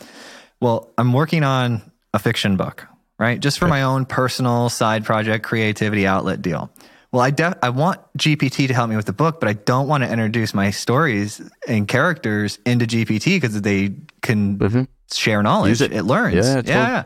Well, 0.60 0.90
I'm 0.98 1.14
working 1.14 1.44
on 1.44 1.82
a 2.14 2.20
fiction 2.20 2.58
book, 2.58 2.86
right? 3.18 3.40
Just 3.40 3.60
for 3.60 3.68
my 3.68 3.84
own 3.84 4.06
personal 4.06 4.70
side 4.70 5.06
project, 5.06 5.46
creativity 5.46 6.06
outlet 6.06 6.42
deal 6.42 6.72
well, 7.16 7.24
I 7.24 7.32
def- 7.32 7.58
I 7.64 7.70
want 7.70 8.02
GPT 8.18 8.68
to 8.68 8.74
help 8.74 8.90
me 8.90 8.98
with 8.98 9.06
the 9.06 9.14
book, 9.14 9.40
but 9.40 9.48
I 9.48 9.54
don't 9.54 9.88
want 9.88 10.04
to 10.04 10.12
introduce 10.12 10.54
my 10.54 10.70
stories 10.70 11.42
and 11.66 11.88
characters 11.88 12.60
into 12.66 12.86
GPT 12.86 13.38
because 13.38 13.62
they 13.62 13.94
can 14.22 14.60
mm-hmm. 14.60 14.84
share 15.14 15.42
knowledge. 15.42 15.82
It. 15.82 15.94
it. 15.94 16.04
learns. 16.04 16.46
Yeah, 16.46 16.62
yeah. 16.66 17.04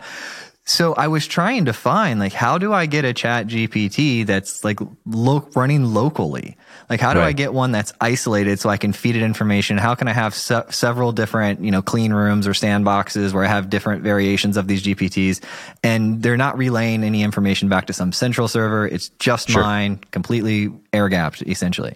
So 0.66 0.96
I 0.96 1.10
was 1.10 1.28
trying 1.28 1.66
to 1.66 1.74
find 1.74 2.20
like 2.20 2.34
how 2.34 2.58
do 2.58 2.74
I 2.74 2.88
get 2.88 3.06
a 3.06 3.14
chat 3.14 3.46
GPT 3.46 4.26
that's 4.26 4.64
like 4.64 4.80
lo- 5.06 5.48
running 5.56 5.86
locally? 5.94 6.58
Like 6.90 7.00
how 7.00 7.14
do 7.14 7.20
right. 7.20 7.28
I 7.28 7.34
get 7.34 7.54
one 7.54 7.72
that's 7.72 7.94
isolated 8.02 8.60
so 8.60 8.70
I 8.70 8.78
can 8.78 8.94
feed 8.94 9.16
it 9.16 9.22
information? 9.22 9.78
How 9.78 9.94
can 9.94 10.08
I 10.08 10.14
have 10.14 10.34
se- 10.34 10.64
several 10.72 11.12
different, 11.12 11.64
you 11.64 11.70
know, 11.70 11.84
clean 11.84 12.12
rooms 12.14 12.48
or 12.48 12.52
sandboxes 12.52 13.32
where 13.32 13.44
I 13.44 13.48
have 13.48 13.70
different 13.70 14.02
variations 14.02 14.58
of 14.58 14.68
these 14.68 14.82
GPTs 14.82 15.44
and 15.84 16.24
they're 16.24 16.38
not 16.38 16.58
relaying 16.58 17.04
any 17.04 17.22
information 17.22 17.70
back 17.70 17.88
to 17.88 17.94
some 17.94 18.12
central 18.12 18.48
server. 18.48 18.88
It's 18.88 19.10
just 19.20 19.50
sure. 19.50 19.62
mine, 19.62 20.00
completely 20.12 20.72
air 20.92 21.10
gapped 21.10 21.44
essentially. 21.44 21.96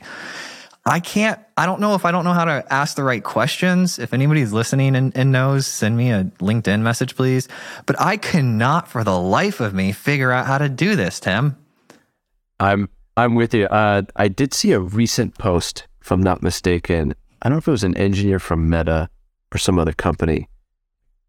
I 0.85 0.99
can't, 0.99 1.39
I 1.55 1.65
don't 1.65 1.79
know 1.79 1.95
if 1.95 2.03
I 2.03 2.11
don't 2.11 2.25
know 2.25 2.33
how 2.33 2.45
to 2.45 2.65
ask 2.69 2.95
the 2.95 3.03
right 3.03 3.23
questions. 3.23 3.99
If 3.99 4.13
anybody's 4.13 4.51
listening 4.51 4.95
and, 4.95 5.15
and, 5.15 5.31
knows, 5.31 5.65
send 5.65 5.95
me 5.95 6.11
a 6.11 6.25
LinkedIn 6.39 6.81
message, 6.81 7.15
please. 7.15 7.47
But 7.85 7.99
I 8.01 8.17
cannot 8.17 8.89
for 8.89 9.03
the 9.05 9.17
life 9.17 9.61
of 9.61 9.73
me 9.73 9.93
figure 9.93 10.31
out 10.31 10.45
how 10.45 10.57
to 10.57 10.67
do 10.67 10.97
this, 10.97 11.21
Tim. 11.21 11.55
I'm, 12.59 12.89
I'm 13.15 13.35
with 13.35 13.53
you. 13.53 13.65
Uh, 13.65 14.03
I 14.15 14.27
did 14.27 14.53
see 14.53 14.71
a 14.71 14.79
recent 14.79 15.37
post, 15.37 15.87
if 16.01 16.11
I'm 16.11 16.23
not 16.23 16.41
mistaken. 16.41 17.13
I 17.41 17.49
don't 17.49 17.55
know 17.55 17.59
if 17.59 17.67
it 17.67 17.71
was 17.71 17.83
an 17.83 17.97
engineer 17.97 18.39
from 18.39 18.69
Meta 18.69 19.09
or 19.53 19.57
some 19.57 19.77
other 19.77 19.93
company. 19.93 20.47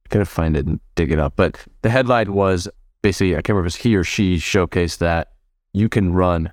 I 0.07 0.09
gotta 0.09 0.25
find 0.25 0.57
it 0.57 0.67
and 0.67 0.81
dig 0.95 1.13
it 1.13 1.19
up. 1.19 1.35
But 1.37 1.59
the 1.83 1.91
headline 1.91 2.33
was 2.33 2.69
basically, 3.03 3.35
I 3.35 3.43
can't 3.43 3.51
remember 3.51 3.67
if 3.67 3.75
it 3.75 3.77
was 3.79 3.83
he 3.83 3.97
or 3.97 4.05
she 4.05 4.37
showcased 4.37 4.99
that 4.99 5.33
you 5.73 5.89
can 5.89 6.15
run 6.15 6.53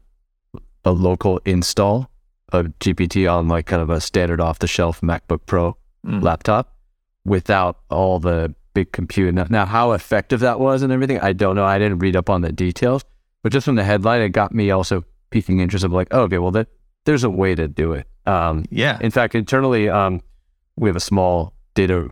a 0.84 0.92
local 0.92 1.40
install 1.46 2.10
of 2.52 2.68
GPT 2.80 3.32
on 3.32 3.48
like 3.48 3.68
kind 3.68 3.82
of 3.82 3.90
a 3.90 4.02
standard 4.02 4.42
off 4.42 4.60
the 4.60 4.68
shelf 4.68 5.02
MacBook 5.02 5.42
Pro 5.46 5.78
mm. 6.06 6.22
laptop 6.22 6.76
without 7.24 7.80
all 7.90 8.20
the 8.20 8.54
big 8.74 8.92
compute. 8.92 9.34
Now, 9.34 9.46
now, 9.50 9.66
how 9.66 9.92
effective 9.92 10.40
that 10.42 10.60
was 10.60 10.82
and 10.82 10.92
everything, 10.92 11.20
I 11.20 11.34
don't 11.34 11.56
know. 11.56 11.66
I 11.66 11.78
didn't 11.78 12.00
read 12.00 12.16
up 12.16 12.30
on 12.30 12.42
the 12.42 12.52
details, 12.52 13.04
but 13.44 13.52
just 13.52 13.66
from 13.66 13.76
the 13.76 13.84
headline, 13.84 14.22
it 14.22 14.30
got 14.30 14.54
me 14.54 14.72
also 14.72 15.04
piquing 15.32 15.60
interest 15.60 15.84
of 15.84 15.92
like, 15.92 16.08
oh, 16.12 16.22
okay, 16.24 16.38
well, 16.38 16.52
that 16.52 16.68
there's 17.06 17.24
a 17.24 17.30
way 17.30 17.56
to 17.56 17.68
do 17.68 17.94
it. 17.94 18.08
Um, 18.26 18.66
yeah. 18.70 18.98
In 19.02 19.10
fact, 19.12 19.34
internally, 19.34 19.90
um, 19.90 20.22
we 20.76 20.88
have 20.90 20.96
a 20.96 21.00
small 21.02 21.54
data 21.74 22.10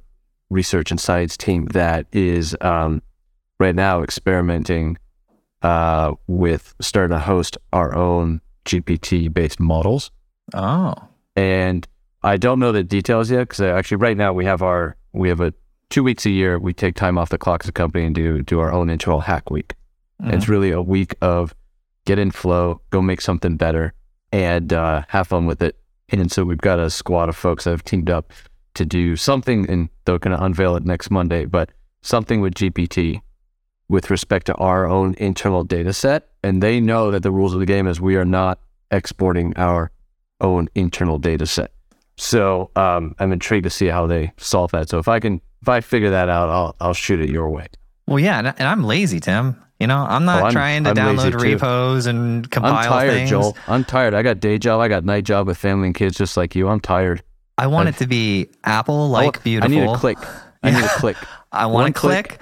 research 0.50 0.90
and 0.90 1.00
science 1.00 1.38
team 1.38 1.66
that 1.68 2.08
is 2.12 2.56
um, 2.62 3.02
right 3.60 3.76
now 3.76 4.02
experimenting 4.02 4.98
uh, 5.62 6.14
with 6.28 6.74
starting 6.82 7.16
to 7.16 7.20
host 7.20 7.58
our 7.72 7.94
own 7.96 8.42
GPT 8.66 9.32
based 9.32 9.60
models. 9.60 10.12
Oh, 10.54 10.96
And 11.36 11.88
I 12.24 12.38
don't 12.38 12.60
know 12.60 12.72
the 12.72 12.84
details 12.84 13.30
yet 13.30 13.42
because 13.50 13.62
actually 13.62 13.98
right 13.98 14.18
now 14.18 14.34
we 14.34 14.46
have 14.46 14.62
our 14.62 14.96
we 15.14 15.30
have 15.30 15.40
a 15.42 15.54
two 15.90 16.04
weeks 16.04 16.26
a 16.26 16.30
year 16.30 16.60
we 16.60 16.74
take 16.74 16.96
time 16.96 17.18
off 17.18 17.30
the 17.30 17.38
clock 17.38 17.62
as 17.64 17.70
a 17.70 17.72
company 17.72 18.06
and 18.06 18.14
do 18.16 18.42
do 18.42 18.60
our 18.60 18.72
own 18.72 18.90
internal 18.90 19.22
hack 19.22 19.50
week. 19.52 19.76
And 20.20 20.34
It's 20.34 20.50
really 20.50 20.72
a 20.72 20.82
week 20.82 21.16
of 21.22 21.56
get 22.10 22.18
in 22.18 22.32
flow, 22.32 22.82
go 22.90 23.04
make 23.04 23.22
something 23.22 23.56
better, 23.56 23.94
and 24.32 24.74
uh, 24.74 25.04
have 25.10 25.28
fun 25.28 25.46
with 25.46 25.62
it. 25.62 25.76
And 26.10 26.32
so 26.32 26.44
we've 26.44 26.58
got 26.58 26.80
a 26.80 26.90
squad 26.90 27.30
of 27.30 27.36
folks 27.36 27.66
that 27.66 27.70
have 27.70 27.84
teamed 27.84 28.10
up 28.10 28.34
to 28.74 28.84
do 28.84 29.16
something, 29.16 29.70
and 29.70 29.90
they're 30.06 30.18
going 30.18 30.36
to 30.36 30.44
unveil 30.44 30.76
it 30.76 30.84
next 30.84 31.12
Monday, 31.12 31.46
but 31.46 31.70
something 32.02 32.42
with 32.42 32.56
GPT 32.56 33.22
with 33.90 34.10
respect 34.10 34.48
to 34.48 34.56
our 34.56 34.88
own 34.88 35.14
internal 35.20 35.64
data 35.64 35.94
set. 35.94 36.30
And 36.44 36.64
they 36.64 36.80
know 36.80 37.12
that 37.12 37.22
the 37.22 37.30
rules 37.30 37.54
of 37.54 37.60
the 37.60 37.68
game 37.68 37.86
is 37.86 38.02
we 38.02 38.16
are 38.16 38.26
not 38.26 38.60
exporting 38.90 39.54
our 39.56 39.92
own 40.42 40.68
internal 40.74 41.20
data 41.20 41.46
set. 41.46 41.72
So 42.18 42.72
um, 42.76 43.14
I'm 43.20 43.32
intrigued 43.32 43.66
to 43.66 43.70
see 43.70 43.86
how 43.86 44.08
they 44.08 44.32
solve 44.38 44.72
that. 44.72 44.90
So 44.90 44.98
if 44.98 45.08
I 45.08 45.20
can, 45.20 45.42
if 45.62 45.70
I 45.70 45.82
figure 45.82 46.10
that 46.10 46.28
out, 46.28 46.50
I'll 46.50 46.76
I'll 46.80 46.94
shoot 46.96 47.22
it 47.22 47.30
your 47.30 47.50
way. 47.50 47.68
well, 48.08 48.20
yeah, 48.20 48.40
and, 48.40 48.48
and 48.48 48.68
I'm 48.68 48.84
lazy, 48.84 49.20
Tim. 49.20 49.62
You 49.80 49.88
know, 49.88 50.06
I'm 50.08 50.26
not 50.26 50.42
Oh, 50.42 50.46
I'm- 50.46 50.54
trying 50.54 50.84
to 50.84 50.90
I'm 50.90 50.96
download 50.96 51.32
too. 51.32 51.38
repos 51.38 52.06
and 52.06 52.50
compile 52.52 52.76
I'm 52.76 52.86
tired, 52.86 53.12
things. 53.12 53.30
Joel. 53.30 53.58
I'm 53.68 53.84
tired. 53.86 54.14
I 54.14 54.22
got 54.24 54.40
day 54.42 54.58
job. 54.58 54.82
I 54.82 54.88
got 54.90 55.06
night 55.06 55.24
job 55.24 55.48
with 55.48 55.58
family 55.58 55.88
and 55.88 55.96
kids, 55.96 56.18
just 56.18 56.36
like 56.36 56.56
you. 56.56 56.68
I'm 56.68 56.80
tired. 56.82 57.24
I 57.58 57.68
want 57.68 57.88
I've- 57.88 57.96
it 57.96 58.00
to 58.00 58.08
be 58.08 58.50
Apple 58.64 59.10
like 59.10 59.42
beautiful. 59.44 59.72
I 59.74 59.80
need 59.80 59.90
a 59.90 59.96
click. 59.96 60.18
I 60.64 60.72
need 60.72 60.84
a 60.84 60.88
click. 60.98 61.18
I 61.52 61.66
want 61.68 61.96
to 61.96 62.00
click. 62.00 62.28
click. 62.28 62.42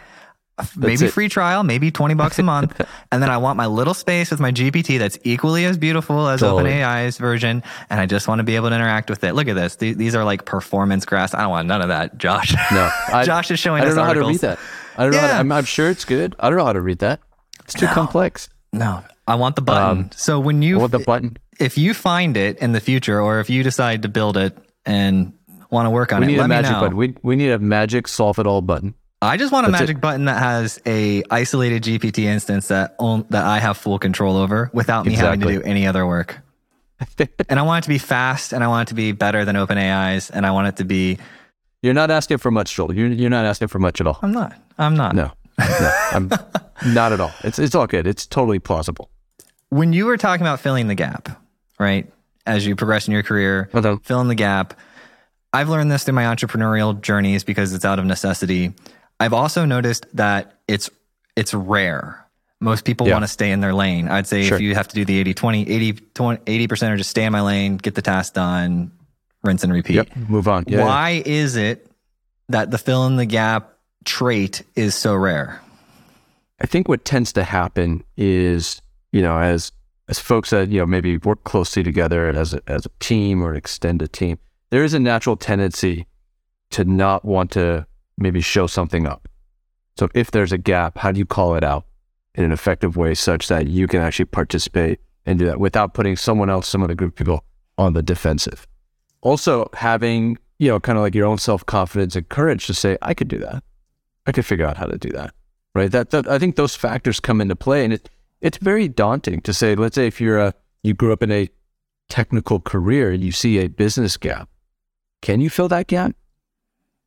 Maybe 0.76 1.06
it. 1.06 1.12
free 1.14 1.30
trial, 1.30 1.62
maybe 1.62 1.92
20 1.92 2.16
bucks 2.16 2.40
a 2.40 2.44
month. 2.44 2.82
and 3.12 3.22
then 3.22 3.30
I 3.30 3.38
want 3.38 3.58
my 3.58 3.68
little 3.68 3.94
space 3.94 4.32
with 4.32 4.40
my 4.40 4.52
GPT 4.52 4.98
that's 4.98 5.16
equally 5.24 5.66
as 5.66 5.78
beautiful 5.78 6.28
as 6.28 6.40
Totally. 6.40 6.72
OpenAI's 6.72 7.20
version. 7.20 7.62
And 7.92 8.00
I 8.00 8.08
just 8.08 8.28
want 8.28 8.40
to 8.40 8.44
be 8.44 8.56
able 8.56 8.70
to 8.70 8.76
interact 8.76 9.12
with 9.12 9.24
it. 9.24 9.34
Look 9.34 9.48
at 9.48 9.54
this. 9.56 9.76
Th- 9.76 9.96
These 9.96 10.16
are 10.16 10.24
like 10.24 10.46
performance 10.46 11.06
graphs. 11.06 11.36
I 11.36 11.42
don't 11.42 11.52
want 11.52 11.68
none 11.68 11.84
of 11.84 11.90
that, 11.90 12.18
Josh. 12.18 12.56
No, 12.72 12.90
I, 13.14 13.24
Josh 13.24 13.52
is 13.52 13.60
showing 13.60 13.82
I 13.84 13.86
don't 13.86 13.92
us 13.92 13.98
know 13.98 14.04
how 14.06 14.14
to 14.14 14.20
articles. 14.22 14.42
read 14.44 14.50
that. 14.50 14.60
I 14.98 15.04
don't 15.04 15.12
know. 15.12 15.20
How 15.20 15.28
to. 15.28 15.34
I'm, 15.34 15.52
I'm 15.52 15.66
sure 15.66 15.90
it's 15.90 16.06
good. 16.06 16.36
I 16.40 16.50
don't 16.50 16.58
know 16.58 16.66
how 16.66 16.74
to 16.74 16.82
read 16.82 17.00
that. 17.00 17.20
It's 17.66 17.74
too 17.74 17.88
complex. 17.88 18.50
No, 18.74 19.04
I 19.28 19.36
want 19.36 19.56
the 19.56 19.62
button. 19.62 19.98
Um, 20.00 20.10
so 20.16 20.40
when 20.40 20.62
you, 20.62 20.80
want 20.80 20.92
the 20.92 21.00
button. 21.00 21.38
if 21.60 21.78
you 21.78 21.94
find 21.94 22.38
it 22.38 22.58
in 22.60 22.72
the 22.72 22.80
future, 22.80 23.22
or 23.22 23.40
if 23.40 23.50
you 23.50 23.64
decide 23.64 24.02
to 24.04 24.10
build 24.10 24.38
it 24.38 24.58
and 24.86 25.34
want 25.70 25.86
to 25.86 25.90
work 25.90 26.14
on 26.14 26.22
We 26.22 26.28
it, 26.28 26.30
need 26.32 26.40
a 26.40 26.48
magic 26.48 26.74
button. 26.74 26.96
We 26.96 27.16
we 27.24 27.36
need 27.36 27.52
a 27.52 27.60
magic 27.60 28.08
solve 28.08 28.40
it 28.40 28.48
all 28.48 28.62
button. 28.62 28.94
I 29.22 29.38
just 29.38 29.52
want 29.52 29.68
a 29.68 29.72
That's 29.72 29.82
it. 29.82 29.84
magic 29.86 30.02
button 30.02 30.26
that 30.26 30.38
has 30.38 30.80
a 30.86 31.24
isolated 31.32 31.84
GPT 31.84 32.26
instance 32.26 32.68
that 32.68 32.96
on, 33.00 33.26
that 33.32 33.46
I 33.46 33.60
have 33.60 33.76
full 33.78 33.98
control 33.98 34.38
over 34.38 34.70
without 34.74 35.06
me 35.06 35.14
having 35.14 35.40
to 35.42 35.48
do 35.48 35.62
any 35.64 35.88
other 35.88 36.06
work. 36.06 36.40
and 37.50 37.60
I 37.60 37.64
want 37.64 37.84
it 37.84 37.88
to 37.88 37.90
be 37.90 37.98
fast, 37.98 38.54
and 38.54 38.64
I 38.64 38.68
want 38.68 38.88
it 38.88 38.92
to 38.92 38.96
be 38.96 39.12
better 39.12 39.44
than 39.46 39.56
OpenAI's, 39.56 40.30
and 40.30 40.46
I 40.46 40.52
want 40.52 40.68
it 40.68 40.78
to 40.78 40.86
be. 40.86 41.18
You're 41.82 41.94
not 41.94 42.10
asking 42.12 42.38
for 42.40 42.52
much, 42.52 42.74
Joel. 42.76 42.94
You're 42.94 43.08
you're 43.08 43.30
not 43.30 43.46
asking 43.46 43.68
for 43.68 43.80
much 43.80 44.02
at 44.02 44.08
all. 44.08 44.20
I'm 44.22 44.32
not. 44.32 44.54
I'm 44.78 44.96
not. 44.96 45.16
No, 45.16 45.32
no, 45.60 45.92
I'm 46.12 46.30
not 46.94 47.14
at 47.14 47.20
all. 47.20 47.32
It's 47.44 47.60
it's 47.60 47.76
all 47.76 47.88
good. 47.88 48.08
It's 48.08 48.26
totally 48.26 48.60
plausible. 48.60 49.10
When 49.70 49.94
you 49.94 50.06
were 50.06 50.18
talking 50.18 50.46
about 50.46 50.60
filling 50.60 50.88
the 50.88 50.96
gap, 50.96 51.30
right? 51.80 52.12
As 52.46 52.66
you 52.66 52.76
progress 52.76 53.08
in 53.08 53.14
your 53.14 53.24
career, 53.24 53.70
Well 53.74 54.00
fill 54.04 54.22
in 54.22 54.28
the 54.28 54.36
gap. 54.36 54.74
I've 55.54 55.70
learned 55.70 55.92
this 55.92 56.04
through 56.04 56.14
my 56.14 56.24
entrepreneurial 56.24 57.00
journeys 57.02 57.44
because 57.44 57.74
it's 57.74 57.86
out 57.86 58.00
of 58.00 58.06
necessity. 58.06 58.74
I've 59.20 59.34
also 59.34 59.66
noticed 59.66 60.06
that 60.16 60.60
it's 60.68 60.90
it's 61.36 61.54
rare. 61.54 62.24
Most 62.60 62.86
people 62.86 63.06
Yeah. 63.08 63.14
want 63.14 63.24
to 63.24 63.28
stay 63.28 63.52
in 63.52 63.60
their 63.60 63.74
lane. 63.74 64.08
I'd 64.08 64.26
say 64.26 64.44
Sure. 64.44 64.56
if 64.58 64.62
you 64.62 64.74
have 64.74 64.88
to 64.88 64.96
do 64.96 65.06
the 65.06 65.20
80 65.20 65.34
20, 65.36 65.70
80 65.70 65.94
20 66.16 66.42
80% 66.68 66.90
are 66.94 66.98
just 66.98 67.10
stay 67.12 67.24
in 67.26 67.32
my 67.32 67.42
lane, 67.42 67.78
get 67.78 67.94
the 67.96 68.02
task 68.02 68.34
done, 68.34 68.92
rinse 69.44 69.64
and 69.64 69.74
repeat. 69.74 69.96
Yep. 69.96 70.16
Move 70.30 70.48
on. 70.48 70.66
Yeah. 70.68 70.80
yeah. 70.80 70.86
Why 70.86 71.24
is 71.26 71.56
it 71.56 71.90
that 72.50 72.72
the 72.72 72.78
fill 72.78 73.06
in 73.08 73.18
the 73.18 73.26
gap 73.26 73.78
trait 74.06 74.64
is 74.76 74.96
so 74.96 75.16
rare? 75.16 75.62
I 76.60 76.66
think 76.66 76.88
what 76.88 77.06
tends 77.06 77.34
to 77.34 77.44
happen 77.44 78.04
is, 78.16 78.82
you 79.12 79.22
know, 79.22 79.38
as 79.38 79.72
as 80.10 80.20
folks 80.20 80.52
that 80.52 80.70
you 80.70 80.80
know 80.80 80.86
maybe 80.86 81.18
work 81.18 81.44
closely 81.44 81.84
together 81.84 82.30
as 82.30 82.54
a, 82.54 82.62
as 82.68 82.86
a 82.86 82.90
team 83.00 83.44
or 83.44 83.52
an 83.52 83.58
extended 83.58 84.14
team, 84.14 84.40
there 84.70 84.84
is 84.84 84.94
a 84.94 85.00
natural 85.00 85.36
tendency 85.36 86.08
to 86.72 86.84
not 86.84 87.24
want 87.24 87.52
to 87.52 87.86
maybe 88.18 88.42
show 88.42 88.68
something 88.68 89.06
up. 89.06 89.28
So 89.98 90.10
if 90.14 90.32
there's 90.32 90.52
a 90.52 90.58
gap, 90.58 90.98
how 90.98 91.12
do 91.12 91.20
you 91.20 91.26
call 91.26 91.56
it 91.56 91.64
out 91.64 91.86
in 92.36 92.44
an 92.44 92.52
effective 92.52 92.98
way 92.98 93.14
such 93.16 93.48
that 93.48 93.68
you 93.68 93.88
can 93.88 94.02
actually 94.02 94.26
participate 94.26 95.00
and 95.26 95.40
do 95.40 95.46
that 95.46 95.60
without 95.60 95.94
putting 95.94 96.16
someone 96.16 96.50
else, 96.50 96.68
some 96.68 96.82
of 96.82 96.88
the 96.88 96.96
group 96.96 97.16
people 97.16 97.44
on 97.78 97.94
the 97.94 98.04
defensive? 98.04 98.68
Also 99.22 99.70
having, 99.74 100.38
you 100.60 100.70
know, 100.70 100.80
kind 100.80 100.98
of 100.98 101.02
like 101.02 101.16
your 101.16 101.28
own 101.28 101.38
self 101.38 101.66
confidence 101.66 102.16
and 102.16 102.28
courage 102.30 102.68
to 102.68 102.74
say, 102.74 102.98
I 103.02 103.14
could 103.14 103.28
do 103.28 103.40
that. 103.40 103.64
I 104.26 104.32
could 104.32 104.46
figure 104.46 104.66
out 104.66 104.78
how 104.78 104.86
to 104.86 104.98
do 104.98 105.10
that 105.12 105.34
right? 105.78 105.92
That, 105.92 106.10
that 106.10 106.28
I 106.28 106.40
think 106.40 106.56
those 106.56 106.76
factors 106.76 107.20
come 107.20 107.40
into 107.40 107.56
play, 107.56 107.86
and 107.86 107.94
it 107.94 108.10
it's 108.42 108.58
very 108.58 108.88
daunting 108.88 109.42
to 109.42 109.54
say. 109.54 109.76
Let's 109.76 109.96
say 109.96 110.08
if 110.08 110.20
you're 110.20 110.40
a 110.40 110.54
you 110.84 110.94
grew 110.94 111.14
up 111.14 111.24
in 111.24 111.32
a 111.32 111.50
technical 112.10 112.60
career, 112.60 113.12
and 113.12 113.24
you 113.24 113.32
see 113.32 113.60
a 113.60 113.68
business 113.68 114.18
gap, 114.18 114.50
can 115.22 115.40
you 115.40 115.50
fill 115.50 115.68
that 115.70 115.88
gap? 115.88 116.16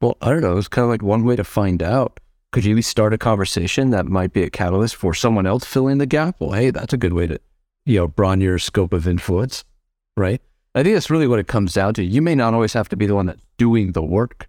Well, 0.01 0.17
I 0.23 0.31
don't 0.31 0.41
know. 0.41 0.57
It's 0.57 0.69
kind 0.69 0.85
of 0.85 0.91
like 0.91 1.03
one 1.03 1.25
way 1.25 1.37
to 1.37 1.45
find 1.45 1.83
out. 1.83 2.21
Could 2.53 2.65
you 2.65 2.81
start 2.83 3.13
a 3.13 3.19
conversation 3.19 3.91
that 3.91 4.07
might 4.07 4.33
be 4.33 4.43
a 4.43 4.51
catalyst 4.51 4.97
for 4.97 5.15
someone 5.15 5.47
else 5.47 5.65
filling 5.65 5.99
the 5.99 6.07
gap? 6.07 6.37
Well, 6.39 6.53
hey, 6.53 6.71
that's 6.71 6.93
a 6.93 6.97
good 6.97 7.13
way 7.13 7.27
to, 7.29 7.39
you 7.85 7.99
know, 7.99 8.09
broaden 8.09 8.41
your 8.41 8.59
scope 8.59 8.93
of 8.93 9.07
influence, 9.07 9.65
right? 10.17 10.41
I 10.75 10.83
think 10.83 10.95
that's 10.95 11.11
really 11.11 11.27
what 11.27 11.39
it 11.39 11.49
comes 11.49 11.75
down 11.75 11.95
to. 11.95 12.05
You 12.05 12.23
may 12.23 12.35
not 12.35 12.55
always 12.55 12.73
have 12.75 12.89
to 12.91 12.97
be 12.97 13.07
the 13.07 13.15
one 13.15 13.27
that's 13.27 13.43
doing 13.57 13.93
the 13.93 14.03
work, 14.03 14.49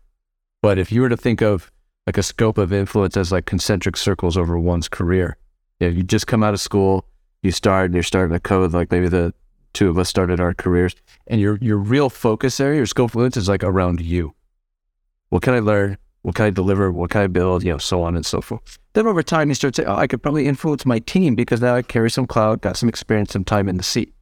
but 0.62 0.78
if 0.78 0.92
you 0.92 1.02
were 1.02 1.10
to 1.10 1.18
think 1.18 1.42
of 1.42 1.72
like 2.08 2.18
a 2.18 2.24
scope 2.24 2.58
of 2.58 2.74
influence 2.74 3.16
as 3.16 3.32
like 3.32 3.46
concentric 3.46 3.96
circles 3.96 4.38
over 4.38 4.58
one's 4.58 4.88
career. 4.88 5.38
You, 5.80 5.88
know, 5.88 5.94
you 5.96 6.04
just 6.04 6.28
come 6.28 6.44
out 6.44 6.54
of 6.54 6.60
school, 6.60 7.06
you 7.42 7.52
start, 7.52 7.86
and 7.86 7.94
you're 7.94 8.04
starting 8.04 8.34
to 8.34 8.40
code 8.40 8.74
like 8.74 8.92
maybe 8.92 9.08
the 9.08 9.34
two 9.74 9.90
of 9.90 9.98
us 9.98 10.10
started 10.10 10.40
our 10.40 10.54
careers, 10.54 10.96
and 11.28 11.40
your 11.40 11.58
your 11.62 11.78
real 11.78 12.10
focus 12.10 12.60
area, 12.60 12.78
your 12.78 12.86
scope 12.86 13.12
of 13.12 13.16
influence 13.16 13.38
is 13.38 13.50
like 13.50 13.64
around 13.64 14.02
you. 14.02 14.34
What 15.30 15.42
can 15.42 15.54
I 15.54 15.60
learn? 15.60 15.98
What 16.24 16.36
can 16.36 16.46
I 16.46 16.50
deliver? 16.50 16.92
What 16.92 17.10
can 17.10 17.22
I 17.22 17.28
build? 17.28 17.64
You 17.64 17.72
know, 17.72 17.78
so 17.78 18.04
on 18.04 18.16
and 18.16 18.26
so 18.26 18.42
forth. 18.42 18.78
Then 18.94 19.08
over 19.08 19.24
time, 19.24 19.50
you 19.50 19.56
start 19.56 19.76
saying, 19.76 19.88
"Oh, 19.88 19.96
I 19.96 20.08
could 20.08 20.22
probably 20.22 20.48
influence 20.48 20.86
my 20.86 21.00
team 21.00 21.36
because 21.36 21.62
now 21.62 21.76
I 21.76 21.82
carry 21.82 22.12
some 22.12 22.28
cloud, 22.28 22.62
got 22.62 22.78
some 22.78 22.90
experience, 22.90 23.32
some 23.32 23.44
time 23.44 23.70
in 23.70 23.78
the 23.78 23.84
seat." 23.84 24.14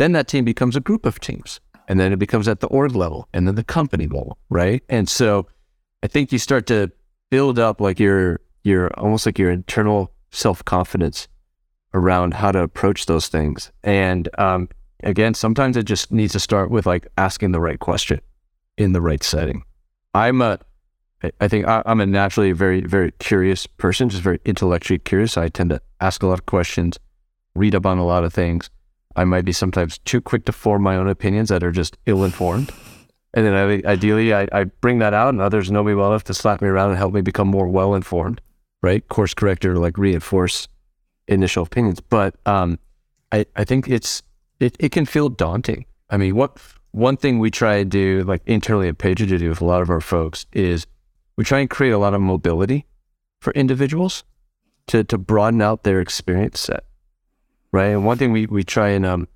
Then 0.00 0.12
that 0.12 0.28
team 0.28 0.46
becomes 0.46 0.76
a 0.76 0.80
group 0.80 1.04
of 1.04 1.20
teams, 1.20 1.60
and 1.86 2.00
then 2.00 2.10
it 2.10 2.18
becomes 2.18 2.48
at 2.48 2.60
the 2.60 2.68
org 2.68 2.96
level, 2.96 3.28
and 3.34 3.46
then 3.46 3.54
the 3.54 3.62
company 3.62 4.06
level, 4.06 4.38
right? 4.48 4.82
And 4.88 5.06
so, 5.06 5.46
I 6.02 6.06
think 6.06 6.32
you 6.32 6.38
start 6.38 6.66
to 6.68 6.90
build 7.28 7.58
up 7.58 7.82
like 7.82 8.00
your 8.00 8.40
your 8.62 8.88
almost 8.98 9.26
like 9.26 9.38
your 9.38 9.50
internal 9.50 10.10
self 10.30 10.64
confidence 10.64 11.28
around 11.92 12.32
how 12.32 12.50
to 12.50 12.62
approach 12.62 13.04
those 13.04 13.28
things. 13.28 13.72
And 13.84 14.26
um, 14.38 14.70
again, 15.02 15.34
sometimes 15.34 15.76
it 15.76 15.82
just 15.82 16.10
needs 16.10 16.32
to 16.32 16.40
start 16.40 16.70
with 16.70 16.86
like 16.86 17.06
asking 17.18 17.52
the 17.52 17.60
right 17.60 17.78
question 17.78 18.22
in 18.78 18.94
the 18.94 19.02
right 19.02 19.22
setting. 19.22 19.64
I'm 20.14 20.40
a, 20.40 20.60
I 21.42 21.46
think 21.46 21.68
I- 21.68 21.82
I'm 21.84 22.00
a 22.00 22.06
naturally 22.06 22.52
very 22.52 22.80
very 22.80 23.10
curious 23.18 23.66
person, 23.66 24.08
just 24.08 24.22
very 24.22 24.40
intellectually 24.46 24.98
curious. 24.98 25.36
I 25.36 25.50
tend 25.50 25.68
to 25.68 25.82
ask 26.00 26.22
a 26.22 26.26
lot 26.26 26.38
of 26.38 26.46
questions, 26.46 26.98
read 27.54 27.74
up 27.74 27.84
on 27.84 27.98
a 27.98 28.06
lot 28.06 28.24
of 28.24 28.32
things. 28.32 28.70
I 29.16 29.24
might 29.24 29.44
be 29.44 29.52
sometimes 29.52 29.98
too 29.98 30.20
quick 30.20 30.44
to 30.44 30.52
form 30.52 30.82
my 30.82 30.96
own 30.96 31.08
opinions 31.08 31.48
that 31.48 31.62
are 31.62 31.72
just 31.72 31.96
ill 32.06 32.24
informed. 32.24 32.72
And 33.32 33.46
then 33.46 33.54
I, 33.54 33.88
ideally, 33.88 34.34
I, 34.34 34.48
I 34.52 34.64
bring 34.64 34.98
that 34.98 35.14
out, 35.14 35.28
and 35.30 35.40
others 35.40 35.70
know 35.70 35.84
me 35.84 35.94
well 35.94 36.08
enough 36.08 36.24
to 36.24 36.34
slap 36.34 36.60
me 36.60 36.68
around 36.68 36.90
and 36.90 36.98
help 36.98 37.14
me 37.14 37.20
become 37.20 37.48
more 37.48 37.68
well 37.68 37.94
informed, 37.94 38.40
right? 38.82 39.06
Course 39.08 39.34
corrector, 39.34 39.76
like 39.76 39.98
reinforce 39.98 40.68
initial 41.28 41.62
opinions. 41.62 42.00
But 42.00 42.34
um, 42.46 42.78
I, 43.30 43.46
I 43.54 43.64
think 43.64 43.88
it's 43.88 44.22
it, 44.58 44.76
it 44.80 44.90
can 44.92 45.06
feel 45.06 45.28
daunting. 45.28 45.86
I 46.10 46.16
mean, 46.16 46.34
what 46.34 46.58
one 46.90 47.16
thing 47.16 47.38
we 47.38 47.50
try 47.50 47.78
to 47.78 47.84
do, 47.84 48.24
like 48.24 48.42
internally 48.46 48.88
at 48.88 48.98
PagerDuty 48.98 49.48
with 49.48 49.60
a 49.60 49.64
lot 49.64 49.82
of 49.82 49.90
our 49.90 50.00
folks, 50.00 50.46
is 50.52 50.86
we 51.36 51.44
try 51.44 51.60
and 51.60 51.70
create 51.70 51.92
a 51.92 51.98
lot 51.98 52.14
of 52.14 52.20
mobility 52.20 52.86
for 53.40 53.52
individuals 53.52 54.24
to 54.88 55.04
to 55.04 55.16
broaden 55.16 55.62
out 55.62 55.84
their 55.84 56.00
experience 56.00 56.58
set, 56.58 56.84
right? 57.72 57.88
And 57.88 58.04
one 58.04 58.18
thing 58.18 58.32
we 58.32 58.46
we 58.46 58.64
try 58.64 58.88
and 58.90 59.06
um, 59.06 59.28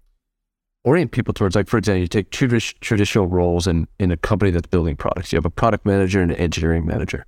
orient 0.84 1.12
people 1.12 1.34
towards, 1.34 1.56
like 1.56 1.68
for 1.68 1.78
example, 1.78 2.00
you 2.00 2.06
take 2.08 2.30
two 2.30 2.48
tradi- 2.48 2.78
traditional 2.80 3.26
roles 3.26 3.66
in 3.66 3.86
in 3.98 4.10
a 4.10 4.16
company 4.16 4.50
that's 4.50 4.66
building 4.66 4.96
products. 4.96 5.32
You 5.32 5.36
have 5.36 5.46
a 5.46 5.50
product 5.50 5.86
manager 5.86 6.20
and 6.20 6.30
an 6.30 6.38
engineering 6.38 6.86
manager. 6.86 7.26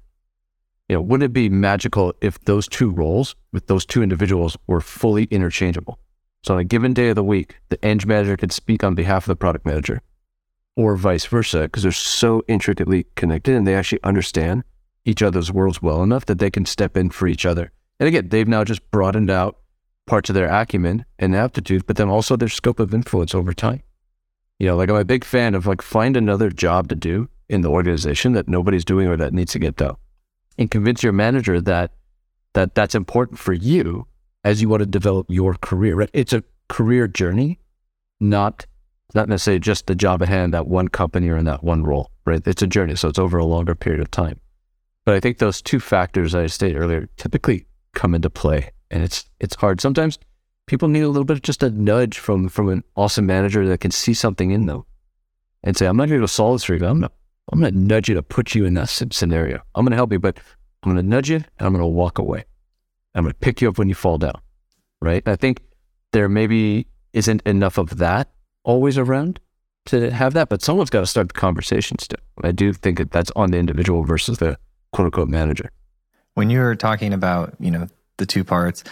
You 0.89 0.97
know, 0.97 1.03
wouldn't 1.03 1.31
it 1.31 1.33
be 1.33 1.49
magical 1.49 2.15
if 2.21 2.39
those 2.45 2.69
two 2.69 2.91
roles 2.91 3.35
with 3.53 3.67
those 3.67 3.85
two 3.85 4.03
individuals 4.03 4.57
were 4.67 4.81
fully 4.81 5.25
interchangeable? 5.25 5.99
So 6.45 6.55
on 6.55 6.61
a 6.61 6.65
given 6.65 6.95
day 6.95 7.09
of 7.09 7.17
the 7.17 7.25
week, 7.25 7.57
the 7.71 7.85
eng 7.85 8.01
manager 8.07 8.37
could 8.37 8.53
speak 8.53 8.85
on 8.85 8.95
behalf 8.95 9.25
of 9.25 9.29
the 9.29 9.37
product 9.37 9.67
manager. 9.67 10.01
or 10.77 10.95
vice 10.95 11.25
versa, 11.27 11.63
because 11.63 11.83
they're 11.83 11.93
so 11.93 12.43
intricately 12.49 13.07
connected 13.17 13.55
and 13.55 13.67
they 13.67 13.75
actually 13.75 14.03
understand 14.05 14.63
each 15.05 15.23
other's 15.23 15.51
worlds 15.51 15.81
well 15.81 16.03
enough 16.03 16.27
that 16.27 16.39
they 16.39 16.51
can 16.51 16.67
step 16.67 16.97
in 16.97 17.11
for 17.11 17.27
each 17.27 17.47
other. 17.47 17.73
And 17.99 18.07
again, 18.07 18.29
they've 18.29 18.47
now 18.47 18.63
just 18.63 18.89
broadened 18.91 19.31
out 19.31 19.57
parts 20.07 20.31
of 20.31 20.35
their 20.35 20.49
acumen 20.49 21.05
and 21.19 21.35
aptitude, 21.35 21.87
but 21.87 21.97
then 21.97 22.09
also 22.09 22.37
their 22.37 22.49
scope 22.49 22.81
of 22.81 22.95
influence 22.95 23.35
over 23.35 23.53
time. 23.53 23.83
You 24.59 24.69
know, 24.69 24.77
like 24.77 24.89
I'm 24.89 24.97
a 24.97 25.05
big 25.05 25.25
fan 25.25 25.55
of 25.55 25.67
like 25.67 25.83
find 25.83 26.17
another 26.17 26.51
job 26.51 26.89
to 26.89 26.95
do 26.95 27.29
in 27.49 27.61
the 27.61 27.71
organization 27.71 28.33
that 28.33 28.49
nobody's 28.49 28.85
doing 28.85 29.07
or 29.07 29.17
that 29.17 29.35
needs 29.35 29.53
to 29.53 29.59
get 29.59 29.77
done, 29.77 29.97
and 30.59 30.71
convince 30.71 31.03
your 31.03 31.13
manager 31.13 31.61
that 31.61 31.93
that 32.55 32.75
that's 32.75 32.95
important 32.95 33.39
for 33.39 33.53
you 33.53 34.07
as 34.45 34.63
you 34.63 34.69
want 34.69 34.81
to 34.81 34.87
develop 34.87 35.27
your 35.29 35.55
career. 35.55 35.97
Right? 35.97 36.11
It's 36.13 36.33
a 36.33 36.43
career 36.69 37.07
journey, 37.07 37.61
not 38.19 38.65
not 39.15 39.29
necessarily 39.29 39.61
just 39.61 39.87
the 39.87 39.95
job 39.95 40.23
at 40.23 40.29
hand, 40.29 40.55
that 40.55 40.67
one 40.67 40.89
company 40.89 41.29
or 41.29 41.37
in 41.37 41.45
that 41.45 41.63
one 41.63 41.85
role. 41.85 42.11
Right? 42.25 42.45
It's 42.47 42.63
a 42.63 42.67
journey, 42.67 42.97
so 42.97 43.09
it's 43.09 43.19
over 43.19 43.39
a 43.39 43.45
longer 43.45 43.75
period 43.75 44.01
of 44.01 44.11
time. 44.11 44.41
But 45.05 45.15
I 45.15 45.21
think 45.21 45.39
those 45.39 45.63
two 45.63 45.79
factors 45.79 46.35
I 46.35 46.47
stated 46.47 46.79
earlier 46.79 47.09
typically 47.17 47.67
come 47.95 48.15
into 48.15 48.31
play, 48.31 48.73
and 48.91 49.03
it's 49.03 49.25
it's 49.41 49.57
hard 49.57 49.81
sometimes 49.81 50.19
people 50.67 50.89
need 50.89 51.03
a 51.03 51.09
little 51.09 51.25
bit 51.25 51.37
of 51.37 51.43
just 51.43 51.63
a 51.63 51.71
nudge 51.71 52.19
from 52.19 52.49
from 52.49 52.69
an 52.69 52.85
awesome 52.97 53.27
manager 53.27 53.67
that 53.67 53.81
can 53.81 53.91
see 53.91 54.15
something 54.15 54.51
in 54.51 54.67
them 54.67 54.85
and 55.63 55.77
say, 55.77 55.87
I'm 55.87 55.97
not 55.97 56.09
going 56.09 56.21
to 56.21 56.29
solve 56.29 56.57
this 56.57 56.65
for 56.65 56.75
you. 56.75 56.87
I'm 56.87 57.05
I'm 57.53 57.61
going 57.61 57.73
to 57.73 57.79
nudge 57.79 58.09
you 58.09 58.15
to 58.17 58.23
put 58.23 58.55
you 58.55 58.65
in 58.65 58.75
that 58.75 58.89
scenario. 58.89 59.61
I'm 59.75 59.85
going 59.85 59.93
to 59.93 59.97
help 59.97 60.13
you, 60.13 60.19
but 60.19 60.39
I'm 60.83 60.93
going 60.93 61.05
to 61.05 61.09
nudge 61.09 61.31
you 61.31 61.37
and 61.37 61.67
I'm 61.67 61.73
going 61.73 61.83
to 61.83 61.87
walk 61.87 62.19
away. 62.19 62.45
I'm 63.15 63.23
going 63.23 63.33
to 63.33 63.39
pick 63.39 63.61
you 63.61 63.69
up 63.69 63.79
when 63.79 63.89
you 63.89 63.95
fall 63.95 64.19
down. 64.19 64.41
Right. 65.01 65.27
I 65.27 65.37
think 65.37 65.63
there 66.13 66.29
maybe 66.29 66.89
isn't 67.13 67.43
enough 67.43 67.79
of 67.79 67.99
that 67.99 68.31
always 68.65 68.99
around 68.99 69.39
to 69.87 70.11
have 70.11 70.33
that, 70.35 70.49
but 70.49 70.63
someone's 70.63 70.91
got 70.91 71.01
to 71.01 71.07
start 71.07 71.29
the 71.29 71.35
conversation 71.35 71.99
still. 72.01 72.19
I 72.43 72.51
do 72.51 72.73
think 72.73 72.99
that 72.99 73.13
that's 73.13 73.31
on 73.37 73.53
the 73.53 73.59
individual 73.59 74.03
versus 74.03 74.39
the 74.39 74.59
quote 74.93 75.07
unquote 75.07 75.29
manager. 75.29 75.71
When 76.35 76.51
you're 76.51 76.75
talking 76.75 77.13
about, 77.13 77.55
you 77.61 77.71
know, 77.71 77.87
the 78.19 78.27
two 78.27 78.45
parts, 78.45 78.85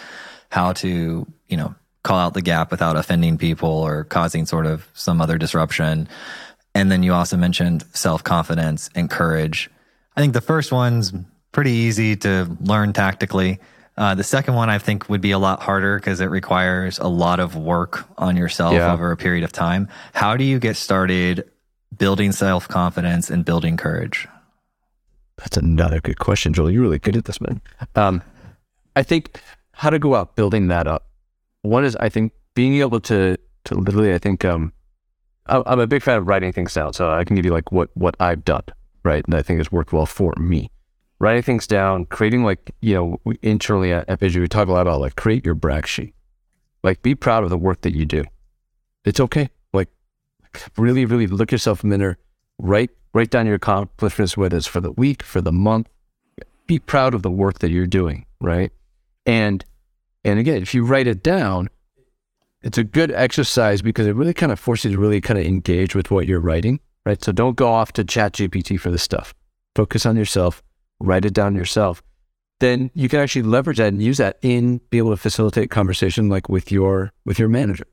how 0.49 0.73
to, 0.73 1.25
you 1.47 1.57
know, 1.57 1.75
call 2.03 2.19
out 2.19 2.33
the 2.33 2.41
gap 2.41 2.71
without 2.71 2.95
offending 2.95 3.37
people 3.37 3.69
or 3.69 4.03
causing 4.03 4.45
sort 4.45 4.65
of 4.65 4.87
some 4.93 5.21
other 5.21 5.37
disruption. 5.37 6.07
And 6.75 6.91
then 6.91 7.03
you 7.03 7.13
also 7.13 7.37
mentioned 7.37 7.83
self 7.93 8.23
confidence 8.23 8.89
and 8.95 9.09
courage. 9.09 9.69
I 10.15 10.21
think 10.21 10.33
the 10.33 10.41
first 10.41 10.71
one's 10.71 11.13
pretty 11.51 11.71
easy 11.71 12.15
to 12.17 12.55
learn 12.61 12.93
tactically. 12.93 13.59
Uh, 13.97 14.13
the 14.13 14.23
second 14.23 14.55
one 14.55 14.69
I 14.69 14.77
think 14.77 15.09
would 15.09 15.21
be 15.21 15.31
a 15.31 15.39
lot 15.39 15.63
harder 15.63 15.97
because 15.97 16.19
it 16.19 16.25
requires 16.25 16.99
a 16.99 17.07
lot 17.07 17.39
of 17.39 17.55
work 17.55 18.05
on 18.17 18.35
yourself 18.35 18.73
yeah. 18.73 18.91
over 18.91 19.11
a 19.11 19.17
period 19.17 19.45
of 19.45 19.53
time. 19.53 19.87
How 20.13 20.35
do 20.35 20.43
you 20.43 20.59
get 20.59 20.75
started 20.75 21.49
building 21.97 22.33
self 22.33 22.67
confidence 22.67 23.29
and 23.29 23.45
building 23.45 23.77
courage? 23.77 24.27
That's 25.37 25.57
another 25.57 26.01
good 26.01 26.19
question, 26.19 26.53
Joel. 26.53 26.71
You're 26.71 26.81
really 26.81 26.99
good 26.99 27.15
at 27.15 27.25
this, 27.25 27.39
man. 27.41 27.61
Um, 27.95 28.21
I 28.95 29.03
think 29.03 29.41
how 29.73 29.89
to 29.89 29.99
go 29.99 30.15
out 30.15 30.35
building 30.35 30.67
that 30.67 30.87
up. 30.87 31.07
One 31.61 31.83
is 31.83 31.95
I 31.97 32.09
think 32.09 32.31
being 32.53 32.75
able 32.81 32.99
to 33.01 33.37
to 33.65 33.75
literally 33.75 34.13
I 34.13 34.17
think 34.17 34.45
um 34.45 34.71
I'm 35.47 35.79
a 35.79 35.85
big 35.85 36.01
fan 36.01 36.17
of 36.17 36.27
writing 36.27 36.51
things 36.51 36.73
down, 36.73 36.93
so 36.93 37.11
I 37.11 37.23
can 37.23 37.35
give 37.35 37.45
you 37.45 37.51
like 37.51 37.71
what 37.71 37.89
what 37.93 38.15
I've 38.19 38.43
done, 38.43 38.63
right? 39.03 39.23
And 39.25 39.35
I 39.35 39.41
think 39.43 39.59
it's 39.59 39.71
worked 39.71 39.93
well 39.93 40.07
for 40.07 40.33
me. 40.37 40.71
Writing 41.19 41.43
things 41.43 41.67
down, 41.67 42.05
creating 42.05 42.43
like 42.43 42.71
you 42.81 42.95
know 42.95 43.33
internally 43.41 43.91
at 43.91 44.07
Epigy, 44.07 44.39
we 44.39 44.47
talk 44.47 44.67
a 44.67 44.71
lot 44.71 44.81
about 44.81 45.01
like 45.01 45.15
create 45.15 45.45
your 45.45 45.55
brag 45.55 45.85
sheet, 45.85 46.15
like 46.83 47.01
be 47.03 47.13
proud 47.13 47.43
of 47.43 47.49
the 47.49 47.57
work 47.57 47.81
that 47.81 47.93
you 47.93 48.05
do. 48.05 48.23
It's 49.05 49.19
okay, 49.19 49.49
like 49.71 49.89
really, 50.77 51.05
really 51.05 51.27
look 51.27 51.51
yourself 51.51 51.83
in 51.83 51.89
the 51.89 51.97
mirror, 51.97 52.17
write 52.57 52.89
write 53.13 53.29
down 53.29 53.45
your 53.45 53.55
accomplishments, 53.55 54.35
whether 54.35 54.57
it's 54.57 54.67
for 54.67 54.81
the 54.81 54.91
week, 54.91 55.21
for 55.21 55.41
the 55.41 55.51
month. 55.51 55.89
Be 56.65 56.79
proud 56.79 57.13
of 57.13 57.21
the 57.21 57.29
work 57.29 57.59
that 57.59 57.69
you're 57.69 57.85
doing, 57.85 58.25
right? 58.41 58.71
And 59.25 59.63
and 60.23 60.39
again, 60.39 60.61
if 60.61 60.73
you 60.73 60.83
write 60.83 61.07
it 61.07 61.23
down, 61.23 61.69
it's 62.61 62.77
a 62.77 62.83
good 62.83 63.11
exercise 63.11 63.81
because 63.81 64.07
it 64.07 64.15
really 64.15 64.33
kind 64.33 64.51
of 64.51 64.59
forces 64.59 64.91
you 64.91 64.97
to 64.97 65.01
really 65.01 65.21
kind 65.21 65.39
of 65.39 65.45
engage 65.45 65.93
with 65.93 66.09
what 66.09 66.25
you're 66.25 66.39
writing, 66.39 66.79
right? 67.05 67.23
So 67.23 67.31
don't 67.31 67.55
go 67.55 67.71
off 67.71 67.93
to 67.93 68.03
chat 68.03 68.33
GPT 68.33 68.79
for 68.79 68.89
this 68.89 69.03
stuff. 69.03 69.35
Focus 69.75 70.05
on 70.05 70.15
yourself, 70.15 70.63
write 70.99 71.25
it 71.25 71.33
down 71.33 71.55
yourself. 71.55 72.01
Then 72.59 72.89
you 72.93 73.09
can 73.09 73.19
actually 73.19 73.43
leverage 73.43 73.77
that 73.77 73.89
and 73.89 74.01
use 74.01 74.17
that 74.17 74.39
in 74.41 74.79
be 74.89 74.97
able 74.97 75.11
to 75.11 75.17
facilitate 75.17 75.69
conversation 75.69 76.29
like 76.29 76.49
with 76.49 76.71
your 76.71 77.11
with 77.25 77.37
your 77.37 77.49
manager. 77.49 77.85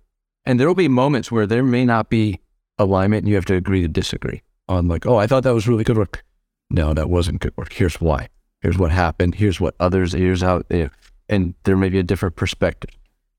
And 0.46 0.58
there 0.58 0.66
will 0.66 0.74
be 0.74 0.88
moments 0.88 1.30
where 1.30 1.46
there 1.46 1.62
may 1.62 1.84
not 1.84 2.08
be 2.08 2.40
alignment 2.78 3.22
and 3.22 3.28
you 3.28 3.34
have 3.34 3.44
to 3.46 3.54
agree 3.54 3.82
to 3.82 3.88
disagree 3.88 4.42
on 4.68 4.88
like, 4.88 5.06
oh, 5.06 5.16
I 5.16 5.26
thought 5.26 5.42
that 5.42 5.54
was 5.54 5.68
really 5.68 5.84
good 5.84 5.98
work. 5.98 6.24
No, 6.70 6.94
that 6.94 7.10
wasn't 7.10 7.40
good 7.40 7.56
work. 7.56 7.72
Here's 7.72 8.00
why. 8.00 8.28
Here's 8.60 8.78
what 8.78 8.92
happened. 8.92 9.34
Here's 9.34 9.60
what 9.60 9.74
others, 9.80 10.12
here's 10.12 10.40
how, 10.40 10.62
you 10.70 10.84
know, 10.84 10.90
and 11.28 11.54
there 11.64 11.76
may 11.76 11.88
be 11.88 11.98
a 11.98 12.02
different 12.02 12.36
perspective 12.36 12.90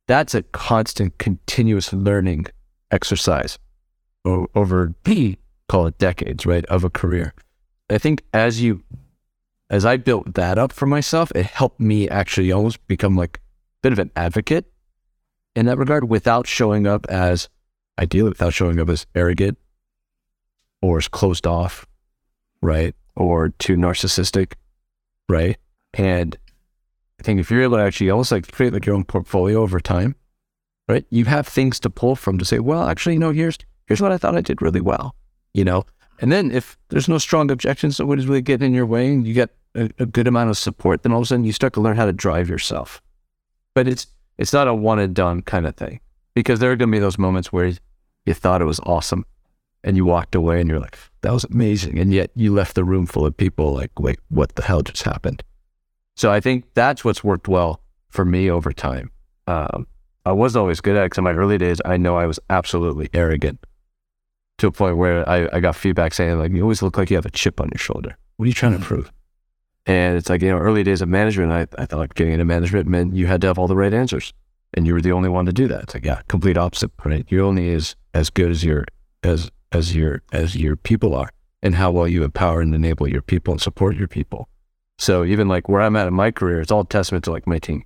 that's 0.07 0.35
a 0.35 0.43
constant, 0.43 1.17
continuous 1.17 1.93
learning 1.93 2.47
exercise 2.91 3.57
over, 4.25 4.93
call 5.69 5.87
it 5.87 5.97
decades, 5.97 6.45
right, 6.45 6.65
of 6.65 6.83
a 6.83 6.89
career. 6.89 7.33
I 7.89 7.97
think 7.97 8.23
as 8.33 8.61
you, 8.61 8.83
as 9.69 9.85
I 9.85 9.97
built 9.97 10.35
that 10.35 10.57
up 10.57 10.71
for 10.71 10.85
myself, 10.85 11.31
it 11.35 11.45
helped 11.45 11.79
me 11.79 12.09
actually 12.09 12.51
almost 12.51 12.85
become 12.87 13.15
like 13.15 13.37
a 13.37 13.41
bit 13.81 13.93
of 13.93 13.99
an 13.99 14.11
advocate 14.15 14.71
in 15.55 15.65
that 15.67 15.77
regard 15.77 16.09
without 16.09 16.47
showing 16.47 16.85
up 16.85 17.05
as, 17.09 17.49
ideally, 17.99 18.29
without 18.29 18.53
showing 18.53 18.79
up 18.79 18.89
as 18.89 19.05
arrogant 19.15 19.57
or 20.81 20.97
as 20.97 21.07
closed 21.07 21.47
off, 21.47 21.85
right, 22.61 22.95
or 23.15 23.49
too 23.49 23.75
narcissistic, 23.75 24.53
right? 25.29 25.57
And 25.93 26.37
I 27.23 27.25
think 27.25 27.39
if 27.39 27.49
you're 27.49 27.63
able 27.63 27.77
to 27.77 27.83
actually 27.83 28.09
almost 28.09 28.33
like 28.33 28.51
create 28.51 28.73
like 28.73 28.85
your 28.85 28.95
own 28.95 29.05
portfolio 29.05 29.61
over 29.61 29.79
time, 29.79 30.15
right? 30.89 31.05
You 31.09 31.23
have 31.23 31.47
things 31.47 31.79
to 31.79 31.89
pull 31.89 32.17
from 32.17 32.37
to 32.37 32.43
say, 32.43 32.59
well, 32.59 32.89
actually, 32.89 33.13
you 33.13 33.19
know, 33.19 33.31
here's 33.31 33.57
here's 33.87 34.01
what 34.01 34.11
I 34.11 34.17
thought 34.17 34.35
I 34.35 34.41
did 34.41 34.61
really 34.61 34.81
well, 34.81 35.15
you 35.53 35.63
know. 35.63 35.85
And 36.19 36.33
then 36.33 36.51
if 36.51 36.77
there's 36.89 37.07
no 37.07 37.17
strong 37.17 37.49
objections, 37.49 37.97
is 37.97 38.27
really 38.27 38.41
getting 38.41 38.67
in 38.67 38.73
your 38.73 38.85
way, 38.85 39.07
and 39.07 39.25
you 39.25 39.33
get 39.33 39.51
a, 39.73 39.89
a 39.99 40.05
good 40.05 40.27
amount 40.27 40.49
of 40.49 40.57
support, 40.57 41.03
then 41.03 41.13
all 41.13 41.19
of 41.19 41.23
a 41.23 41.27
sudden 41.27 41.45
you 41.45 41.53
start 41.53 41.71
to 41.73 41.81
learn 41.81 41.95
how 41.95 42.05
to 42.05 42.11
drive 42.11 42.49
yourself. 42.49 43.01
But 43.73 43.87
it's 43.87 44.07
it's 44.37 44.51
not 44.51 44.67
a 44.67 44.73
one 44.73 44.99
and 44.99 45.15
done 45.15 45.43
kind 45.43 45.65
of 45.65 45.77
thing 45.77 46.01
because 46.33 46.59
there 46.59 46.73
are 46.73 46.75
going 46.75 46.89
to 46.89 46.95
be 46.95 46.99
those 46.99 47.17
moments 47.17 47.53
where 47.53 47.71
you 48.25 48.33
thought 48.33 48.61
it 48.61 48.65
was 48.65 48.81
awesome 48.81 49.25
and 49.81 49.95
you 49.95 50.03
walked 50.03 50.35
away 50.35 50.59
and 50.59 50.69
you're 50.69 50.79
like, 50.81 50.97
that 51.21 51.31
was 51.31 51.45
amazing. 51.45 51.99
And 51.99 52.11
yet 52.13 52.31
you 52.35 52.53
left 52.53 52.75
the 52.75 52.83
room 52.83 53.05
full 53.05 53.25
of 53.25 53.37
people 53.37 53.73
like, 53.73 53.97
wait, 53.97 54.19
what 54.27 54.55
the 54.55 54.63
hell 54.63 54.81
just 54.81 55.03
happened? 55.03 55.41
So 56.15 56.31
I 56.31 56.39
think 56.39 56.65
that's 56.73 57.03
what's 57.03 57.23
worked 57.23 57.47
well 57.47 57.81
for 58.09 58.25
me 58.25 58.49
over 58.49 58.71
time. 58.71 59.11
Um, 59.47 59.87
I 60.25 60.31
was 60.31 60.55
always 60.55 60.79
good 60.79 60.95
at 60.95 61.01
it 61.01 61.05
because 61.07 61.17
in 61.17 61.23
my 61.23 61.33
early 61.33 61.57
days, 61.57 61.81
I 61.83 61.97
know 61.97 62.15
I 62.17 62.25
was 62.25 62.39
absolutely 62.49 63.09
arrogant 63.13 63.59
to 64.59 64.67
a 64.67 64.71
point 64.71 64.97
where 64.97 65.27
I, 65.27 65.49
I 65.51 65.59
got 65.59 65.75
feedback 65.75 66.13
saying, 66.13 66.39
like, 66.39 66.51
you 66.51 66.61
always 66.61 66.81
look 66.81 66.97
like 66.97 67.09
you 67.09 67.17
have 67.17 67.25
a 67.25 67.31
chip 67.31 67.59
on 67.59 67.69
your 67.73 67.79
shoulder. 67.79 68.17
What 68.37 68.45
are 68.45 68.47
you 68.47 68.53
trying 68.53 68.77
to 68.77 68.83
prove? 68.83 69.11
And 69.85 70.15
it's 70.15 70.29
like, 70.29 70.41
you 70.41 70.49
know, 70.49 70.59
early 70.59 70.83
days 70.83 71.01
of 71.01 71.09
management, 71.09 71.51
I, 71.51 71.67
I 71.81 71.85
thought 71.85 72.15
getting 72.15 72.33
into 72.33 72.45
management 72.45 72.87
meant 72.87 73.15
you 73.15 73.27
had 73.27 73.41
to 73.41 73.47
have 73.47 73.59
all 73.59 73.67
the 73.67 73.75
right 73.75 73.93
answers 73.93 74.33
and 74.73 74.87
you 74.87 74.93
were 74.93 75.01
the 75.01 75.11
only 75.11 75.29
one 75.29 75.45
to 75.45 75.53
do 75.53 75.67
that. 75.67 75.83
It's 75.83 75.93
like, 75.93 76.05
yeah, 76.05 76.21
complete 76.29 76.57
opposite, 76.57 76.91
right? 77.03 77.25
You're 77.27 77.43
only 77.43 77.73
as, 77.73 77.95
as 78.13 78.29
good 78.29 78.49
as 78.49 78.63
your, 78.63 78.85
as, 79.23 79.51
as 79.71 79.95
your, 79.95 80.21
as 80.31 80.55
your 80.55 80.77
people 80.77 81.15
are 81.15 81.31
and 81.61 81.75
how 81.75 81.91
well 81.91 82.07
you 82.07 82.23
empower 82.23 82.61
and 82.61 82.73
enable 82.73 83.07
your 83.09 83.21
people 83.21 83.53
and 83.53 83.61
support 83.61 83.97
your 83.97 84.07
people. 84.07 84.47
So 84.97 85.23
even 85.23 85.47
like 85.47 85.67
where 85.69 85.81
I'm 85.81 85.95
at 85.95 86.07
in 86.07 86.13
my 86.13 86.31
career, 86.31 86.61
it's 86.61 86.71
all 86.71 86.85
testament 86.85 87.25
to 87.25 87.31
like 87.31 87.47
my 87.47 87.59
team. 87.59 87.83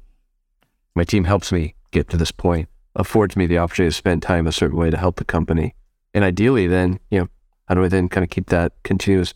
My 0.95 1.03
team 1.03 1.23
helps 1.23 1.51
me 1.51 1.75
get 1.91 2.09
to 2.09 2.17
this 2.17 2.31
point, 2.31 2.69
affords 2.95 3.35
me 3.35 3.45
the 3.45 3.59
opportunity 3.59 3.91
to 3.91 3.97
spend 3.97 4.21
time 4.21 4.47
a 4.47 4.51
certain 4.51 4.77
way 4.77 4.89
to 4.89 4.97
help 4.97 5.17
the 5.17 5.25
company. 5.25 5.75
And 6.13 6.23
ideally 6.23 6.67
then, 6.67 6.99
you 7.09 7.19
know, 7.19 7.29
how 7.67 7.75
do 7.75 7.83
I 7.83 7.87
then 7.87 8.09
kind 8.09 8.23
of 8.23 8.29
keep 8.29 8.47
that 8.47 8.73
continuous 8.83 9.33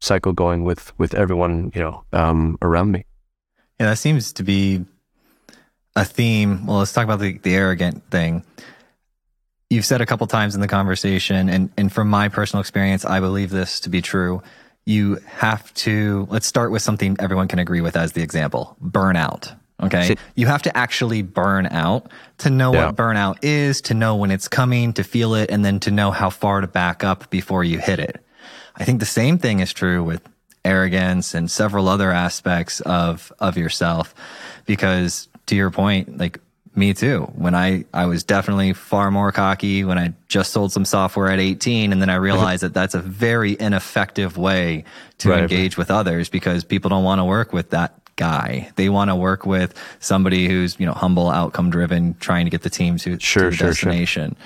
cycle 0.00 0.32
going 0.32 0.64
with 0.64 0.96
with 0.98 1.14
everyone, 1.14 1.72
you 1.74 1.80
know, 1.80 2.04
um, 2.12 2.58
around 2.62 2.92
me? 2.92 3.04
Yeah, 3.78 3.86
that 3.86 3.98
seems 3.98 4.32
to 4.34 4.42
be 4.42 4.84
a 5.96 6.04
theme. 6.04 6.66
Well, 6.66 6.78
let's 6.78 6.92
talk 6.92 7.04
about 7.04 7.20
the, 7.20 7.38
the 7.38 7.54
arrogant 7.54 8.08
thing. 8.10 8.44
You've 9.68 9.86
said 9.86 10.00
a 10.00 10.06
couple 10.06 10.26
times 10.26 10.54
in 10.54 10.60
the 10.60 10.68
conversation, 10.68 11.48
and, 11.48 11.70
and 11.76 11.92
from 11.92 12.08
my 12.08 12.28
personal 12.28 12.60
experience, 12.60 13.04
I 13.04 13.20
believe 13.20 13.50
this 13.50 13.80
to 13.80 13.88
be 13.88 14.02
true 14.02 14.42
you 14.86 15.18
have 15.26 15.72
to, 15.74 16.26
let's 16.30 16.46
start 16.46 16.70
with 16.70 16.82
something 16.82 17.16
everyone 17.18 17.48
can 17.48 17.58
agree 17.58 17.80
with 17.80 17.96
as 17.96 18.12
the 18.12 18.22
example 18.22 18.76
burnout. 18.82 19.56
Okay. 19.82 20.16
You 20.34 20.46
have 20.46 20.62
to 20.62 20.76
actually 20.76 21.22
burn 21.22 21.66
out 21.66 22.10
to 22.38 22.50
know 22.50 22.72
yeah. 22.72 22.86
what 22.86 22.96
burnout 22.96 23.38
is, 23.42 23.80
to 23.82 23.94
know 23.94 24.16
when 24.16 24.30
it's 24.30 24.46
coming, 24.46 24.92
to 24.94 25.04
feel 25.04 25.34
it, 25.34 25.50
and 25.50 25.64
then 25.64 25.80
to 25.80 25.90
know 25.90 26.10
how 26.10 26.28
far 26.28 26.60
to 26.60 26.66
back 26.66 27.02
up 27.02 27.30
before 27.30 27.64
you 27.64 27.78
hit 27.78 27.98
it. 27.98 28.22
I 28.76 28.84
think 28.84 29.00
the 29.00 29.06
same 29.06 29.38
thing 29.38 29.60
is 29.60 29.72
true 29.72 30.04
with 30.04 30.22
arrogance 30.64 31.34
and 31.34 31.50
several 31.50 31.88
other 31.88 32.12
aspects 32.12 32.80
of, 32.80 33.32
of 33.38 33.56
yourself. 33.56 34.14
Because 34.66 35.28
to 35.46 35.56
your 35.56 35.70
point, 35.70 36.18
like 36.18 36.40
Me 36.80 36.94
too. 36.94 37.30
When 37.34 37.54
I, 37.54 37.84
I 37.92 38.06
was 38.06 38.24
definitely 38.24 38.72
far 38.72 39.10
more 39.10 39.32
cocky 39.32 39.84
when 39.84 39.98
I 39.98 40.14
just 40.28 40.50
sold 40.52 40.72
some 40.72 40.86
software 40.86 41.28
at 41.30 41.38
18. 41.38 41.92
And 41.92 42.00
then 42.00 42.08
I 42.08 42.14
realized 42.14 42.62
that 42.62 42.72
that's 42.72 42.94
a 42.94 43.00
very 43.02 43.54
ineffective 43.60 44.38
way 44.38 44.84
to 45.18 45.28
Right. 45.28 45.40
engage 45.42 45.76
with 45.76 45.90
others 45.90 46.30
because 46.30 46.64
people 46.64 46.88
don't 46.88 47.04
want 47.04 47.18
to 47.18 47.24
work 47.24 47.52
with 47.52 47.70
that 47.70 47.92
guy. 48.16 48.70
They 48.76 48.88
want 48.88 49.10
to 49.10 49.14
work 49.14 49.44
with 49.44 49.74
somebody 49.98 50.48
who's, 50.48 50.80
you 50.80 50.86
know, 50.86 50.92
humble, 50.94 51.28
outcome 51.28 51.68
driven, 51.70 52.14
trying 52.18 52.46
to 52.46 52.50
get 52.50 52.62
the 52.62 52.70
team 52.70 52.96
to, 52.98 53.18
Sure, 53.20 53.50
to 53.50 53.50
sure, 53.50 53.52
sure. 53.52 53.68
destination. 53.68 54.36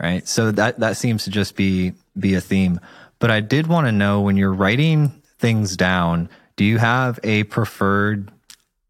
Right. 0.00 0.26
So 0.26 0.50
that, 0.52 0.80
that 0.80 0.96
seems 0.96 1.24
to 1.24 1.30
just 1.30 1.56
be, 1.56 1.92
be 2.18 2.34
a 2.34 2.40
theme. 2.40 2.80
But 3.18 3.30
I 3.30 3.40
did 3.40 3.66
want 3.66 3.86
to 3.86 3.92
know 3.92 4.22
when 4.22 4.36
you're 4.38 4.52
writing 4.54 5.22
things 5.38 5.76
down, 5.76 6.30
do 6.56 6.64
you 6.64 6.78
have 6.78 7.20
a 7.22 7.44
preferred 7.44 8.30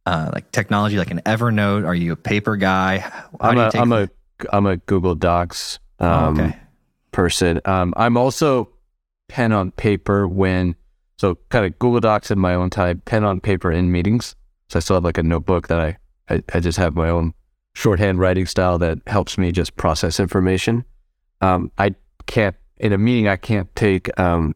uh, 0.07 0.31
like 0.33 0.51
technology, 0.53 0.99
like 0.99 1.11
an 1.11 1.21
Evernote? 1.25 1.87
Are 1.87 1.95
you 1.95 2.13
a 2.13 2.17
paper 2.17 2.57
guy? 2.57 2.99
How 2.99 3.29
I'm 3.41 3.55
do 3.55 3.61
you 3.61 3.69
a, 3.69 3.79
I'm 3.81 3.93
a 3.93 4.09
I'm 4.53 4.67
a 4.67 4.77
Google 4.79 5.15
Docs 5.15 5.79
um, 6.01 6.41
Oh, 6.41 6.45
okay. 6.45 6.57
person. 7.13 7.61
Um, 7.65 7.95
I'm 7.97 8.17
also 8.17 8.69
pen 9.29 9.53
on 9.53 9.71
paper 9.71 10.27
when 10.27 10.75
so 11.19 11.39
kind 11.51 11.65
of 11.65 11.79
Google 11.79 12.01
Docs 12.01 12.31
in 12.31 12.39
my 12.39 12.55
own 12.55 12.71
time, 12.71 13.01
pen 13.05 13.25
on 13.25 13.41
paper 13.41 13.71
in 13.71 13.93
meetings. 13.93 14.35
So 14.69 14.79
I 14.79 14.81
still 14.81 14.97
have 14.97 15.05
like 15.05 15.19
a 15.19 15.23
notebook 15.23 15.69
that 15.69 15.79
I 15.81 15.99
I, 16.29 16.43
I 16.53 16.61
just 16.61 16.79
have 16.79 16.95
my 16.95 17.09
own 17.09 17.35
shorthand 17.75 18.19
writing 18.19 18.47
style 18.47 18.79
that 18.79 18.99
helps 19.07 19.39
me 19.39 19.53
just 19.53 19.77
process 19.77 20.21
information. 20.21 20.85
Um, 21.41 21.71
I 21.79 21.95
can't 22.27 22.57
in 22.79 22.93
a 22.93 22.99
meeting 22.99 23.29
I 23.29 23.37
can't 23.37 23.75
take 23.77 24.19
um, 24.19 24.55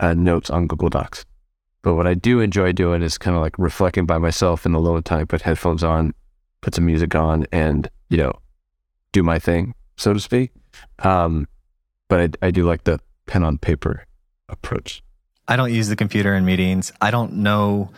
uh, 0.00 0.14
notes 0.14 0.50
on 0.50 0.66
Google 0.66 0.88
Docs. 0.88 1.26
But 1.82 1.94
what 1.94 2.06
I 2.06 2.14
do 2.14 2.40
enjoy 2.40 2.72
doing 2.72 3.02
is 3.02 3.16
kind 3.16 3.36
of 3.36 3.42
like 3.42 3.58
reflecting 3.58 4.06
by 4.06 4.18
myself 4.18 4.66
in 4.66 4.72
the 4.72 4.78
alone 4.78 5.02
time, 5.02 5.26
put 5.26 5.42
headphones 5.42 5.82
on, 5.82 6.14
put 6.60 6.74
some 6.74 6.84
music 6.84 7.14
on, 7.14 7.46
and 7.52 7.88
you 8.10 8.18
know, 8.18 8.32
do 9.12 9.22
my 9.22 9.38
thing, 9.38 9.74
so 9.96 10.12
to 10.12 10.20
speak. 10.20 10.52
Um, 11.00 11.48
but 12.08 12.36
I, 12.42 12.46
I 12.46 12.50
do 12.50 12.64
like 12.64 12.84
the 12.84 13.00
pen 13.26 13.42
on 13.42 13.58
paper 13.58 14.06
approach. 14.48 15.02
I 15.48 15.56
don't 15.56 15.72
use 15.72 15.88
the 15.88 15.96
computer 15.96 16.34
in 16.34 16.44
meetings. 16.44 16.92
I 17.00 17.10
don't 17.10 17.34
know. 17.34 17.90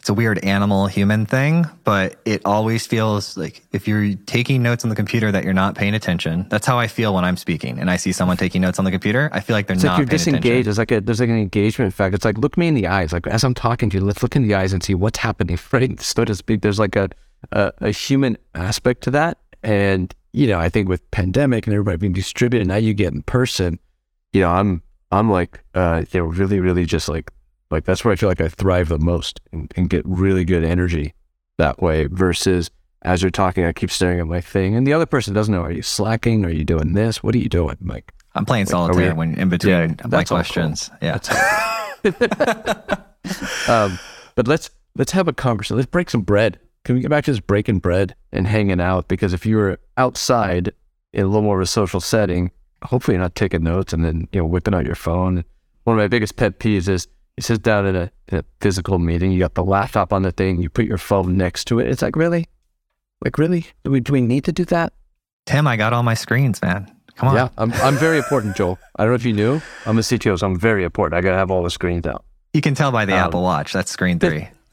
It's 0.00 0.08
a 0.08 0.14
weird 0.14 0.38
animal 0.38 0.86
human 0.86 1.26
thing, 1.26 1.66
but 1.84 2.16
it 2.24 2.40
always 2.46 2.86
feels 2.86 3.36
like 3.36 3.62
if 3.72 3.86
you're 3.86 4.14
taking 4.24 4.62
notes 4.62 4.82
on 4.82 4.88
the 4.88 4.96
computer 4.96 5.30
that 5.30 5.44
you're 5.44 5.52
not 5.52 5.74
paying 5.74 5.94
attention. 5.94 6.46
That's 6.48 6.66
how 6.66 6.78
I 6.78 6.86
feel 6.86 7.14
when 7.14 7.24
I'm 7.24 7.36
speaking 7.36 7.78
and 7.78 7.90
I 7.90 7.96
see 7.96 8.10
someone 8.12 8.38
taking 8.38 8.62
notes 8.62 8.78
on 8.78 8.86
the 8.86 8.90
computer. 8.90 9.28
I 9.30 9.40
feel 9.40 9.54
like 9.54 9.66
they're 9.66 9.74
It's 9.74 9.84
not 9.84 9.92
like 9.92 9.98
you're 9.98 10.06
paying 10.06 10.16
disengaged. 10.18 10.46
attention. 10.46 10.70
It's 10.70 10.78
like 10.78 10.90
a 10.92 11.00
there's 11.02 11.20
like 11.20 11.28
an 11.28 11.38
engagement 11.38 11.92
fact. 11.92 12.14
It's 12.14 12.24
like 12.24 12.38
look 12.38 12.56
me 12.56 12.68
in 12.68 12.74
the 12.74 12.86
eyes. 12.86 13.12
Like 13.12 13.26
as 13.26 13.44
I'm 13.44 13.52
talking 13.52 13.90
to 13.90 13.98
you, 13.98 14.04
let's 14.04 14.22
look 14.22 14.34
in 14.36 14.42
the 14.48 14.54
eyes 14.54 14.72
and 14.72 14.82
see 14.82 14.94
what's 14.94 15.18
happening. 15.18 15.58
Right, 15.72 16.00
so 16.00 16.24
to 16.24 16.34
speak. 16.34 16.62
There's 16.62 16.78
like 16.78 16.96
a 16.96 17.10
a, 17.52 17.70
a 17.82 17.90
human 17.90 18.38
aspect 18.54 19.02
to 19.02 19.10
that, 19.12 19.36
and 19.62 20.14
you 20.32 20.46
know, 20.46 20.58
I 20.58 20.70
think 20.70 20.88
with 20.88 21.08
pandemic 21.10 21.66
and 21.66 21.74
everybody 21.74 21.98
being 21.98 22.12
distributed, 22.14 22.66
now 22.68 22.76
you 22.76 22.94
get 22.94 23.12
in 23.12 23.20
person. 23.22 23.78
You 24.32 24.40
know, 24.42 24.50
I'm 24.50 24.82
I'm 25.12 25.30
like 25.30 25.62
uh, 25.74 26.04
you 26.10 26.20
know, 26.20 26.26
really, 26.26 26.58
really 26.60 26.86
just 26.86 27.08
like 27.08 27.30
like 27.70 27.84
that's 27.84 28.04
where 28.04 28.12
I 28.12 28.16
feel 28.16 28.28
like 28.28 28.40
I 28.40 28.48
thrive 28.48 28.88
the 28.88 28.98
most 28.98 29.40
and, 29.52 29.72
and 29.76 29.88
get 29.90 30.02
really 30.06 30.44
good 30.44 30.64
energy 30.64 31.14
that 31.58 31.80
way. 31.82 32.06
Versus 32.06 32.70
as 33.02 33.22
you're 33.22 33.30
talking, 33.30 33.64
I 33.64 33.72
keep 33.72 33.90
staring 33.90 34.20
at 34.20 34.26
my 34.26 34.40
thing, 34.40 34.74
and 34.74 34.86
the 34.86 34.92
other 34.92 35.06
person 35.06 35.32
doesn't 35.34 35.54
know. 35.54 35.62
Are 35.62 35.72
you 35.72 35.82
slacking? 35.82 36.44
Are 36.44 36.50
you 36.50 36.64
doing 36.64 36.92
this? 36.94 37.22
What 37.22 37.34
are 37.34 37.38
you 37.38 37.48
doing? 37.48 37.76
I'm 37.80 37.86
like. 37.88 38.12
I'm 38.34 38.44
playing 38.44 38.66
Like, 38.66 38.70
solitaire 38.70 39.10
we- 39.12 39.18
when 39.18 39.34
in 39.36 39.48
between 39.48 39.72
Yeah, 39.72 39.86
my 39.86 39.94
that's 40.08 40.28
cool. 40.30 40.36
questions. 40.36 40.90
Yeah. 41.02 41.18
um, 43.68 43.98
but 44.34 44.46
let's 44.48 44.70
let's 44.96 45.12
have 45.12 45.28
a 45.28 45.32
conversation. 45.32 45.76
Let's 45.76 45.90
break 45.90 46.10
some 46.10 46.22
bread. 46.22 46.58
Can 46.84 46.94
we 46.94 47.00
get 47.02 47.10
back 47.10 47.24
to 47.24 47.32
this 47.32 47.40
breaking 47.40 47.80
bread 47.80 48.14
and 48.32 48.46
hanging 48.46 48.80
out? 48.80 49.08
Because 49.08 49.32
if 49.34 49.44
you 49.44 49.56
were 49.56 49.78
outside 49.96 50.72
in 51.12 51.24
a 51.24 51.26
little 51.26 51.42
more 51.42 51.56
of 51.58 51.62
a 51.62 51.66
social 51.66 52.00
setting, 52.00 52.50
hopefully 52.84 53.16
you're 53.16 53.22
not 53.22 53.34
taking 53.34 53.62
notes 53.64 53.92
and 53.92 54.04
then 54.04 54.28
you 54.32 54.40
know 54.40 54.46
whipping 54.46 54.74
out 54.74 54.86
your 54.86 54.94
phone. 54.94 55.44
One 55.84 55.96
of 55.98 56.02
my 56.02 56.08
biggest 56.08 56.36
pet 56.36 56.58
peeves 56.58 56.88
is 56.88 57.08
you 57.36 57.42
sit 57.42 57.62
down 57.62 57.86
in 57.86 57.96
a, 57.96 58.10
in 58.28 58.38
a 58.38 58.44
physical 58.60 58.98
meeting, 58.98 59.32
you 59.32 59.38
got 59.38 59.54
the 59.54 59.64
laptop 59.64 60.12
on 60.12 60.22
the 60.22 60.32
thing, 60.32 60.60
you 60.60 60.68
put 60.68 60.84
your 60.84 60.98
phone 60.98 61.36
next 61.36 61.64
to 61.66 61.78
it. 61.78 61.88
It's 61.88 62.02
like 62.02 62.16
really, 62.16 62.48
like 63.24 63.38
really, 63.38 63.66
do 63.84 63.90
we 63.90 64.00
do 64.00 64.12
we 64.12 64.20
need 64.20 64.44
to 64.44 64.52
do 64.52 64.64
that? 64.66 64.92
Tim, 65.46 65.66
I 65.66 65.76
got 65.76 65.92
all 65.92 66.02
my 66.02 66.14
screens, 66.14 66.60
man. 66.62 66.94
Come 67.16 67.30
on. 67.30 67.34
Yeah, 67.34 67.48
I'm 67.58 67.72
I'm 67.74 67.96
very 67.96 68.18
important, 68.18 68.56
Joel. 68.56 68.78
I 68.96 69.04
don't 69.04 69.12
know 69.12 69.16
if 69.16 69.24
you 69.24 69.32
knew. 69.32 69.60
I'm 69.86 69.98
a 69.98 70.02
CTO, 70.02 70.38
so 70.38 70.46
I'm 70.46 70.58
very 70.58 70.84
important. 70.84 71.18
I 71.18 71.20
gotta 71.22 71.36
have 71.36 71.50
all 71.50 71.62
the 71.62 71.70
screens 71.70 72.06
out. 72.06 72.24
You 72.52 72.60
can 72.60 72.74
tell 72.74 72.90
by 72.92 73.04
the 73.04 73.12
Um, 73.14 73.18
Apple 73.26 73.42
Watch. 73.42 73.72
That's 73.72 73.90
screen 73.90 74.18
three. 74.18 74.48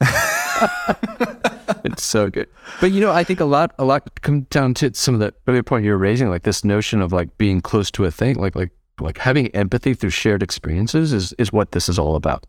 it's 1.84 2.02
so 2.04 2.30
good. 2.30 2.48
But 2.80 2.92
you 2.92 3.00
know, 3.00 3.12
I 3.12 3.24
think 3.24 3.40
a 3.40 3.44
lot, 3.44 3.74
a 3.78 3.84
lot 3.84 4.20
comes 4.22 4.46
down 4.50 4.74
to 4.74 4.92
some 4.94 5.14
of 5.14 5.20
the 5.20 5.34
earlier 5.46 5.62
point 5.62 5.84
you 5.84 5.90
were 5.92 5.98
raising, 5.98 6.28
like 6.30 6.42
this 6.42 6.64
notion 6.64 7.00
of 7.00 7.12
like 7.12 7.36
being 7.38 7.60
close 7.60 7.90
to 7.92 8.04
a 8.04 8.10
thing, 8.10 8.36
like 8.36 8.54
like 8.56 8.70
like 9.00 9.18
having 9.18 9.48
empathy 9.48 9.94
through 9.94 10.10
shared 10.10 10.42
experiences 10.42 11.12
is 11.12 11.32
is 11.34 11.52
what 11.52 11.72
this 11.72 11.88
is 11.88 11.98
all 11.98 12.16
about, 12.16 12.46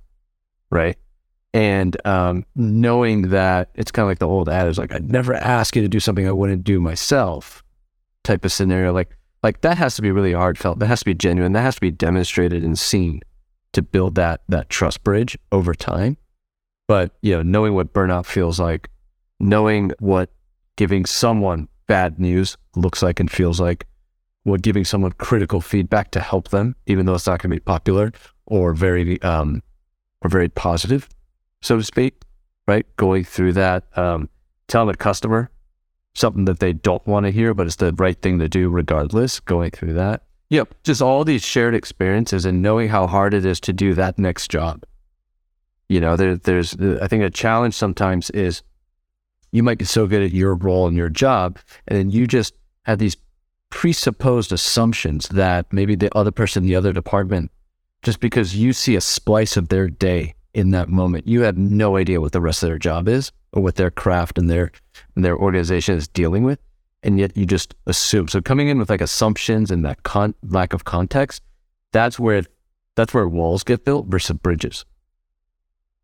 right? 0.70 0.98
And 1.54 1.98
um, 2.06 2.46
knowing 2.56 3.30
that 3.30 3.70
it's 3.74 3.92
kind 3.92 4.04
of 4.04 4.10
like 4.10 4.20
the 4.20 4.28
old 4.28 4.50
adage, 4.50 4.78
like 4.78 4.94
I'd 4.94 5.12
never 5.12 5.34
ask 5.34 5.76
you 5.76 5.82
to 5.82 5.88
do 5.88 6.00
something 6.00 6.28
I 6.28 6.32
wouldn't 6.32 6.64
do 6.64 6.80
myself, 6.80 7.64
type 8.24 8.46
of 8.46 8.52
scenario. 8.52 8.94
Like 8.94 9.16
like 9.44 9.62
that 9.62 9.78
has 9.78 9.96
to 9.96 10.02
be 10.02 10.12
really 10.12 10.34
heartfelt. 10.34 10.80
That 10.80 10.88
has 10.88 11.00
to 11.00 11.06
be 11.06 11.14
genuine. 11.14 11.54
That 11.54 11.62
has 11.62 11.76
to 11.76 11.82
be 11.82 11.92
demonstrated 11.92 12.64
and 12.64 12.78
seen 12.78 13.22
to 13.74 13.82
build 13.82 14.16
that 14.16 14.42
that 14.50 14.70
trust 14.70 15.04
bridge 15.04 15.38
over 15.52 15.74
time. 15.74 16.18
But 16.88 17.16
you 17.22 17.36
know, 17.36 17.42
knowing 17.42 17.74
what 17.74 17.94
burnout 17.94 18.26
feels 18.26 18.60
like, 18.60 18.90
knowing 19.40 19.92
what 20.00 20.32
giving 20.76 21.06
someone 21.06 21.68
bad 21.88 22.20
news 22.20 22.58
looks 22.76 23.02
like 23.02 23.20
and 23.20 23.30
feels 23.30 23.60
like, 23.60 23.86
what 24.44 24.62
giving 24.62 24.86
someone 24.86 25.12
critical 25.14 25.62
feedback 25.62 26.12
to 26.12 26.20
help 26.20 26.50
them, 26.50 26.76
even 26.88 27.06
though 27.06 27.16
it's 27.16 27.28
not 27.28 27.42
going 27.42 27.52
to 27.52 27.56
be 27.56 27.60
popular 27.60 28.12
or 28.46 28.74
very 28.74 29.22
um, 29.22 29.62
or 30.22 30.30
very 30.30 30.50
positive, 30.50 31.08
so 31.62 31.78
to 31.78 31.84
speak, 31.84 32.22
right? 32.68 32.86
Going 32.98 33.24
through 33.24 33.54
that, 33.54 33.86
um, 33.98 34.30
telling 34.68 34.90
a 34.90 34.98
customer 34.98 35.50
something 36.16 36.46
that 36.46 36.60
they 36.60 36.74
don't 36.74 37.06
want 37.08 37.26
to 37.26 37.32
hear, 37.32 37.54
but 37.54 37.68
it's 37.68 37.78
the 37.78 37.94
right 37.94 38.20
thing 38.22 38.40
to 38.40 38.50
do 38.50 38.70
regardless. 38.70 39.40
Going 39.40 39.72
through 39.72 39.94
that, 39.94 40.24
yep, 40.50 40.74
just 40.84 41.02
all 41.02 41.24
these 41.24 41.44
shared 41.44 41.76
experiences 41.76 42.46
and 42.46 42.62
knowing 42.62 42.90
how 42.90 43.08
hard 43.08 43.34
it 43.34 43.46
is 43.46 43.60
to 43.62 43.74
do 43.74 43.94
that 43.94 44.18
next 44.18 44.50
job. 44.50 44.84
You 45.88 46.00
know, 46.00 46.16
there, 46.16 46.36
there's 46.36 46.76
I 46.76 47.08
think 47.08 47.24
a 47.24 47.30
challenge 47.30 47.74
sometimes 47.74 48.30
is 48.32 48.62
you 49.52 49.64
might 49.64 49.80
get 49.80 49.88
so 49.88 50.06
good 50.06 50.22
at 50.22 50.32
your 50.32 50.56
role 50.56 50.88
and 50.88 50.96
your 50.96 51.10
job, 51.10 51.58
and 51.88 51.98
then 51.98 52.10
you 52.12 52.28
just 52.28 52.54
have 52.84 53.00
these 53.00 53.18
presupposed 53.70 54.52
assumptions 54.52 55.28
that 55.30 55.72
maybe 55.72 55.96
the 55.96 56.16
other 56.18 56.32
person 56.32 56.64
in 56.64 56.70
the 56.70 56.76
other 56.76 56.94
department, 56.94 57.52
just 58.02 58.20
because 58.20 58.56
you 58.56 58.74
see 58.74 58.96
a 58.96 59.02
splice 59.02 59.58
of 59.58 59.70
their 59.70 59.90
day 59.90 60.36
in 60.54 60.72
that 60.72 60.90
moment, 60.90 61.28
you 61.28 61.42
have 61.42 61.58
no 61.58 61.98
idea 61.98 62.22
what 62.22 62.32
the 62.32 62.42
rest 62.42 62.64
of 62.64 62.70
their 62.70 62.80
job 62.80 63.08
is 63.08 63.32
or 63.54 63.62
what 63.62 63.76
their 63.76 63.92
craft 63.92 64.38
and 64.38 64.50
their 64.50 64.72
and 65.16 65.24
their 65.24 65.38
organization 65.38 65.96
is 65.96 66.08
dealing 66.08 66.44
with, 66.44 66.60
and 67.04 67.20
yet 67.20 67.36
you 67.38 67.46
just 67.46 67.76
assume. 67.86 68.28
So 68.28 68.42
coming 68.42 68.68
in 68.68 68.80
with 68.80 68.90
like 68.90 69.02
assumptions 69.02 69.72
and 69.72 69.86
that 69.86 70.04
con- 70.04 70.36
lack 70.44 70.74
of 70.74 70.86
context, 70.86 71.42
that's 71.92 72.20
where 72.20 72.44
that's 72.96 73.14
where 73.14 73.28
walls 73.28 73.64
get 73.64 73.86
built 73.86 74.08
versus 74.08 74.38
bridges, 74.38 74.86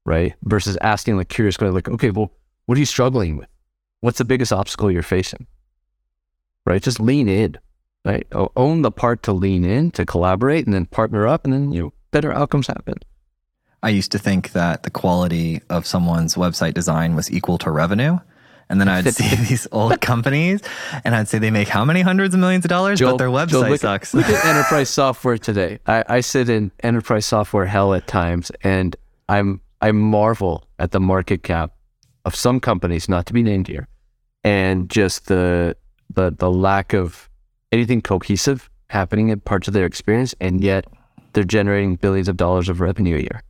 right? 0.06 0.34
Versus 0.44 0.78
asking 0.82 1.18
like 1.18 1.30
curious, 1.30 1.60
like, 1.60 1.90
okay, 1.90 2.12
well, 2.12 2.32
what 2.66 2.78
are 2.78 2.80
you 2.80 2.86
struggling 2.86 3.38
with? 3.38 3.50
What's 4.02 4.18
the 4.18 4.26
biggest 4.26 4.54
obstacle 4.54 4.92
you're 4.92 5.04
facing? 5.04 5.48
Right? 6.66 6.82
Just 6.82 7.00
lean 7.00 7.30
in, 7.30 7.58
right? 8.04 8.28
Own 8.56 8.82
the 8.82 8.92
part 8.92 9.24
to 9.24 9.34
lean 9.34 9.64
in, 9.64 9.92
to 9.92 10.06
collaborate, 10.06 10.66
and 10.66 10.74
then 10.74 10.86
partner 10.88 11.28
up, 11.28 11.46
and 11.46 11.54
then 11.54 11.72
you 11.72 11.82
know 11.82 11.94
better 12.12 12.32
outcomes 12.32 12.68
happen. 12.68 12.96
I 13.84 13.90
used 13.90 14.12
to 14.14 14.20
think 14.20 14.54
that 14.54 14.82
the 14.82 14.90
quality 14.90 15.62
of 15.70 15.86
someone's 15.86 16.34
website 16.34 16.74
design 16.74 17.16
was 17.16 17.32
equal 17.32 17.60
to 17.60 17.70
revenue. 17.70 18.18
And 18.68 18.82
then 18.82 18.88
I'd 18.88 19.08
see 19.14 19.36
these 19.48 19.68
old 19.72 20.02
companies 20.02 20.62
and 21.04 21.16
I'd 21.16 21.28
say 21.28 21.38
they 21.38 21.52
make 21.52 21.68
how 21.68 21.86
many 21.86 22.02
hundreds 22.02 22.34
of 22.34 22.40
millions 22.40 22.66
of 22.66 22.70
dollars, 22.70 23.00
but 23.00 23.18
their 23.18 23.30
website 23.30 23.50
Joel, 23.50 23.70
look, 23.70 23.82
sucks. 23.82 24.14
Look 24.16 24.26
at 24.26 24.44
enterprise 24.56 24.90
software 24.90 25.38
today. 25.38 25.78
I, 25.86 26.04
I 26.08 26.22
sit 26.22 26.50
in 26.50 26.72
enterprise 26.82 27.28
software 27.28 27.68
hell 27.68 27.94
at 27.94 28.08
times, 28.08 28.52
and 28.64 28.96
I'm 29.30 29.62
I 29.82 29.92
marvel 29.92 30.68
at 30.80 30.90
the 30.92 31.00
market 31.00 31.44
cap 31.44 31.74
of 32.26 32.34
some 32.34 32.60
companies, 32.60 33.08
not 33.08 33.28
to 33.28 33.34
be 33.34 33.44
named 33.44 33.68
here, 33.68 33.88
and 34.44 34.90
just 34.90 35.28
the 35.28 35.78
the 36.14 36.32
the 36.38 36.50
lack 36.52 36.94
of 36.94 37.30
anything 37.72 38.02
cohesive 38.02 38.70
happening 38.90 39.30
in 39.30 39.40
parts 39.40 39.68
of 39.68 39.74
their 39.74 39.86
experience, 39.86 40.34
and 40.40 40.62
yet 40.64 40.86
they're 41.34 41.44
generating 41.44 41.96
billions 41.96 42.28
of 42.28 42.38
dollars 42.38 42.70
of 42.70 42.80
revenue 42.80 43.16
a 43.18 43.20
year. 43.22 43.42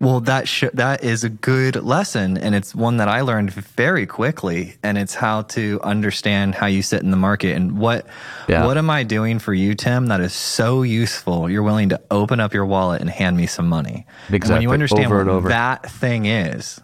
Well, 0.00 0.20
that 0.20 0.46
sh- 0.46 0.66
that 0.74 1.02
is 1.02 1.24
a 1.24 1.28
good 1.28 1.74
lesson, 1.82 2.38
and 2.38 2.54
it's 2.54 2.72
one 2.72 2.98
that 2.98 3.08
I 3.08 3.22
learned 3.22 3.52
very 3.52 4.06
quickly. 4.06 4.76
And 4.84 4.96
it's 4.96 5.16
how 5.16 5.42
to 5.42 5.80
understand 5.82 6.54
how 6.54 6.66
you 6.66 6.82
sit 6.82 7.02
in 7.02 7.10
the 7.10 7.16
market 7.16 7.56
and 7.56 7.78
what 7.78 8.06
Yeah. 8.46 8.64
what 8.64 8.78
am 8.78 8.90
I 8.90 9.02
doing 9.02 9.40
for 9.40 9.52
you, 9.52 9.74
Tim? 9.74 10.06
That 10.06 10.20
is 10.20 10.32
so 10.32 10.82
useful. 10.82 11.50
You're 11.50 11.64
willing 11.64 11.88
to 11.88 12.00
open 12.12 12.38
up 12.38 12.54
your 12.54 12.64
wallet 12.64 13.00
and 13.00 13.10
hand 13.10 13.36
me 13.36 13.46
some 13.46 13.68
money. 13.68 14.06
And 14.28 14.30
when 14.30 14.36
Exactly. 14.36 14.62
you 14.62 14.70
understand 14.70 15.06
Over 15.06 15.24
what 15.40 15.48
that 15.48 15.90
thing 15.90 16.26
is, 16.26 16.80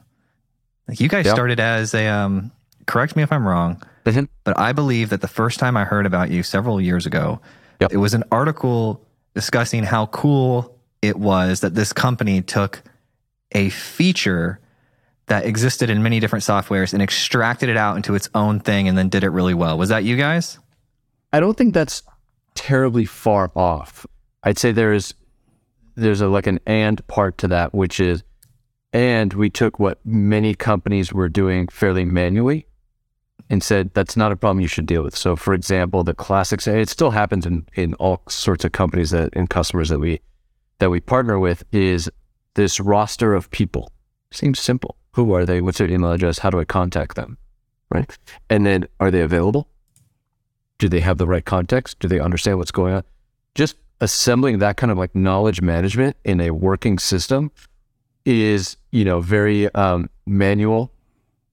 like 0.88 0.98
you 1.00 1.08
guys 1.08 1.26
Yep. 1.26 1.34
started 1.36 1.60
as 1.60 1.94
a 1.94 2.08
um, 2.08 2.50
correct 2.86 3.16
me 3.16 3.22
if 3.22 3.32
I'm 3.32 3.46
wrong, 3.46 3.80
Mhm. 4.04 4.28
but 4.44 4.58
I 4.58 4.72
believe 4.72 5.10
that 5.10 5.20
the 5.20 5.28
first 5.28 5.58
time 5.58 5.76
I 5.76 5.84
heard 5.84 6.06
about 6.06 6.30
you 6.30 6.42
several 6.42 6.80
years 6.80 7.06
ago, 7.06 7.40
Yep. 7.80 7.92
it 7.92 7.96
was 7.96 8.14
an 8.14 8.24
article 8.30 9.04
discussing 9.34 9.82
how 9.84 10.06
cool 10.06 10.78
it 11.02 11.18
was 11.18 11.60
that 11.60 11.74
this 11.74 11.92
company 11.92 12.40
took 12.42 12.82
a 13.52 13.68
feature 13.70 14.60
that 15.26 15.46
existed 15.46 15.88
in 15.90 16.02
many 16.02 16.20
different 16.20 16.44
softwares 16.44 16.92
and 16.92 17.02
extracted 17.02 17.68
it 17.68 17.76
out 17.76 17.96
into 17.96 18.14
its 18.14 18.28
own 18.34 18.60
thing 18.60 18.88
and 18.88 18.96
then 18.98 19.08
did 19.08 19.24
it 19.24 19.30
really 19.30 19.54
well. 19.54 19.78
Was 19.78 19.88
that 19.88 20.04
you 20.04 20.16
guys? 20.16 20.58
I 21.32 21.40
don't 21.40 21.56
think 21.56 21.72
that's 21.74 22.02
terribly 22.54 23.04
far 23.06 23.50
off. 23.56 24.06
I'd 24.42 24.58
say 24.58 24.70
there's 24.72 25.14
there's 25.96 26.20
a 26.20 26.28
like 26.28 26.46
an 26.46 26.58
and 26.66 27.04
part 27.06 27.38
to 27.38 27.48
that, 27.48 27.72
which 27.74 28.00
is 28.00 28.22
and 28.92 29.32
we 29.32 29.48
took 29.50 29.78
what 29.78 29.98
many 30.04 30.54
companies 30.54 31.12
were 31.12 31.28
doing 31.28 31.68
fairly 31.68 32.04
manually 32.04 32.66
and 33.50 33.62
said 33.62 33.92
that's 33.94 34.16
not 34.16 34.32
a 34.32 34.36
problem 34.36 34.60
you 34.60 34.68
should 34.68 34.86
deal 34.86 35.02
with. 35.02 35.16
So 35.16 35.36
for 35.36 35.54
example, 35.54 36.04
the 36.04 36.14
classics 36.14 36.66
it 36.66 36.88
still 36.88 37.10
happens 37.10 37.46
in, 37.46 37.66
in 37.74 37.94
all 37.94 38.22
sorts 38.28 38.64
of 38.64 38.72
companies 38.72 39.10
that 39.10 39.30
and 39.34 39.48
customers 39.48 39.88
that 39.90 39.98
we 39.98 40.20
that 40.78 40.90
we 40.90 41.00
partner 41.00 41.38
with 41.38 41.64
is 41.72 42.10
this 42.54 42.80
roster 42.80 43.34
of 43.34 43.50
people. 43.50 43.90
Seems 44.32 44.58
simple. 44.58 44.96
Who 45.12 45.32
are 45.34 45.46
they? 45.46 45.60
What's 45.60 45.78
their 45.78 45.90
email 45.90 46.12
address? 46.12 46.38
How 46.38 46.50
do 46.50 46.58
I 46.58 46.64
contact 46.64 47.14
them? 47.14 47.38
Right. 47.90 48.18
And 48.50 48.66
then 48.66 48.88
are 48.98 49.10
they 49.10 49.20
available? 49.20 49.68
do 50.78 50.88
they 50.88 51.00
have 51.00 51.18
the 51.18 51.26
right 51.26 51.44
context? 51.44 51.98
Do 52.00 52.08
they 52.08 52.20
understand 52.20 52.58
what's 52.58 52.70
going 52.70 52.94
on? 52.94 53.04
Just 53.54 53.76
assembling 54.00 54.58
that 54.58 54.76
kind 54.76 54.90
of 54.90 54.98
like 54.98 55.14
knowledge 55.14 55.62
management 55.62 56.16
in 56.24 56.40
a 56.40 56.50
working 56.50 56.98
system 56.98 57.50
is, 58.24 58.76
you 58.90 59.04
know, 59.04 59.20
very 59.20 59.72
um, 59.74 60.10
manual. 60.26 60.92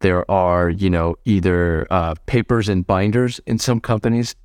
There 0.02 0.30
are, 0.30 0.70
you 0.70 0.90
know, 0.90 1.16
either 1.26 1.88
uh, 1.90 2.16
papers 2.26 2.70
and 2.70 2.86
binders 2.86 3.40
in 3.46 3.60
some 3.60 3.80
companies 3.80 4.36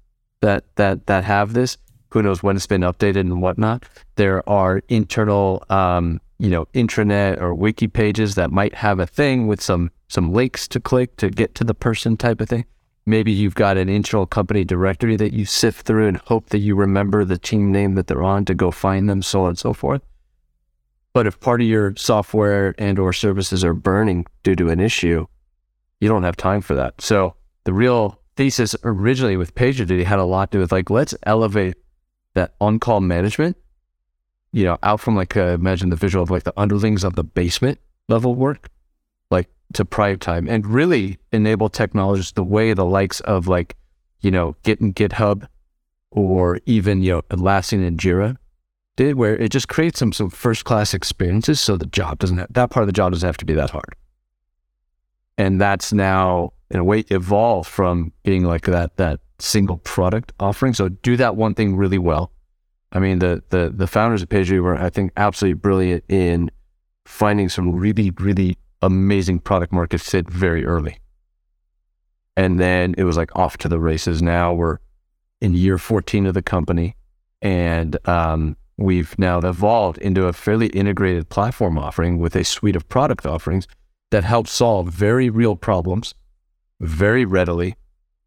that 0.40 0.64
that 0.76 1.06
that 1.06 1.24
have 1.24 1.54
this. 1.54 1.78
Who 2.10 2.22
knows 2.22 2.42
when 2.42 2.56
it's 2.56 2.66
been 2.66 2.82
updated 2.82 3.20
and 3.20 3.42
whatnot? 3.42 3.84
There 4.14 4.48
are 4.48 4.82
internal, 4.88 5.64
um, 5.68 6.20
you 6.38 6.48
know, 6.48 6.66
intranet 6.72 7.40
or 7.40 7.54
wiki 7.54 7.88
pages 7.88 8.36
that 8.36 8.50
might 8.50 8.74
have 8.74 9.00
a 9.00 9.06
thing 9.06 9.46
with 9.46 9.60
some 9.60 9.90
some 10.08 10.32
links 10.32 10.68
to 10.68 10.80
click 10.80 11.16
to 11.16 11.30
get 11.30 11.54
to 11.56 11.64
the 11.64 11.74
person 11.74 12.16
type 12.16 12.40
of 12.40 12.48
thing. 12.48 12.64
Maybe 13.06 13.32
you've 13.32 13.54
got 13.54 13.76
an 13.76 13.88
internal 13.88 14.26
company 14.26 14.64
directory 14.64 15.16
that 15.16 15.32
you 15.32 15.44
sift 15.44 15.86
through 15.86 16.08
and 16.08 16.16
hope 16.16 16.50
that 16.50 16.58
you 16.58 16.74
remember 16.74 17.24
the 17.24 17.38
team 17.38 17.72
name 17.72 17.94
that 17.94 18.08
they're 18.08 18.22
on 18.22 18.44
to 18.46 18.54
go 18.54 18.70
find 18.70 19.08
them, 19.08 19.22
so 19.22 19.42
on 19.42 19.50
and 19.50 19.58
so 19.58 19.72
forth. 19.72 20.02
But 21.12 21.26
if 21.26 21.40
part 21.40 21.62
of 21.62 21.66
your 21.66 21.94
software 21.96 22.74
and 22.78 22.98
or 22.98 23.12
services 23.12 23.64
are 23.64 23.74
burning 23.74 24.26
due 24.42 24.56
to 24.56 24.68
an 24.68 24.80
issue, 24.80 25.26
you 26.00 26.08
don't 26.08 26.22
have 26.22 26.36
time 26.36 26.60
for 26.60 26.74
that. 26.74 27.00
So 27.00 27.34
the 27.64 27.72
real 27.72 28.20
thesis 28.36 28.76
originally 28.84 29.36
with 29.36 29.54
PagerDuty 29.54 30.04
had 30.04 30.18
a 30.18 30.24
lot 30.24 30.50
to 30.50 30.58
do 30.58 30.60
with 30.60 30.72
like, 30.72 30.90
let's 30.90 31.14
elevate 31.22 31.76
that 32.34 32.54
on-call 32.60 33.00
management, 33.00 33.56
you 34.52 34.64
know, 34.64 34.78
out 34.82 35.00
from 35.00 35.16
like, 35.16 35.36
uh, 35.36 35.54
imagine 35.54 35.88
the 35.88 35.96
visual 35.96 36.22
of 36.22 36.30
like 36.30 36.44
the 36.44 36.52
underlings 36.56 37.02
of 37.02 37.16
the 37.16 37.24
basement 37.24 37.78
level 38.08 38.34
work, 38.34 38.68
like 39.30 39.48
to 39.72 39.84
prime 39.84 40.18
time 40.18 40.48
and 40.48 40.66
really 40.66 41.18
enable 41.32 41.68
technologies 41.68 42.32
the 42.32 42.44
way 42.44 42.72
the 42.74 42.84
likes 42.84 43.20
of 43.20 43.48
like, 43.48 43.74
you 44.20 44.30
know, 44.30 44.54
Git 44.62 44.80
and 44.80 44.94
GitHub 44.94 45.48
or 46.10 46.60
even, 46.66 47.02
you 47.02 47.12
know, 47.12 47.22
Atlassian 47.22 47.86
and 47.86 47.98
Jira 47.98 48.36
did, 48.96 49.16
where 49.16 49.36
it 49.36 49.50
just 49.50 49.68
creates 49.68 49.98
some, 49.98 50.12
some 50.12 50.30
first 50.30 50.64
class 50.64 50.94
experiences. 50.94 51.60
So 51.60 51.76
the 51.76 51.86
job 51.86 52.18
doesn't 52.18 52.38
have, 52.38 52.52
that 52.52 52.70
part 52.70 52.82
of 52.82 52.86
the 52.86 52.92
job 52.92 53.12
doesn't 53.12 53.26
have 53.26 53.36
to 53.38 53.44
be 53.44 53.54
that 53.54 53.70
hard. 53.70 53.94
And 55.38 55.60
that's 55.60 55.92
now 55.92 56.52
in 56.70 56.78
a 56.78 56.84
way 56.84 57.00
evolved 57.10 57.68
from 57.68 58.12
being 58.22 58.44
like 58.44 58.64
that, 58.66 58.96
that 58.96 59.20
single 59.38 59.78
product 59.78 60.32
offering. 60.40 60.74
So 60.74 60.88
do 60.88 61.16
that 61.16 61.36
one 61.36 61.54
thing 61.54 61.76
really 61.76 61.98
well. 61.98 62.32
I 62.92 62.98
mean, 62.98 63.18
the, 63.18 63.42
the, 63.50 63.72
the 63.74 63.86
founders 63.86 64.22
of 64.22 64.28
PagerDuty 64.28 64.62
were, 64.62 64.76
I 64.76 64.90
think, 64.90 65.12
absolutely 65.16 65.54
brilliant 65.54 66.04
in 66.08 66.50
finding 67.04 67.48
some 67.48 67.74
really, 67.74 68.10
really 68.10 68.56
amazing 68.82 69.40
product 69.40 69.72
market 69.72 70.00
fit 70.00 70.28
very 70.30 70.64
early. 70.64 70.98
And 72.36 72.60
then 72.60 72.94
it 72.98 73.04
was 73.04 73.16
like 73.16 73.34
off 73.36 73.56
to 73.58 73.68
the 73.68 73.78
races. 73.78 74.22
Now 74.22 74.52
we're 74.52 74.78
in 75.40 75.54
year 75.54 75.78
14 75.78 76.26
of 76.26 76.34
the 76.34 76.42
company 76.42 76.96
and 77.42 77.96
um, 78.08 78.56
we've 78.76 79.18
now 79.18 79.38
evolved 79.38 79.98
into 79.98 80.26
a 80.26 80.32
fairly 80.32 80.68
integrated 80.68 81.28
platform 81.28 81.78
offering 81.78 82.18
with 82.18 82.34
a 82.36 82.44
suite 82.44 82.76
of 82.76 82.88
product 82.88 83.26
offerings 83.26 83.66
that 84.10 84.24
help 84.24 84.46
solve 84.48 84.88
very 84.88 85.30
real 85.30 85.56
problems 85.56 86.14
very 86.80 87.24
readily. 87.24 87.76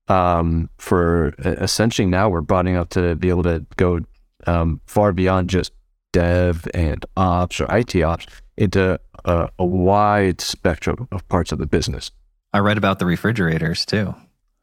Um, 0.07 0.69
for 0.79 1.35
essentially 1.37 2.07
now 2.07 2.29
we're 2.29 2.41
broadening 2.41 2.75
up 2.75 2.89
to 2.91 3.15
be 3.15 3.29
able 3.29 3.43
to 3.43 3.65
go 3.77 3.99
um, 4.47 4.81
far 4.87 5.13
beyond 5.13 5.49
just 5.49 5.71
dev 6.11 6.67
and 6.73 7.05
ops 7.15 7.61
or 7.61 7.67
IT 7.69 7.95
ops 8.01 8.25
into 8.57 8.99
a, 9.25 9.49
a 9.59 9.65
wide 9.65 10.41
spectrum 10.41 11.07
of 11.11 11.27
parts 11.29 11.51
of 11.51 11.59
the 11.59 11.67
business. 11.67 12.11
I 12.53 12.59
read 12.59 12.79
about 12.79 12.97
the 12.97 13.05
refrigerators 13.05 13.85
too. 13.85 14.15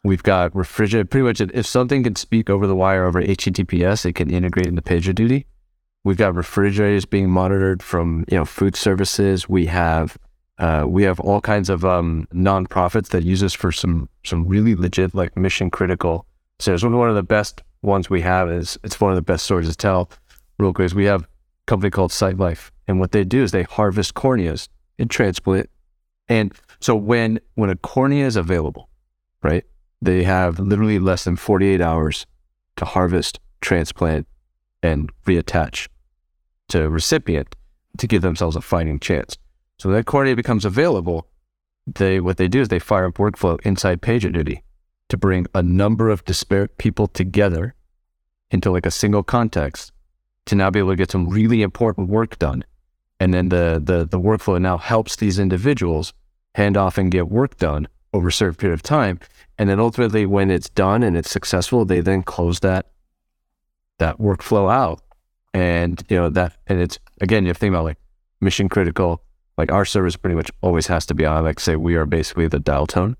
We've 0.03 0.23
got 0.23 0.55
refrigerator. 0.55 1.07
Pretty 1.07 1.25
much, 1.25 1.41
if 1.41 1.67
something 1.67 2.03
can 2.03 2.17
speak 2.17 2.51
over 2.51 2.67
the 2.67 2.77
wire 2.77 3.05
over 3.05 3.23
HTTPS, 3.23 4.05
it 4.05 4.15
can 4.15 4.31
integrate 4.31 4.67
into 4.67 4.83
PagerDuty. 4.83 5.45
We've 6.05 6.17
got 6.17 6.35
refrigerators 6.35 7.05
being 7.05 7.31
monitored 7.31 7.83
from 7.83 8.25
you 8.29 8.39
know 8.39 8.45
food 8.45 8.77
services. 8.77 9.49
We 9.49 9.67
have 9.67 10.17
uh, 10.59 10.85
we 10.87 11.03
have 11.03 11.21
all 11.21 11.41
kinds 11.41 11.69
of 11.69 11.85
um, 11.85 12.27
nonprofits 12.33 13.09
that 13.09 13.25
use 13.25 13.43
us 13.43 13.53
for 13.53 13.71
some 13.71 14.09
some 14.25 14.47
really 14.47 14.75
legit 14.75 15.15
like 15.15 15.37
mission 15.37 15.71
critical. 15.71 16.27
So 16.59 16.73
it's 16.73 16.83
one 16.83 17.09
of 17.09 17.15
the 17.15 17.23
best 17.23 17.63
ones 17.83 18.09
we 18.09 18.23
have 18.23 18.51
is 18.51 18.79
it's 18.83 19.01
one 19.01 19.13
of 19.13 19.17
the 19.17 19.23
best 19.23 19.45
stories 19.45 19.69
to 19.69 19.77
tell. 19.77 20.11
Real 20.59 20.73
quick, 20.73 20.95
we 20.95 21.05
have 21.05 21.25
a 21.25 21.27
company 21.67 21.91
called 21.91 22.11
SightLife, 22.11 22.71
and 22.89 22.99
what 22.99 23.13
they 23.13 23.25
do 23.25 23.43
is 23.43 23.53
they 23.53 23.65
harvest 23.65 24.15
corneas 24.15 24.69
and 24.99 25.11
transplant. 25.11 25.69
And 26.29 26.55
so 26.81 26.95
when 26.97 27.39
when 27.55 27.69
a 27.69 27.77
cornea 27.77 28.27
is 28.27 28.37
available, 28.37 28.89
right, 29.43 29.65
they 30.01 30.23
have 30.25 30.59
literally 30.59 30.99
less 30.99 31.25
than 31.25 31.37
48 31.37 31.83
hours 31.83 32.27
to 32.77 32.87
harvest, 32.87 33.41
transplant, 33.61 34.27
and 34.83 35.11
reattach 35.27 35.89
to 36.69 36.89
recipient 36.89 37.55
to 37.99 38.07
give 38.07 38.23
themselves 38.23 38.57
a 38.57 38.61
fighting 38.61 38.99
chance. 38.99 39.37
So 39.79 39.91
that 39.91 40.07
cornea 40.07 40.37
becomes 40.37 40.65
available, 40.65 41.29
they 41.87 42.21
what 42.21 42.37
they 42.37 42.49
do 42.49 42.61
is 42.61 42.69
they 42.69 42.79
fire 42.79 43.07
up 43.07 43.15
workflow 43.15 43.61
inside 43.63 44.03
PagerDuty 44.03 44.63
to 45.09 45.17
bring 45.17 45.47
a 45.55 45.63
number 45.63 46.09
of 46.09 46.25
disparate 46.25 46.79
people 46.79 47.07
together 47.07 47.75
into 48.51 48.71
like 48.71 48.87
a 48.87 48.91
single 48.91 49.23
context 49.23 49.93
to 50.47 50.55
now 50.55 50.71
be 50.71 50.79
able 50.79 50.91
to 50.91 50.97
get 50.97 51.11
some 51.11 51.29
really 51.29 51.63
important 51.63 52.09
work 52.09 52.39
done. 52.39 52.65
And 53.21 53.33
then 53.33 53.49
the 53.49 53.81
the 53.83 54.05
the 54.05 54.21
workflow 54.21 54.61
now 54.61 54.79
helps 54.79 55.17
these 55.17 55.39
individuals 55.39 56.13
hand 56.55 56.77
off 56.77 56.99
and 56.99 57.11
get 57.11 57.29
work 57.29 57.57
done 57.59 57.89
over 58.13 58.29
a 58.29 58.33
certain 58.33 58.55
period 58.55 58.75
of 58.75 58.83
time. 58.83 59.21
And 59.59 59.69
then 59.69 59.81
ultimately 59.81 60.27
when 60.27 60.51
it's 60.51 60.69
done 60.69 61.03
and 61.03 61.17
it's 61.17 61.31
successful, 61.31 61.85
they 61.85 62.01
then 62.01 62.23
close 62.23 62.61
that 62.61 62.87
that 63.99 64.19
workflow 64.19 64.71
out. 64.71 65.03
And 65.55 66.03
you 66.09 66.17
know 66.17 66.29
that 66.31 66.57
and 66.67 66.81
it's 66.81 66.99
again 67.21 67.45
you 67.45 67.49
have 67.49 67.57
to 67.57 67.61
think 67.61 67.73
about 67.73 67.85
like 67.85 67.99
mission 68.41 68.69
critical, 68.69 69.23
like 69.57 69.73
our 69.73 69.85
service 69.85 70.17
pretty 70.17 70.37
much 70.37 70.51
always 70.61 70.87
has 70.89 71.07
to 71.07 71.15
be 71.15 71.25
on. 71.25 71.45
Like 71.45 71.61
say 71.61 71.77
we 71.77 71.95
are 71.97 72.07
basically 72.07 72.49
the 72.49 72.59
dial 72.59 72.87
tone. 72.87 73.17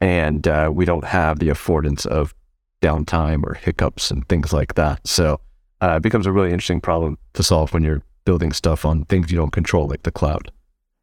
And 0.00 0.46
uh, 0.46 0.70
we 0.72 0.84
don't 0.84 1.04
have 1.04 1.40
the 1.40 1.48
affordance 1.48 2.06
of 2.06 2.34
downtime 2.80 3.42
or 3.44 3.54
hiccups 3.54 4.10
and 4.10 4.28
things 4.28 4.52
like 4.52 4.74
that. 4.74 5.06
So 5.06 5.40
uh, 5.80 5.94
it 5.96 6.02
becomes 6.02 6.26
a 6.26 6.32
really 6.32 6.50
interesting 6.50 6.80
problem 6.80 7.18
to 7.34 7.42
solve 7.42 7.72
when 7.72 7.82
you're 7.82 8.02
building 8.24 8.52
stuff 8.52 8.84
on 8.84 9.04
things 9.06 9.30
you 9.30 9.36
don't 9.36 9.50
control, 9.50 9.88
like 9.88 10.04
the 10.04 10.12
cloud. 10.12 10.52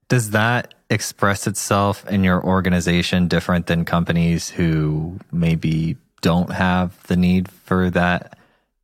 Does 0.08 0.32
that 0.32 0.76
express 0.90 1.48
itself 1.48 2.08
in 2.08 2.24
your 2.24 2.44
organization 2.44 3.28
different 3.28 3.66
than 3.66 3.84
companies 3.86 4.50
who 4.50 5.20
maybe 5.32 5.98
don't 6.22 6.52
have 6.52 7.02
the 7.08 7.18
need 7.18 7.50
for 7.50 7.90
that 7.90 8.38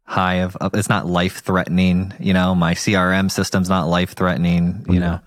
high 0.04 0.42
of 0.42 0.58
it's 0.74 0.90
not 0.90 1.08
life 1.08 1.42
threatening, 1.42 2.14
you 2.20 2.34
know, 2.34 2.54
my 2.54 2.74
CRM 2.74 3.32
system's 3.32 3.70
not 3.70 3.88
life 3.88 4.14
threatening, 4.14 4.86
you 4.90 5.00
know. 5.00 5.20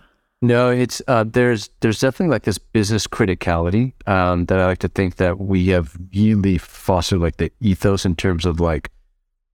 No, 0.45 0.69
it's 0.69 1.01
uh, 1.09 1.25
there's 1.27 1.71
there's 1.81 2.01
definitely 2.01 2.31
like 2.31 2.43
this 2.43 2.59
business 2.59 3.07
criticality 3.07 3.95
um, 4.07 4.45
that 4.45 4.61
I 4.61 4.67
like 4.67 4.81
to 4.81 4.89
think 4.89 5.17
that 5.17 5.41
we 5.41 5.69
have 5.69 5.97
really 6.15 6.59
fostered 6.59 7.21
like 7.21 7.39
the 7.39 7.51
ethos 7.61 8.05
in 8.05 8.15
terms 8.15 8.45
of 8.45 8.61
like 8.61 8.91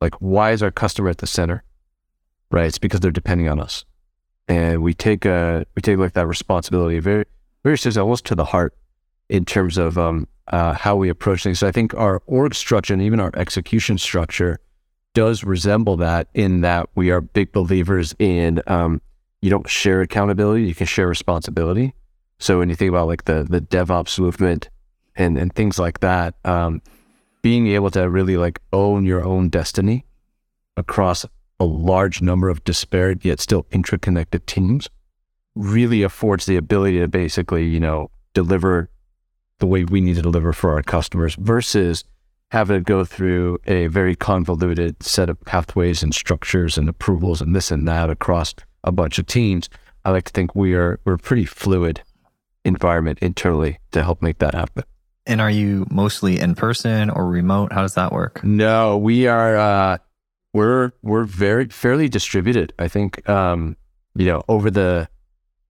like 0.01 0.14
why 0.14 0.51
is 0.51 0.64
our 0.64 0.72
customer 0.72 1.09
at 1.09 1.18
the 1.18 1.28
center, 1.28 1.62
right? 2.51 2.66
It's 2.66 2.78
because 2.78 2.99
they're 2.99 3.12
depending 3.12 3.49
on 3.49 3.61
us, 3.61 3.84
and 4.49 4.82
we 4.82 4.93
take 4.93 5.24
a 5.24 5.64
we 5.76 5.82
take 5.82 5.97
like 5.97 6.14
that 6.14 6.26
responsibility 6.26 6.99
very 6.99 7.24
very 7.62 7.78
seriously, 7.78 8.01
almost 8.01 8.24
to 8.26 8.34
the 8.34 8.47
heart 8.47 8.76
in 9.28 9.45
terms 9.45 9.78
of 9.78 9.97
um, 9.97 10.26
uh, 10.49 10.72
how 10.72 10.97
we 10.97 11.09
approach 11.09 11.45
things. 11.45 11.61
So 11.61 11.68
I 11.68 11.72
think 11.72 11.95
our 11.95 12.20
org 12.26 12.53
structure 12.53 12.95
and 12.95 13.03
even 13.03 13.20
our 13.20 13.30
execution 13.36 13.97
structure 13.97 14.59
does 15.14 15.45
resemble 15.45 15.99
that 15.99 16.26
in 16.34 16.62
that 16.62 16.88
we 16.97 17.12
are 17.12 17.20
big 17.20 17.53
believers 17.53 18.12
in 18.18 18.61
um, 18.66 19.01
you 19.43 19.51
don't 19.51 19.68
share 19.68 20.01
accountability, 20.01 20.64
you 20.64 20.74
can 20.74 20.86
share 20.86 21.07
responsibility. 21.07 21.95
So 22.38 22.59
when 22.59 22.68
you 22.68 22.74
think 22.74 22.91
about 22.91 23.07
like 23.07 23.24
the 23.24 23.47
the 23.49 23.61
DevOps 23.61 24.18
movement 24.18 24.68
and 25.16 25.38
and 25.38 25.55
things 25.55 25.78
like 25.78 26.01
that. 26.01 26.34
Um, 26.45 26.82
being 27.43 27.68
able 27.68 27.91
to 27.91 28.09
really 28.09 28.36
like 28.36 28.61
own 28.72 29.05
your 29.05 29.24
own 29.24 29.49
destiny 29.49 30.05
across 30.76 31.24
a 31.59 31.64
large 31.64 32.22
number 32.22 32.49
of 32.49 32.64
disparate 32.64 33.24
yet 33.24 33.41
still 33.41 33.66
interconnected 33.70 34.47
teams 34.47 34.88
really 35.55 36.03
affords 36.03 36.47
the 36.47 36.57
ability 36.57 36.99
to 36.99 37.09
basically, 37.09 37.66
you 37.66 37.80
know, 37.80 38.11
deliver 38.34 38.88
the 39.59 39.66
way 39.66 39.84
we 39.84 40.01
need 40.01 40.16
to 40.16 40.22
deliver 40.22 40.53
for 40.53 40.72
our 40.72 40.82
customers 40.82 41.34
versus 41.34 42.05
having 42.51 42.78
to 42.78 42.82
go 42.82 43.05
through 43.05 43.59
a 43.66 43.86
very 43.88 44.16
convoluted 44.16 45.03
set 45.03 45.28
of 45.28 45.41
pathways 45.45 46.03
and 46.03 46.14
structures 46.14 46.78
and 46.78 46.88
approvals 46.88 47.41
and 47.41 47.55
this 47.55 47.70
and 47.70 47.86
that 47.86 48.11
across 48.11 48.55
a 48.85 48.93
bunch 48.93 49.18
of 49.18 49.26
teams. 49.26 49.68
I 50.05 50.11
like 50.11 50.24
to 50.24 50.33
think 50.33 50.55
we 50.55 50.74
are 50.74 51.01
we're 51.05 51.14
a 51.14 51.18
pretty 51.18 51.45
fluid 51.45 52.03
environment 52.64 53.18
internally 53.20 53.78
to 53.93 54.03
help 54.03 54.22
make 54.22 54.39
that 54.39 54.55
happen. 54.55 54.85
And 55.26 55.41
are 55.41 55.51
you 55.51 55.87
mostly 55.91 56.41
in 56.41 56.55
person 56.55 57.11
or 57.11 57.26
remote? 57.26 57.72
How 57.72 57.83
does 57.83 57.95
that 57.95 58.12
work? 58.12 58.43
No, 58.43 58.97
we 58.97 59.26
are 59.26 59.57
uh, 59.57 59.99
we're 60.53 60.93
we're 61.03 61.24
very 61.24 61.66
fairly 61.66 62.09
distributed. 62.09 62.72
I 62.78 62.89
think 62.89 63.28
um, 63.28 63.76
you 64.14 64.26
know 64.26 64.43
over 64.49 64.70
the 64.70 65.09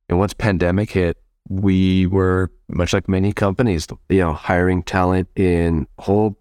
and 0.08 0.18
once 0.18 0.34
pandemic 0.34 0.90
hit, 0.90 1.18
we 1.48 2.06
were 2.06 2.50
much 2.68 2.92
like 2.92 3.08
many 3.08 3.32
companies, 3.32 3.86
you 4.08 4.18
know, 4.18 4.32
hiring 4.32 4.82
talent 4.82 5.28
in 5.36 5.86
a 5.98 6.02
whole 6.02 6.36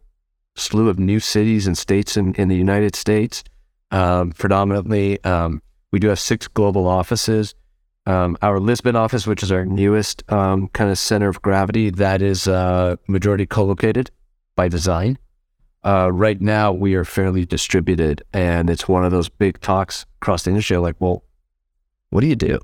slew 0.56 0.90
of 0.90 1.00
new 1.00 1.20
cities 1.20 1.68
and 1.68 1.78
states 1.78 2.18
in, 2.18 2.34
in 2.36 2.48
the 2.48 2.56
United 2.56 2.96
States. 2.96 3.44
Um, 3.92 4.32
predominantly, 4.32 5.24
um, 5.24 5.62
we 5.92 6.00
do 6.00 6.08
have 6.08 6.20
six 6.20 6.48
global 6.48 6.88
offices. 6.88 7.56
Um, 8.06 8.38
our 8.42 8.60
Lisbon 8.60 8.96
office, 8.96 9.28
which 9.28 9.44
is 9.44 9.52
our 9.52 9.66
newest 9.66 10.24
um, 10.32 10.68
kind 10.70 10.90
of 10.90 10.98
center 10.98 11.30
of 11.30 11.42
gravity, 11.42 11.90
that 11.92 12.22
is 12.22 12.48
uh, 12.48 12.96
majority 13.08 13.46
co-located 13.46 14.10
by 14.56 14.68
design. 14.68 15.18
Uh, 15.86 16.12
right 16.12 16.42
now, 16.42 16.72
we 16.72 16.96
are 16.96 17.06
fairly 17.06 17.46
distributed, 17.46 18.24
and 18.34 18.70
it's 18.70 18.88
one 18.88 19.06
of 19.06 19.12
those 19.12 19.30
big 19.30 19.62
talks 19.62 20.06
across 20.22 20.44
the 20.44 20.50
industry. 20.50 20.78
Like, 20.78 20.96
well, 21.00 21.24
what 22.10 22.22
do 22.22 22.28
you 22.28 22.36
do? 22.36 22.60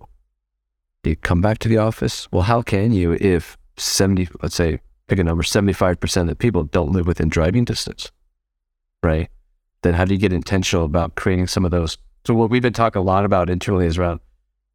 Do 1.04 1.12
you 1.12 1.16
come 1.16 1.42
back 1.42 1.60
to 1.60 1.70
the 1.70 1.78
office? 1.78 2.28
Well, 2.32 2.42
how 2.42 2.62
can 2.62 2.92
you 2.92 3.14
if 3.14 3.58
seventy, 3.78 4.28
let's 4.42 4.56
say, 4.56 4.80
pick 5.08 5.20
a 5.20 5.24
number, 5.24 5.44
seventy-five 5.44 6.00
percent 6.00 6.30
of 6.30 6.40
people 6.40 6.64
don't 6.64 6.92
live 6.92 7.06
within 7.06 7.30
driving 7.30 7.64
distance, 7.64 8.12
right? 9.04 9.30
Then 9.84 9.94
how 9.94 10.06
do 10.06 10.14
you 10.14 10.20
get 10.20 10.34
intentional 10.34 10.86
about 10.86 11.16
creating 11.16 11.48
some 11.48 11.64
of 11.64 11.72
those? 11.72 11.98
So 12.26 12.34
what 12.34 12.50
we've 12.50 12.62
been 12.62 12.74
talking 12.74 13.00
a 13.00 13.06
lot 13.06 13.24
about 13.24 13.52
internally 13.52 13.86
is 13.86 14.00
around 14.00 14.20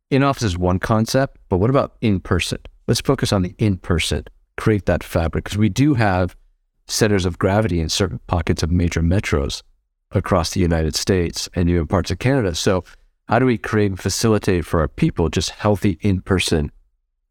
in 0.08 0.22
office 0.22 0.44
is 0.44 0.56
one 0.56 0.78
concept, 0.78 1.36
but 1.48 1.56
what 1.56 1.68
about 1.68 1.96
in 2.00 2.20
person? 2.20 2.58
Let's 2.86 3.00
focus 3.00 3.32
on 3.32 3.42
the 3.42 3.54
in 3.58 3.76
person, 3.76 4.24
create 4.56 4.86
that 4.86 5.02
fabric 5.02 5.44
because 5.44 5.58
we 5.58 5.68
do 5.68 5.94
have 5.94 6.36
centers 6.86 7.26
of 7.26 7.38
gravity 7.38 7.80
in 7.80 7.88
certain 7.88 8.20
pockets 8.28 8.62
of 8.62 8.70
major 8.70 9.00
metros 9.00 9.62
across 10.12 10.50
the 10.50 10.60
United 10.60 10.94
States 10.94 11.48
and 11.54 11.68
even 11.68 11.88
parts 11.88 12.12
of 12.12 12.20
Canada. 12.20 12.54
So, 12.54 12.84
how 13.28 13.38
do 13.38 13.46
we 13.46 13.58
create 13.58 13.86
and 13.86 14.00
facilitate 14.00 14.64
for 14.64 14.80
our 14.80 14.88
people 14.88 15.28
just 15.28 15.50
healthy 15.50 15.98
in 16.00 16.20
person 16.20 16.70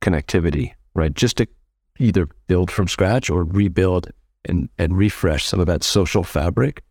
connectivity, 0.02 0.74
right? 0.96 1.14
Just 1.14 1.38
to 1.38 1.48
either 1.98 2.28
build 2.48 2.72
from 2.72 2.88
scratch 2.88 3.30
or 3.30 3.44
rebuild 3.44 4.10
and, 4.46 4.70
and 4.78 4.98
refresh 4.98 5.46
some 5.46 5.60
of 5.60 5.68
that 5.68 5.84
social 5.84 6.24
fabric 6.24 6.84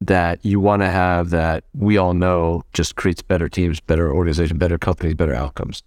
that 0.00 0.44
you 0.44 0.60
want 0.60 0.82
to 0.82 0.88
have 0.88 1.30
that 1.30 1.64
we 1.74 1.96
all 1.96 2.14
know 2.14 2.62
just 2.72 2.96
creates 2.96 3.22
better 3.22 3.48
teams, 3.48 3.80
better 3.80 4.12
organization, 4.12 4.58
better 4.58 4.78
companies, 4.78 5.14
better 5.14 5.34
outcomes. 5.34 5.82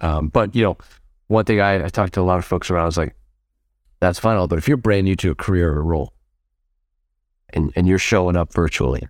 Um, 0.00 0.28
but, 0.28 0.54
you 0.54 0.62
know, 0.62 0.78
one 1.26 1.44
thing 1.44 1.60
I, 1.60 1.84
I 1.84 1.88
talked 1.88 2.14
to 2.14 2.20
a 2.20 2.22
lot 2.22 2.38
of 2.38 2.44
folks 2.44 2.70
around 2.70 2.88
is 2.88 2.96
like, 2.96 3.14
that's 4.00 4.18
fine. 4.18 4.48
But 4.48 4.58
if 4.58 4.66
you're 4.66 4.78
brand 4.78 5.04
new 5.04 5.16
to 5.16 5.30
a 5.30 5.34
career 5.34 5.72
or 5.72 5.80
a 5.80 5.82
role 5.82 6.14
and, 7.50 7.72
and 7.76 7.86
you're 7.86 7.98
showing 7.98 8.36
up 8.36 8.52
virtually 8.52 9.06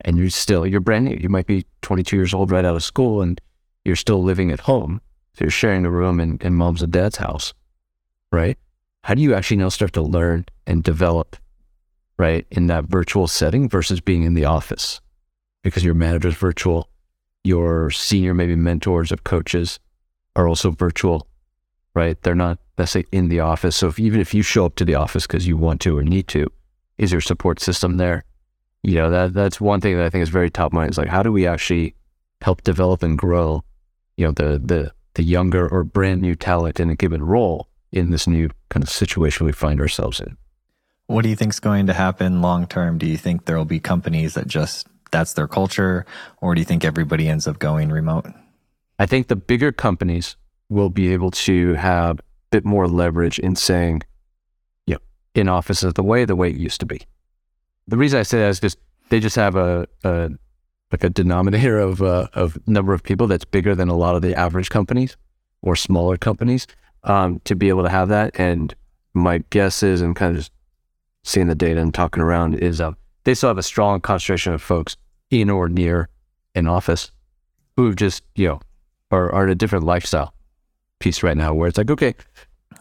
and 0.00 0.16
you're 0.16 0.30
still, 0.30 0.66
you're 0.66 0.80
brand 0.80 1.04
new, 1.04 1.16
you 1.20 1.28
might 1.28 1.46
be 1.46 1.66
22 1.82 2.16
years 2.16 2.32
old 2.32 2.50
right 2.50 2.64
out 2.64 2.74
of 2.74 2.82
school 2.82 3.20
and 3.20 3.40
you're 3.84 3.96
still 3.96 4.22
living 4.22 4.50
at 4.50 4.60
home. 4.60 5.00
So 5.34 5.44
you're 5.44 5.50
sharing 5.50 5.84
a 5.84 5.90
room 5.90 6.18
in, 6.18 6.38
in 6.40 6.54
mom's 6.54 6.82
and 6.82 6.92
dad's 6.92 7.16
house, 7.16 7.52
right? 8.30 8.58
How 9.04 9.14
do 9.14 9.22
you 9.22 9.34
actually 9.34 9.56
now 9.58 9.68
start 9.68 9.92
to 9.94 10.02
learn 10.02 10.46
and 10.66 10.82
develop, 10.82 11.36
right, 12.18 12.46
in 12.50 12.66
that 12.68 12.84
virtual 12.84 13.26
setting 13.26 13.68
versus 13.68 14.00
being 14.00 14.22
in 14.24 14.34
the 14.34 14.44
office? 14.44 15.00
Because 15.62 15.84
your 15.84 15.94
manager's 15.94 16.34
virtual, 16.34 16.88
your 17.44 17.90
senior, 17.90 18.34
maybe 18.34 18.56
mentors 18.56 19.12
of 19.12 19.24
coaches 19.24 19.78
are 20.34 20.48
also 20.48 20.70
virtual, 20.70 21.26
right? 21.94 22.20
They're 22.22 22.34
not 22.34 22.58
say 22.86 23.04
in 23.12 23.28
the 23.28 23.40
office. 23.40 23.76
So 23.76 23.88
if, 23.88 23.98
even 23.98 24.20
if 24.20 24.34
you 24.34 24.42
show 24.42 24.66
up 24.66 24.74
to 24.76 24.84
the 24.84 24.94
office 24.94 25.26
because 25.26 25.46
you 25.46 25.56
want 25.56 25.80
to 25.82 25.96
or 25.96 26.02
need 26.02 26.28
to, 26.28 26.50
is 26.98 27.12
your 27.12 27.20
support 27.20 27.60
system 27.60 27.96
there? 27.96 28.24
You 28.82 28.96
know, 28.96 29.10
that 29.10 29.34
that's 29.34 29.60
one 29.60 29.80
thing 29.80 29.96
that 29.96 30.04
I 30.04 30.10
think 30.10 30.22
is 30.22 30.28
very 30.28 30.50
top 30.50 30.72
mind 30.72 30.90
is 30.90 30.98
like 30.98 31.08
how 31.08 31.22
do 31.22 31.30
we 31.30 31.46
actually 31.46 31.94
help 32.40 32.62
develop 32.62 33.02
and 33.02 33.16
grow, 33.16 33.62
you 34.16 34.26
know, 34.26 34.32
the 34.32 34.58
the 34.58 34.92
the 35.14 35.22
younger 35.22 35.68
or 35.68 35.84
brand 35.84 36.22
new 36.22 36.34
talent 36.34 36.80
in 36.80 36.90
a 36.90 36.96
given 36.96 37.22
role 37.22 37.68
in 37.92 38.10
this 38.10 38.26
new 38.26 38.48
kind 38.70 38.82
of 38.82 38.90
situation 38.90 39.46
we 39.46 39.52
find 39.52 39.80
ourselves 39.80 40.18
in. 40.20 40.36
What 41.06 41.22
do 41.22 41.28
you 41.28 41.36
think 41.36 41.52
is 41.52 41.60
going 41.60 41.86
to 41.86 41.92
happen 41.92 42.40
long 42.40 42.66
term? 42.66 42.98
Do 42.98 43.06
you 43.06 43.16
think 43.16 43.44
there 43.44 43.56
will 43.56 43.64
be 43.64 43.80
companies 43.80 44.34
that 44.34 44.46
just 44.46 44.86
that's 45.10 45.34
their 45.34 45.48
culture, 45.48 46.06
or 46.40 46.54
do 46.54 46.60
you 46.60 46.64
think 46.64 46.84
everybody 46.84 47.28
ends 47.28 47.46
up 47.46 47.58
going 47.58 47.90
remote? 47.90 48.26
I 48.98 49.06
think 49.06 49.28
the 49.28 49.36
bigger 49.36 49.72
companies 49.72 50.36
will 50.68 50.90
be 50.90 51.12
able 51.12 51.30
to 51.30 51.74
have 51.74 52.20
a 52.20 52.22
bit 52.50 52.64
more 52.64 52.88
leverage 52.88 53.38
in 53.38 53.56
saying, 53.56 54.02
you 54.86 54.94
know, 54.94 55.00
in 55.34 55.48
office 55.48 55.82
is 55.82 55.92
the 55.94 56.02
way 56.02 56.24
the 56.24 56.36
way 56.36 56.50
it 56.50 56.56
used 56.56 56.80
to 56.80 56.86
be. 56.86 57.02
The 57.88 57.96
reason 57.96 58.20
I 58.20 58.22
say 58.22 58.38
that 58.38 58.48
is 58.48 58.60
just 58.60 58.78
they 59.10 59.20
just 59.20 59.36
have 59.36 59.56
a, 59.56 59.86
a 60.04 60.30
like 60.90 61.04
a 61.04 61.10
denominator 61.10 61.78
of 61.78 62.02
uh, 62.02 62.28
of 62.32 62.56
number 62.66 62.94
of 62.94 63.02
people 63.02 63.26
that's 63.26 63.44
bigger 63.44 63.74
than 63.74 63.88
a 63.88 63.96
lot 63.96 64.14
of 64.14 64.22
the 64.22 64.34
average 64.34 64.70
companies 64.70 65.16
or 65.62 65.76
smaller 65.76 66.16
companies 66.16 66.66
um, 67.04 67.40
to 67.44 67.54
be 67.54 67.68
able 67.68 67.82
to 67.82 67.88
have 67.88 68.08
that. 68.08 68.38
And 68.38 68.74
my 69.14 69.42
guess 69.50 69.82
is, 69.82 70.00
and 70.00 70.16
kind 70.16 70.30
of 70.30 70.36
just 70.38 70.52
seeing 71.24 71.46
the 71.46 71.54
data 71.54 71.80
and 71.80 71.94
talking 71.94 72.22
around, 72.22 72.54
is 72.54 72.80
um, 72.80 72.96
they 73.24 73.34
still 73.34 73.50
have 73.50 73.58
a 73.58 73.62
strong 73.62 74.00
concentration 74.00 74.52
of 74.52 74.62
folks 74.62 74.96
in 75.30 75.50
or 75.50 75.68
near 75.68 76.08
an 76.54 76.66
office 76.66 77.10
who 77.76 77.94
just 77.94 78.22
you 78.34 78.48
know 78.48 78.60
are, 79.10 79.32
are 79.32 79.44
in 79.44 79.50
a 79.50 79.54
different 79.54 79.84
lifestyle 79.84 80.34
piece 80.98 81.22
right 81.22 81.36
now, 81.36 81.54
where 81.54 81.68
it's 81.68 81.78
like, 81.78 81.90
okay, 81.90 82.14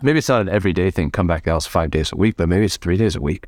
maybe 0.02 0.20
it's 0.20 0.30
not 0.30 0.42
an 0.42 0.50
everyday 0.50 0.92
thing. 0.92 1.12
Come 1.12 1.28
back 1.28 1.44
to 1.44 1.46
the 1.46 1.52
house 1.52 1.66
five 1.66 1.92
days 1.92 2.12
a 2.12 2.16
week, 2.16 2.38
but 2.38 2.50
maybe 2.50 2.66
it's 2.66 2.78
three 2.78 2.98
days 2.98 3.16
a 3.16 3.22
week. 3.22 3.48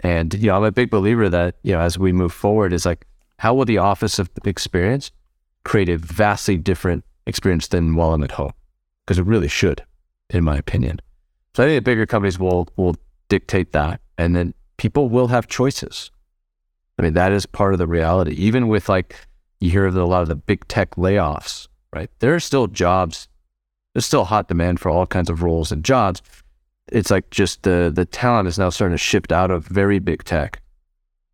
And 0.00 0.34
you 0.34 0.48
know, 0.48 0.56
I'm 0.56 0.64
a 0.64 0.72
big 0.72 0.90
believer 0.90 1.28
that 1.28 1.56
you 1.62 1.72
know, 1.72 1.80
as 1.80 1.98
we 1.98 2.12
move 2.12 2.32
forward, 2.32 2.72
is 2.72 2.86
like, 2.86 3.06
how 3.38 3.54
will 3.54 3.64
the 3.64 3.78
office 3.78 4.18
of 4.18 4.30
experience 4.44 5.10
create 5.64 5.88
a 5.88 5.98
vastly 5.98 6.56
different 6.56 7.04
experience 7.26 7.68
than 7.68 7.94
while 7.94 8.12
I'm 8.12 8.22
at 8.22 8.32
home? 8.32 8.52
Because 9.04 9.18
it 9.18 9.26
really 9.26 9.48
should, 9.48 9.84
in 10.30 10.44
my 10.44 10.56
opinion. 10.56 11.00
So 11.54 11.64
I 11.64 11.66
think 11.66 11.76
the 11.78 11.90
bigger 11.90 12.06
companies 12.06 12.38
will 12.38 12.68
will 12.76 12.96
dictate 13.28 13.72
that, 13.72 14.00
and 14.18 14.34
then 14.34 14.54
people 14.76 15.08
will 15.08 15.28
have 15.28 15.46
choices. 15.46 16.10
I 16.98 17.02
mean, 17.02 17.14
that 17.14 17.32
is 17.32 17.46
part 17.46 17.72
of 17.72 17.78
the 17.78 17.86
reality. 17.86 18.32
Even 18.32 18.68
with 18.68 18.88
like 18.88 19.16
you 19.60 19.70
hear 19.70 19.86
a 19.86 20.06
lot 20.06 20.22
of 20.22 20.28
the 20.28 20.36
big 20.36 20.66
tech 20.68 20.92
layoffs, 20.96 21.68
right? 21.92 22.10
There 22.18 22.34
are 22.34 22.40
still 22.40 22.66
jobs. 22.66 23.28
There's 23.94 24.06
still 24.06 24.24
hot 24.24 24.48
demand 24.48 24.80
for 24.80 24.90
all 24.90 25.06
kinds 25.06 25.30
of 25.30 25.42
roles 25.42 25.72
and 25.72 25.84
jobs. 25.84 26.22
It's 26.92 27.10
like 27.10 27.30
just 27.30 27.62
the 27.62 27.90
the 27.94 28.04
talent 28.04 28.48
is 28.48 28.58
now 28.58 28.70
starting 28.70 28.94
to 28.94 28.98
shift 28.98 29.32
out 29.32 29.50
of 29.50 29.66
very 29.66 29.98
big 29.98 30.24
tech 30.24 30.60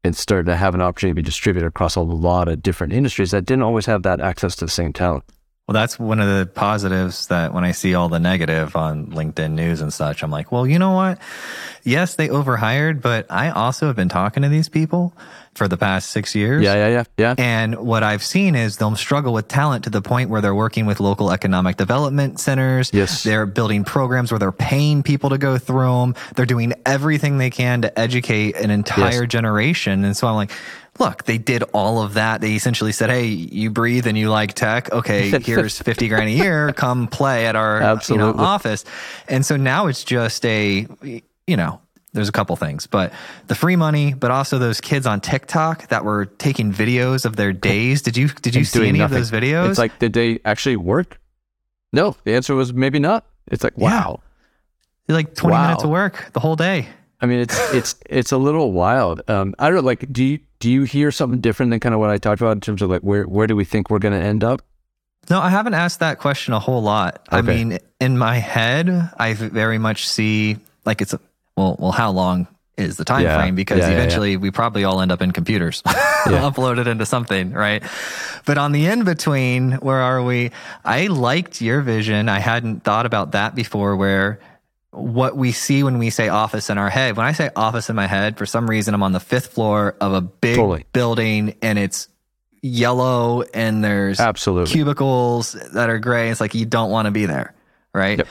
and 0.04 0.16
starting 0.16 0.46
to 0.46 0.56
have 0.56 0.74
an 0.74 0.80
opportunity 0.80 1.12
to 1.12 1.22
be 1.22 1.26
distributed 1.26 1.66
across 1.66 1.94
a 1.94 2.00
lot 2.00 2.48
of 2.48 2.62
different 2.62 2.92
industries 2.92 3.30
that 3.30 3.44
didn't 3.44 3.62
always 3.62 3.86
have 3.86 4.02
that 4.02 4.20
access 4.20 4.56
to 4.56 4.64
the 4.64 4.70
same 4.70 4.92
talent. 4.92 5.24
Well, 5.66 5.74
that's 5.74 5.96
one 5.98 6.18
of 6.18 6.26
the 6.26 6.46
positives 6.46 7.28
that 7.28 7.54
when 7.54 7.62
I 7.62 7.70
see 7.70 7.94
all 7.94 8.08
the 8.08 8.18
negative 8.18 8.74
on 8.74 9.06
LinkedIn 9.06 9.52
news 9.52 9.80
and 9.80 9.92
such, 9.92 10.24
I'm 10.24 10.30
like, 10.30 10.50
well, 10.50 10.66
you 10.66 10.78
know 10.78 10.90
what? 10.90 11.18
Yes, 11.84 12.16
they 12.16 12.28
overhired, 12.28 13.00
but 13.00 13.26
I 13.30 13.50
also 13.50 13.86
have 13.86 13.94
been 13.94 14.08
talking 14.08 14.42
to 14.42 14.48
these 14.48 14.68
people 14.68 15.16
for 15.54 15.68
the 15.68 15.76
past 15.76 16.10
six 16.10 16.34
years. 16.34 16.62
Yeah, 16.64 16.74
yeah, 16.74 16.88
yeah, 16.88 17.04
yeah. 17.18 17.34
And 17.36 17.76
what 17.76 18.02
I've 18.02 18.22
seen 18.22 18.54
is 18.54 18.78
they'll 18.78 18.96
struggle 18.96 19.32
with 19.34 19.48
talent 19.48 19.84
to 19.84 19.90
the 19.90 20.00
point 20.00 20.30
where 20.30 20.40
they're 20.40 20.54
working 20.54 20.86
with 20.86 20.98
local 20.98 21.30
economic 21.30 21.76
development 21.76 22.40
centers. 22.40 22.90
Yes. 22.92 23.22
They're 23.22 23.44
building 23.46 23.84
programs 23.84 24.32
where 24.32 24.38
they're 24.38 24.50
paying 24.50 25.02
people 25.02 25.30
to 25.30 25.38
go 25.38 25.58
through 25.58 26.00
them. 26.00 26.14
They're 26.36 26.46
doing 26.46 26.72
everything 26.86 27.36
they 27.38 27.50
can 27.50 27.82
to 27.82 27.98
educate 27.98 28.56
an 28.56 28.70
entire 28.70 29.22
Yes. 29.22 29.28
generation. 29.30 30.04
And 30.04 30.16
so 30.16 30.26
I'm 30.26 30.36
like, 30.36 30.52
look, 30.98 31.24
they 31.24 31.38
did 31.38 31.64
all 31.74 32.02
of 32.02 32.14
that. 32.14 32.40
They 32.40 32.54
essentially 32.54 32.92
said, 32.92 33.10
Hey, 33.10 33.26
you 33.26 33.70
breathe 33.70 34.06
and 34.06 34.16
you 34.16 34.30
like 34.30 34.54
tech. 34.54 34.90
Okay, 34.92 35.30
here's 35.42 35.78
50 35.78 36.08
grand 36.08 36.28
a 36.28 36.32
year. 36.32 36.72
Come 36.72 37.08
play 37.08 37.46
at 37.46 37.56
our 37.56 38.00
you 38.08 38.16
know, 38.16 38.32
office. 38.32 38.84
And 39.28 39.44
so 39.44 39.56
now 39.56 39.86
it's 39.88 40.04
just 40.04 40.44
a, 40.46 40.86
you 41.46 41.56
know, 41.56 41.80
there's 42.12 42.28
a 42.28 42.32
couple 42.32 42.54
things, 42.56 42.86
but 42.86 43.12
the 43.46 43.54
free 43.54 43.76
money, 43.76 44.12
but 44.14 44.30
also 44.30 44.58
those 44.58 44.80
kids 44.80 45.06
on 45.06 45.20
TikTok 45.20 45.88
that 45.88 46.04
were 46.04 46.26
taking 46.26 46.72
videos 46.72 47.24
of 47.24 47.36
their 47.36 47.52
days. 47.52 48.02
Did 48.02 48.16
you 48.16 48.28
did 48.28 48.54
you 48.54 48.60
And 48.60 48.66
see 48.68 48.88
any 48.88 48.98
nothing. 48.98 49.04
of 49.04 49.10
those 49.10 49.30
videos? 49.30 49.70
It's 49.70 49.78
like, 49.78 49.98
did 49.98 50.12
they 50.12 50.38
actually 50.44 50.76
work? 50.76 51.18
No, 51.92 52.16
the 52.24 52.34
answer 52.34 52.54
was 52.54 52.72
maybe 52.72 52.98
not. 52.98 53.24
It's 53.48 53.64
like, 53.64 53.74
Yeah. 53.76 53.90
wow. 54.06 54.20
Like 55.08 55.34
20 55.34 55.52
Wow. 55.52 55.62
minutes 55.66 55.84
of 55.84 55.90
work 55.90 56.30
the 56.32 56.40
whole 56.40 56.56
day. 56.56 56.86
I 57.20 57.26
mean, 57.26 57.38
it's 57.40 57.58
it's 57.74 57.94
it's 58.08 58.32
a 58.32 58.38
little 58.38 58.72
wild. 58.72 59.22
Um, 59.28 59.54
I 59.58 59.66
don't 59.66 59.76
know. 59.76 59.82
Like, 59.82 60.10
do 60.12 60.24
you 60.24 60.38
do 60.58 60.70
you 60.70 60.82
hear 60.84 61.10
something 61.12 61.40
different 61.40 61.70
than 61.70 61.80
kind 61.80 61.94
of 61.94 62.00
what 62.00 62.10
I 62.10 62.18
talked 62.18 62.40
about 62.40 62.52
in 62.52 62.60
terms 62.60 62.82
of 62.82 62.90
like 62.90 63.02
where 63.02 63.24
where 63.24 63.46
do 63.46 63.54
we 63.56 63.64
think 63.64 63.90
we're 63.90 63.98
going 64.00 64.18
to 64.18 64.24
end 64.24 64.42
up? 64.42 64.62
No, 65.30 65.40
I 65.40 65.50
haven't 65.50 65.74
asked 65.74 66.00
that 66.00 66.18
question 66.18 66.52
a 66.54 66.58
whole 66.58 66.82
lot. 66.82 67.26
I 67.30 67.42
mean, 67.42 67.78
in 68.00 68.18
my 68.18 68.38
head, 68.38 68.88
I 69.18 69.34
very 69.34 69.78
much 69.78 70.08
see 70.08 70.56
like 70.84 71.00
it's 71.00 71.12
a, 71.14 71.20
well, 71.56 71.76
well, 71.78 71.92
how 71.92 72.10
long 72.10 72.46
is 72.76 72.96
the 72.96 73.04
time 73.04 73.22
Yeah. 73.22 73.36
frame? 73.38 73.54
Because 73.54 73.78
Yeah, 73.78 73.84
yeah, 73.86 73.90
yeah. 73.90 73.96
eventually 73.98 74.36
we 74.36 74.50
probably 74.50 74.84
all 74.84 75.00
end 75.00 75.12
up 75.12 75.20
in 75.22 75.30
computers, 75.32 75.82
uploaded 76.26 76.86
into 76.86 77.04
something, 77.06 77.52
right? 77.52 77.82
But 78.46 78.58
on 78.58 78.72
the 78.72 78.86
in 78.86 79.04
between, 79.04 79.72
where 79.72 80.00
are 80.00 80.22
we? 80.22 80.50
I 80.84 81.06
liked 81.08 81.60
your 81.60 81.80
vision. 81.82 82.28
I 82.28 82.38
hadn't 82.38 82.84
thought 82.84 83.06
about 83.06 83.32
that 83.32 83.54
before 83.54 83.96
where 83.96 84.40
what 84.90 85.36
we 85.36 85.52
see 85.52 85.82
when 85.82 85.98
we 85.98 86.10
say 86.10 86.28
office 86.28 86.68
in 86.70 86.76
our 86.78 86.90
head, 86.90 87.16
when 87.16 87.24
I 87.26 87.32
say 87.32 87.50
office 87.56 87.88
in 87.88 87.96
my 87.96 88.06
head, 88.06 88.36
for 88.36 88.44
some 88.46 88.68
reason 88.68 88.92
I'm 88.94 89.02
on 89.02 89.12
the 89.12 89.20
fifth 89.20 89.48
floor 89.54 89.94
of 90.00 90.12
a 90.12 90.20
big 90.20 90.56
Totally. 90.56 90.84
building 90.92 91.54
and 91.62 91.78
it's 91.78 92.08
yellow 92.62 93.42
and 93.54 93.82
there's 93.82 94.20
Absolutely. 94.20 94.72
cubicles 94.72 95.52
that 95.72 95.88
are 95.88 95.98
gray. 95.98 96.30
It's 96.30 96.40
like 96.40 96.54
you 96.54 96.66
don't 96.66 96.90
want 96.90 97.06
to 97.06 97.10
be 97.10 97.26
there, 97.26 97.54
right? 97.94 98.18
Yep. 98.18 98.26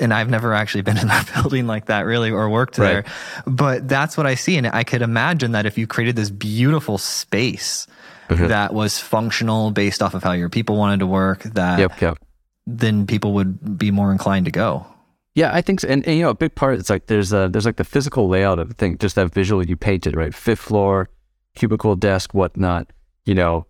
And 0.00 0.12
I've 0.14 0.30
never 0.30 0.54
actually 0.54 0.82
been 0.82 0.96
in 0.96 1.10
a 1.10 1.24
building 1.34 1.66
like 1.66 1.86
that 1.86 2.02
really 2.06 2.30
or 2.30 2.48
worked 2.48 2.76
there. 2.76 3.04
But 3.46 3.88
that's 3.88 4.16
what 4.16 4.26
I 4.26 4.34
see. 4.36 4.56
And 4.56 4.66
I 4.66 4.84
could 4.84 5.02
imagine 5.02 5.52
that 5.52 5.66
if 5.66 5.76
you 5.76 5.86
created 5.86 6.16
this 6.16 6.30
beautiful 6.30 6.96
space 6.98 7.86
Mhm. 8.28 8.48
that 8.48 8.72
was 8.72 8.98
functional 8.98 9.72
based 9.72 10.00
off 10.02 10.14
of 10.14 10.22
how 10.22 10.32
your 10.32 10.48
people 10.48 10.76
wanted 10.76 11.00
to 11.00 11.06
work, 11.06 11.42
that 11.42 11.78
Yep. 11.78 12.00
Yep. 12.00 12.18
then 12.66 13.06
people 13.06 13.34
would 13.34 13.76
be 13.78 13.90
more 13.90 14.10
inclined 14.12 14.46
to 14.46 14.50
go. 14.50 14.86
Yeah, 15.34 15.50
I 15.52 15.60
think 15.60 15.80
so. 15.80 15.88
And, 15.88 16.06
and 16.06 16.16
you 16.16 16.22
know, 16.22 16.30
a 16.30 16.34
big 16.34 16.54
part 16.54 16.78
it's 16.78 16.88
like 16.88 17.06
there's 17.06 17.32
a, 17.32 17.48
there's 17.50 17.66
like 17.66 17.76
the 17.76 17.84
physical 17.84 18.28
layout 18.28 18.58
of 18.58 18.68
the 18.68 18.74
thing, 18.74 18.96
just 18.98 19.16
that 19.16 19.32
visual 19.34 19.66
you 19.66 19.76
painted, 19.76 20.16
right? 20.16 20.32
Fifth 20.34 20.60
floor, 20.60 21.10
cubicle, 21.54 21.96
desk, 21.96 22.32
whatnot. 22.32 22.90
You 23.26 23.34
know, 23.34 23.66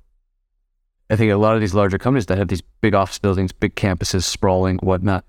I 1.11 1.17
think 1.17 1.33
a 1.33 1.37
lot 1.37 1.55
of 1.55 1.61
these 1.61 1.75
larger 1.75 1.99
companies 1.99 2.27
that 2.27 2.39
have 2.39 2.49
these 2.49 2.63
big 2.81 2.95
office 2.95 3.19
buildings, 3.19 3.51
big 3.53 3.75
campuses, 3.75 4.23
sprawling, 4.25 4.79
whatnot. 4.79 5.25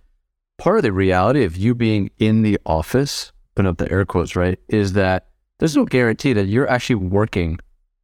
Part 0.64 0.78
of 0.78 0.84
the 0.84 0.94
reality 0.94 1.44
of 1.44 1.58
you 1.58 1.76
being 1.76 2.10
in 2.20 2.42
the 2.42 2.58
office, 2.66 3.34
putting 3.54 3.70
up 3.70 3.80
the 3.80 3.92
air 3.92 4.06
quotes, 4.06 4.34
right, 4.34 4.58
is 4.70 4.94
that 4.94 5.28
there's 5.60 5.76
no 5.76 5.84
guarantee 5.84 6.32
that 6.32 6.46
you're 6.46 6.70
actually 6.70 6.96
working 6.96 7.60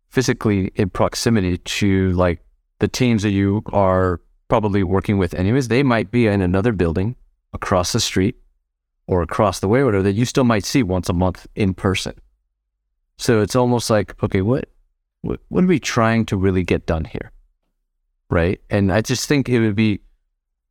physically 0.10 0.70
in 0.76 0.90
proximity 0.90 1.60
to 1.60 2.12
like 2.12 2.44
the 2.80 2.90
teams 2.90 3.24
that 3.24 3.30
you 3.30 3.64
are 3.72 4.20
probably 4.50 4.84
working 4.84 5.18
with 5.18 5.34
anyways. 5.36 5.70
They 5.70 5.84
might 5.84 6.12
be 6.12 6.28
in 6.28 6.42
another 6.42 6.74
building 6.74 7.16
across 7.54 7.94
the 7.94 8.02
street 8.02 8.36
or 9.08 9.22
across 9.22 9.62
the 9.62 9.70
way, 9.70 9.82
whatever, 9.82 10.04
that 10.04 10.12
you 10.12 10.26
still 10.26 10.44
might 10.44 10.66
see 10.66 10.84
once 10.84 11.08
a 11.08 11.14
month 11.14 11.48
in 11.56 11.74
person. 11.74 12.14
So 13.18 13.40
it's 13.40 13.56
almost 13.56 13.90
like, 13.90 14.22
okay, 14.22 14.42
what, 14.42 14.66
what, 15.22 15.40
what 15.48 15.64
are 15.64 15.68
we 15.68 15.80
trying 15.80 16.26
to 16.26 16.36
really 16.36 16.64
get 16.64 16.86
done 16.86 17.06
here? 17.06 17.32
Right. 18.30 18.60
And 18.70 18.92
I 18.92 19.00
just 19.00 19.30
think 19.30 19.48
it 19.48 19.62
would 19.62 19.78
be 19.78 20.02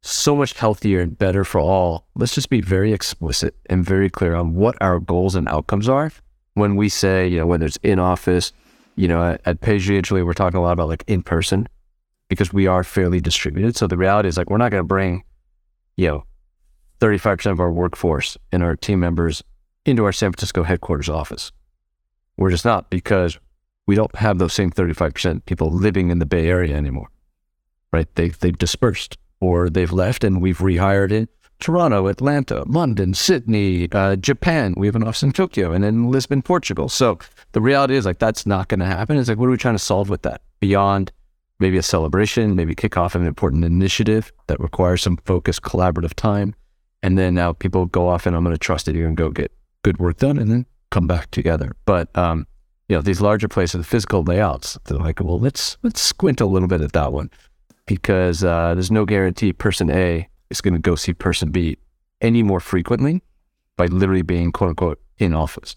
so 0.02 0.36
much 0.36 0.52
healthier 0.54 1.00
and 1.00 1.18
better 1.18 1.44
for 1.44 1.60
all. 1.60 2.06
Let's 2.14 2.34
just 2.34 2.50
be 2.50 2.60
very 2.60 2.92
explicit 2.92 3.54
and 3.66 3.84
very 3.84 4.08
clear 4.08 4.34
on 4.34 4.54
what 4.54 4.76
our 4.80 5.00
goals 5.00 5.34
and 5.34 5.48
outcomes 5.48 5.88
are 5.88 6.12
when 6.54 6.76
we 6.76 6.88
say, 6.88 7.26
you 7.28 7.38
know, 7.38 7.46
whether 7.46 7.66
it's 7.66 7.78
in 7.82 7.98
office, 7.98 8.52
you 8.96 9.08
know, 9.08 9.22
at, 9.22 9.40
at 9.44 9.60
Page 9.60 9.88
we're 10.10 10.32
talking 10.32 10.58
a 10.58 10.62
lot 10.62 10.72
about 10.72 10.88
like 10.88 11.04
in 11.06 11.22
person 11.22 11.68
because 12.28 12.52
we 12.52 12.66
are 12.66 12.84
fairly 12.84 13.20
distributed. 13.20 13.76
So 13.76 13.86
the 13.86 13.96
reality 13.96 14.28
is 14.28 14.36
like, 14.36 14.50
we're 14.50 14.58
not 14.58 14.70
going 14.70 14.82
to 14.82 14.86
bring, 14.86 15.24
you 15.96 16.08
know, 16.08 16.24
35% 17.00 17.52
of 17.52 17.60
our 17.60 17.72
workforce 17.72 18.36
and 18.52 18.62
our 18.62 18.76
team 18.76 19.00
members 19.00 19.42
into 19.84 20.04
our 20.04 20.12
San 20.12 20.32
Francisco 20.32 20.64
headquarters 20.64 21.08
office. 21.08 21.52
We're 22.36 22.50
just 22.50 22.64
not 22.64 22.90
because 22.90 23.38
we 23.86 23.94
don't 23.94 24.14
have 24.16 24.38
those 24.38 24.52
same 24.52 24.70
35% 24.70 25.44
people 25.46 25.70
living 25.70 26.10
in 26.10 26.18
the 26.18 26.26
Bay 26.26 26.48
Area 26.48 26.76
anymore, 26.76 27.08
right? 27.92 28.12
They, 28.16 28.28
they've 28.28 28.56
dispersed 28.56 29.16
or 29.40 29.70
they've 29.70 29.92
left 29.92 30.24
and 30.24 30.40
we've 30.40 30.58
rehired 30.58 31.12
in 31.12 31.28
Toronto, 31.60 32.06
Atlanta, 32.06 32.64
London, 32.66 33.14
Sydney, 33.14 33.90
uh, 33.92 34.16
Japan. 34.16 34.74
We 34.76 34.86
have 34.86 34.96
an 34.96 35.02
office 35.02 35.22
in 35.22 35.32
Tokyo 35.32 35.72
and 35.72 35.84
in 35.84 36.10
Lisbon, 36.10 36.42
Portugal. 36.42 36.88
So 36.88 37.18
the 37.52 37.60
reality 37.60 37.96
is 37.96 38.06
like 38.06 38.18
that's 38.18 38.46
not 38.46 38.68
going 38.68 38.80
to 38.80 38.86
happen. 38.86 39.16
It's 39.16 39.28
like, 39.28 39.38
what 39.38 39.46
are 39.46 39.50
we 39.50 39.56
trying 39.56 39.74
to 39.74 39.80
solve 39.80 40.08
with 40.08 40.22
that 40.22 40.40
beyond 40.60 41.10
maybe 41.58 41.76
a 41.76 41.82
celebration, 41.82 42.54
maybe 42.54 42.74
kick 42.74 42.96
off 42.96 43.14
an 43.14 43.26
important 43.26 43.64
initiative 43.64 44.32
that 44.46 44.60
requires 44.60 45.02
some 45.02 45.16
focused 45.24 45.62
collaborative 45.62 46.14
time. 46.14 46.54
And 47.02 47.18
then 47.18 47.34
now 47.34 47.52
people 47.52 47.86
go 47.86 48.08
off 48.08 48.26
and 48.26 48.36
I'm 48.36 48.44
going 48.44 48.54
to 48.54 48.58
trust 48.58 48.86
that 48.86 48.94
you're 48.94 49.04
going 49.06 49.16
to 49.16 49.22
go 49.22 49.30
get 49.30 49.52
good 49.82 49.98
work 49.98 50.18
done 50.18 50.38
and 50.38 50.50
then 50.50 50.66
come 50.90 51.06
back 51.06 51.30
together. 51.32 51.74
But, 51.84 52.16
um, 52.16 52.46
you 52.88 52.96
know, 52.96 53.02
these 53.02 53.20
larger 53.20 53.48
places, 53.48 53.78
the 53.78 53.84
physical 53.84 54.22
layouts, 54.22 54.78
they're 54.84 54.98
like, 54.98 55.20
well, 55.20 55.38
let's, 55.38 55.76
let's 55.82 56.00
squint 56.00 56.40
a 56.40 56.46
little 56.46 56.68
bit 56.68 56.80
at 56.80 56.92
that 56.92 57.12
one 57.12 57.30
because 57.88 58.44
uh, 58.44 58.74
there's 58.74 58.90
no 58.92 59.04
guarantee 59.04 59.52
person 59.52 59.90
A 59.90 60.28
is 60.50 60.60
going 60.60 60.74
to 60.74 60.80
go 60.80 60.94
see 60.94 61.12
person 61.14 61.50
B 61.50 61.78
any 62.20 62.42
more 62.44 62.60
frequently 62.60 63.22
by 63.76 63.86
literally 63.86 64.22
being 64.22 64.52
quote 64.52 64.70
unquote 64.70 65.00
in 65.18 65.34
office. 65.34 65.74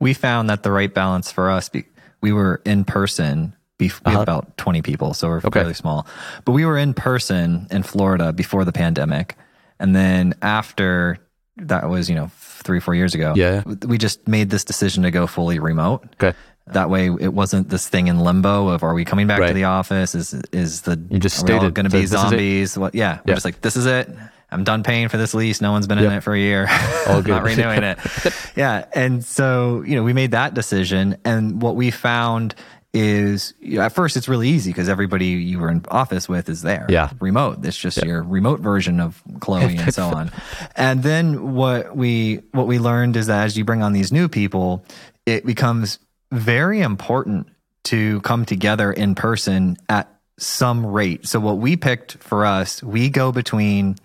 We 0.00 0.14
found 0.14 0.48
that 0.48 0.62
the 0.62 0.70
right 0.70 0.92
balance 0.92 1.30
for 1.32 1.50
us, 1.50 1.68
be, 1.68 1.84
we 2.22 2.32
were 2.32 2.62
in 2.64 2.84
person. 2.84 3.54
We 3.78 3.90
Uh-huh. 4.06 4.20
about 4.22 4.56
20 4.56 4.80
people, 4.80 5.12
so 5.12 5.28
we're 5.28 5.38
Okay. 5.38 5.50
fairly 5.60 5.74
small. 5.74 6.06
But 6.46 6.52
we 6.52 6.64
were 6.64 6.78
in 6.78 6.94
person 6.94 7.66
in 7.70 7.82
Florida 7.82 8.32
before 8.32 8.64
the 8.64 8.72
pandemic. 8.72 9.36
And 9.78 9.94
then 9.94 10.32
after 10.40 11.18
that 11.58 11.88
was, 11.90 12.08
you 12.08 12.14
know, 12.14 12.30
three, 12.38 12.80
four 12.80 12.94
years 12.94 13.14
ago, 13.14 13.34
Yeah. 13.36 13.62
we 13.86 13.98
just 13.98 14.26
made 14.28 14.48
this 14.50 14.64
decision 14.64 15.02
to 15.02 15.10
go 15.10 15.26
fully 15.26 15.58
remote. 15.58 16.04
Okay. 16.22 16.36
That 16.72 16.90
way, 16.90 17.06
it 17.06 17.32
wasn't 17.32 17.68
this 17.68 17.88
thing 17.88 18.08
in 18.08 18.18
limbo 18.18 18.68
of 18.68 18.82
are 18.82 18.92
we 18.92 19.04
coming 19.04 19.26
back 19.28 19.38
Right. 19.40 19.48
to 19.48 19.54
the 19.54 19.64
office? 19.64 20.14
Is 20.16 20.34
is 20.52 20.80
the 20.82 21.00
You 21.10 21.18
just 21.20 21.42
are 21.42 21.46
we 21.46 21.52
all 21.52 21.58
stated, 21.60 21.74
going 21.74 21.88
to 21.88 21.96
be 21.96 22.06
zombies? 22.06 22.76
What? 22.76 22.94
Yeah, 22.94 23.18
we're 23.24 23.30
Yeah. 23.30 23.34
just 23.34 23.44
like 23.44 23.60
this 23.60 23.76
is 23.76 23.86
it. 23.86 24.10
I'm 24.50 24.64
done 24.64 24.82
paying 24.82 25.08
for 25.08 25.16
this 25.16 25.32
lease. 25.34 25.60
No 25.60 25.72
one's 25.72 25.86
been 25.86 25.98
in 25.98 26.10
it 26.10 26.22
for 26.22 26.32
a 26.34 26.38
year. 26.38 26.68
All 27.08 27.20
good. 27.20 27.32
not 27.32 27.42
renewing 27.42 27.82
it. 27.82 27.98
yeah, 28.56 28.84
and 28.94 29.24
so 29.24 29.82
you 29.86 29.94
know 29.96 30.02
we 30.04 30.12
made 30.12 30.30
that 30.32 30.54
decision, 30.54 31.16
and 31.24 31.60
what 31.62 31.74
we 31.76 31.90
found 31.90 32.54
is 32.94 33.54
you 33.60 33.76
know, 33.78 33.82
at 33.84 33.92
first 33.92 34.16
it's 34.16 34.28
really 34.28 34.48
easy 34.48 34.70
because 34.70 34.88
everybody 34.88 35.26
you 35.26 35.58
were 35.58 35.68
in 35.70 35.84
office 35.88 36.28
with 36.28 36.48
is 36.48 36.62
there. 36.62 36.86
Yeah. 36.88 37.10
remote. 37.20 37.64
It's 37.64 37.76
just 37.76 38.02
your 38.04 38.22
remote 38.22 38.60
version 38.60 39.00
of 39.00 39.22
Chloe 39.40 39.76
and 39.76 39.92
so 39.94 40.06
on. 40.08 40.30
And 40.76 41.02
then 41.02 41.54
what 41.54 41.96
we 41.96 42.40
what 42.52 42.66
we 42.66 42.78
learned 42.78 43.16
is 43.16 43.26
that 43.26 43.44
as 43.44 43.56
you 43.58 43.64
bring 43.64 43.82
on 43.82 43.92
these 43.92 44.12
new 44.12 44.28
people, 44.28 44.84
it 45.26 45.44
becomes 45.44 45.98
very 46.32 46.80
important 46.80 47.48
to 47.84 48.20
come 48.22 48.44
together 48.44 48.92
in 48.92 49.14
person 49.14 49.76
at 49.88 50.12
some 50.38 50.84
rate. 50.84 51.26
So 51.26 51.40
what 51.40 51.58
we 51.58 51.76
picked 51.76 52.14
for 52.14 52.44
us, 52.44 52.82
we 52.82 53.08
go 53.08 53.32
between 53.32 53.96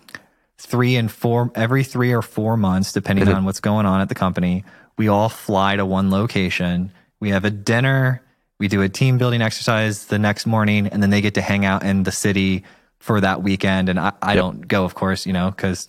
three 0.58 0.96
and 0.96 1.10
four 1.10 1.50
every 1.54 1.84
three 1.84 2.12
or 2.12 2.22
four 2.22 2.56
months, 2.56 2.92
depending 2.92 3.26
mm-hmm. 3.26 3.36
on 3.36 3.44
what's 3.44 3.60
going 3.60 3.86
on 3.86 4.00
at 4.00 4.08
the 4.08 4.14
company. 4.14 4.64
We 4.96 5.08
all 5.08 5.28
fly 5.28 5.76
to 5.76 5.84
one 5.84 6.10
location. 6.10 6.92
We 7.20 7.30
have 7.30 7.44
a 7.44 7.50
dinner. 7.50 8.22
We 8.58 8.68
do 8.68 8.82
a 8.82 8.88
team 8.88 9.18
building 9.18 9.42
exercise 9.42 10.06
the 10.06 10.18
next 10.18 10.46
morning, 10.46 10.86
and 10.86 11.02
then 11.02 11.10
they 11.10 11.20
get 11.20 11.34
to 11.34 11.42
hang 11.42 11.64
out 11.64 11.82
in 11.82 12.04
the 12.04 12.12
city 12.12 12.64
for 13.00 13.20
that 13.20 13.42
weekend. 13.42 13.88
And 13.88 13.98
I, 13.98 14.12
I 14.22 14.36
don't 14.36 14.66
go, 14.68 14.84
of 14.84 14.94
course, 14.94 15.26
you 15.26 15.32
know, 15.32 15.50
because 15.50 15.88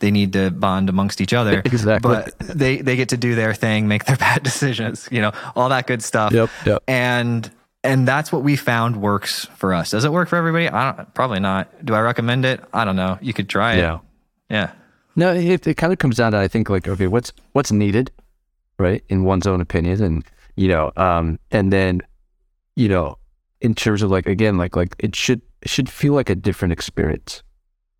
they 0.00 0.10
need 0.10 0.32
to 0.34 0.50
bond 0.50 0.88
amongst 0.88 1.20
each 1.20 1.32
other. 1.32 1.62
Exactly. 1.64 2.10
But 2.12 2.38
they 2.38 2.78
they 2.78 2.96
get 2.96 3.10
to 3.10 3.16
do 3.16 3.34
their 3.34 3.54
thing, 3.54 3.88
make 3.88 4.04
their 4.04 4.16
bad 4.28 4.42
decisions, 4.42 5.08
you 5.10 5.20
know, 5.20 5.32
all 5.56 5.68
that 5.68 5.86
good 5.86 6.02
stuff. 6.02 6.32
Yep, 6.32 6.50
yep. 6.66 6.82
And 6.88 7.50
and 7.82 8.08
that's 8.08 8.32
what 8.32 8.42
we 8.42 8.56
found 8.56 8.96
works 8.96 9.44
for 9.56 9.74
us. 9.74 9.90
Does 9.90 10.04
it 10.04 10.12
work 10.12 10.28
for 10.28 10.36
everybody? 10.36 10.68
I 10.68 10.92
don't 10.92 11.14
probably 11.14 11.40
not. 11.40 11.84
Do 11.84 11.94
I 11.94 12.00
recommend 12.00 12.44
it? 12.44 12.64
I 12.72 12.84
don't 12.84 12.96
know. 12.96 13.18
You 13.20 13.32
could 13.32 13.48
try 13.48 13.74
it. 13.74 13.78
Yeah. 13.78 13.98
Yeah. 14.50 14.72
No, 15.16 15.32
it, 15.32 15.66
it 15.66 15.76
kind 15.76 15.92
of 15.92 15.98
comes 15.98 16.16
down 16.16 16.32
to 16.32 16.38
I 16.38 16.48
think 16.48 16.68
like 16.68 16.88
okay, 16.88 17.06
what's 17.06 17.32
what's 17.52 17.70
needed, 17.70 18.10
right, 18.78 19.04
in 19.08 19.24
one's 19.24 19.46
own 19.46 19.60
opinion, 19.60 20.02
and 20.02 20.24
you 20.56 20.68
know, 20.68 20.92
um, 20.96 21.38
and 21.50 21.72
then, 21.72 22.00
you 22.74 22.88
know, 22.88 23.18
in 23.60 23.74
terms 23.74 24.02
of 24.02 24.10
like 24.10 24.26
again, 24.26 24.56
like 24.58 24.74
like 24.74 24.96
it 24.98 25.14
should 25.14 25.40
it 25.62 25.68
should 25.68 25.88
feel 25.88 26.14
like 26.14 26.30
a 26.30 26.34
different 26.34 26.72
experience, 26.72 27.43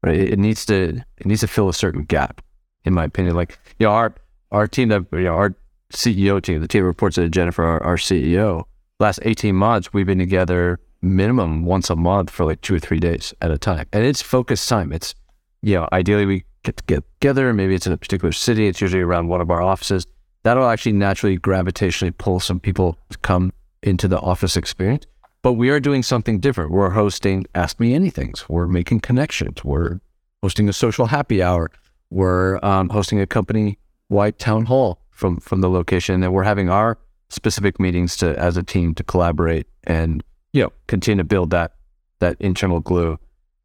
right? 0.05 0.19
It, 0.19 0.39
needs 0.39 0.67
to 0.67 1.03
it 1.19 1.27
needs 1.27 1.41
to 1.41 1.49
fill 1.49 1.69
a 1.69 1.75
certain 1.75 2.05
gap, 2.05 2.43
in 2.85 2.95
my 2.95 3.05
opinion. 3.05 3.35
Like 3.35 3.59
you 3.79 3.87
know, 3.87 3.93
our 3.93 4.15
our 4.53 4.67
team 4.67 4.89
that 4.89 5.07
you 5.13 5.21
know 5.21 5.35
our 5.35 5.55
CEO 5.93 6.43
team, 6.43 6.61
the 6.61 6.69
team 6.69 6.85
reports 6.85 7.17
to 7.17 7.29
Jennifer, 7.29 7.65
our, 7.65 7.83
our 7.83 7.97
CEO. 7.97 8.65
Last 9.01 9.21
eighteen 9.23 9.57
months, 9.57 9.93
we've 9.93 10.07
been 10.07 10.19
together 10.19 10.79
minimum 11.03 11.65
once 11.65 11.91
a 11.91 11.97
month 11.97 12.31
for 12.31 12.45
like 12.45 12.61
two 12.61 12.75
or 12.75 12.79
three 12.79 13.01
days 13.01 13.35
at 13.41 13.51
a 13.51 13.59
time, 13.59 13.87
and 13.93 14.05
it's 14.05 14.23
focused 14.23 14.69
time. 14.69 14.93
It's 14.93 15.15
you 15.63 15.77
know, 15.77 15.89
ideally 15.93 16.27
we 16.27 16.45
get 16.63 16.77
to 16.77 16.85
get 16.85 17.05
together. 17.21 17.53
Maybe 17.53 17.75
it's 17.75 17.87
in 17.87 17.93
a 17.93 17.97
particular 17.97 18.33
city. 18.33 18.69
It's 18.69 18.81
usually 18.81 19.03
around 19.03 19.29
one 19.29 19.41
of 19.41 19.51
our 19.51 19.63
offices. 19.63 20.07
That'll 20.43 20.69
actually 20.69 20.93
naturally 20.93 21.39
gravitationally 21.39 22.17
pull 22.19 22.39
some 22.39 22.61
people 22.61 22.99
to 23.09 23.19
come 23.19 23.53
into 23.83 24.09
the 24.09 24.21
office 24.21 24.57
experience. 24.57 25.07
But 25.45 25.53
we 25.53 25.69
are 25.69 25.79
doing 25.79 26.03
something 26.03 26.41
different. 26.41 26.71
We're 26.71 26.89
hosting 26.89 27.45
Ask 27.55 27.79
Me 27.79 27.93
Anythings. 27.93 28.49
We're 28.49 28.67
making 28.67 29.01
connections. 29.01 29.63
We're 29.63 30.01
hosting 30.43 30.71
a 30.71 30.73
social 30.73 31.05
happy 31.05 31.43
hour. 31.43 31.71
we're 32.09 32.59
um, 32.63 32.89
hosting 32.89 33.21
a 33.21 33.27
company 33.27 33.79
wide 34.09 34.39
town 34.39 34.65
hall 34.65 35.03
from 35.11 35.37
from 35.41 35.61
the 35.61 35.69
location, 35.69 36.23
and 36.23 36.33
we're 36.33 36.45
having 36.45 36.71
our 36.71 36.97
specific 37.29 37.79
meetings 37.79 38.17
to 38.17 38.35
as 38.39 38.57
a 38.57 38.63
team 38.63 38.95
to 38.95 39.05
collaborate 39.05 39.67
and 39.83 40.25
you 40.55 40.63
know 40.63 40.73
continue 40.87 41.19
to 41.23 41.25
build 41.25 41.51
that 41.51 41.75
that 42.21 42.39
internal 42.41 42.81
glue 42.81 43.19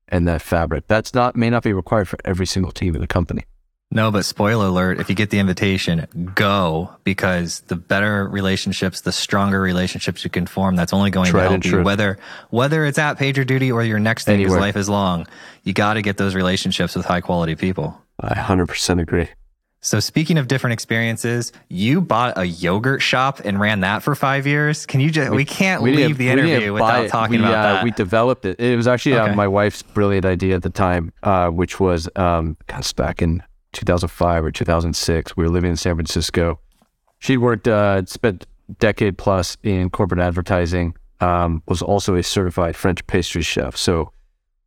and 0.10 0.28
that 0.28 0.42
fabric. 0.42 0.86
That's 0.88 1.14
not 1.14 1.38
may 1.38 1.50
not 1.50 1.64
be 1.64 1.72
required 1.72 2.10
for 2.10 2.20
every 2.26 2.46
single 2.46 2.74
team 2.74 2.94
in 2.94 3.00
the 3.00 3.08
company. 3.08 3.46
No, 3.92 4.12
but 4.12 4.24
spoiler 4.24 4.68
alert, 4.68 5.00
if 5.00 5.10
you 5.10 5.16
get 5.16 5.32
the 5.32 5.40
invitation, 5.40 6.32
go 6.36 6.92
because 7.04 7.62
the 7.62 7.76
better 7.76 8.28
relationships, 8.28 9.02
the 9.02 9.12
stronger 9.12 9.60
relationships 9.60 10.24
you 10.24 10.30
can 10.30 10.46
form, 10.46 10.76
that's 10.76 10.94
only 10.94 11.10
going 11.10 11.32
Tried 11.32 11.44
to 11.46 11.50
help 11.50 11.66
you. 11.66 11.72
true. 11.72 11.84
Whether 11.84 12.20
whether 12.52 12.86
it's 12.86 13.00
at 13.00 13.18
PagerDuty 13.18 13.74
or 13.74 13.82
your 13.84 13.98
next 13.98 14.26
thing 14.26 14.38
because 14.38 14.58
life 14.58 14.76
is 14.76 14.90
long, 14.90 15.26
you 15.64 15.74
got 15.74 15.96
to 15.96 16.04
get 16.04 16.18
those 16.18 16.36
relationships 16.36 16.96
with 16.96 17.06
high 17.06 17.22
quality 17.22 17.56
people. 17.56 18.00
I 18.20 18.36
100% 18.36 19.02
agree. 19.02 19.30
So 19.82 20.00
speaking 20.02 20.38
of 20.38 20.48
different 20.48 20.74
experiences, 20.74 21.54
you 21.70 22.02
bought 22.02 22.38
a 22.38 22.44
yogurt 22.44 23.02
shop 23.02 23.40
and 23.46 23.60
ran 23.60 23.80
that 23.80 24.04
for 24.04 24.14
five 24.14 24.46
years. 24.46 24.86
Can 24.86 25.00
you 25.00 25.10
just? 25.10 25.32
We, 25.32 25.46
can't 25.46 25.84
didn't- 25.84 25.96
leave 25.96 26.18
the 26.18 26.30
interview 26.30 26.74
without 26.74 27.08
talking 27.08 27.40
we, 27.40 27.48
about 27.48 27.54
uh, 27.54 27.74
that. 27.74 27.84
We 27.86 27.92
developed 27.92 28.46
it. 28.46 28.60
It 28.60 28.76
was 28.76 28.88
actually 28.88 29.16
uh, 29.16 29.34
my 29.34 29.48
wife's 29.48 29.82
brilliant 29.82 30.26
idea 30.26 30.56
at 30.56 30.64
the 30.64 30.70
time, 30.70 31.12
uh, 31.24 31.50
which 31.50 31.80
was 31.80 32.08
um, 32.18 32.56
back 32.96 33.22
in 33.24 33.42
2005 33.74 34.46
or 34.46 34.52
2006. 34.52 35.38
We 35.38 35.44
were 35.44 35.50
living 35.50 35.72
in 35.72 35.78
San 35.78 35.96
Francisco. 35.96 36.60
She'd 37.20 37.38
worked, 37.38 37.68
uh, 37.68 38.06
spent 38.06 38.46
decade 38.80 39.18
plus 39.18 39.58
in 39.64 39.90
corporate 39.90 40.22
advertising. 40.22 40.96
Um, 41.22 41.64
was 41.68 41.82
also 41.82 42.16
a 42.16 42.24
certified 42.24 42.78
French 42.78 43.06
pastry 43.06 43.42
chef. 43.42 43.76
So 43.76 44.14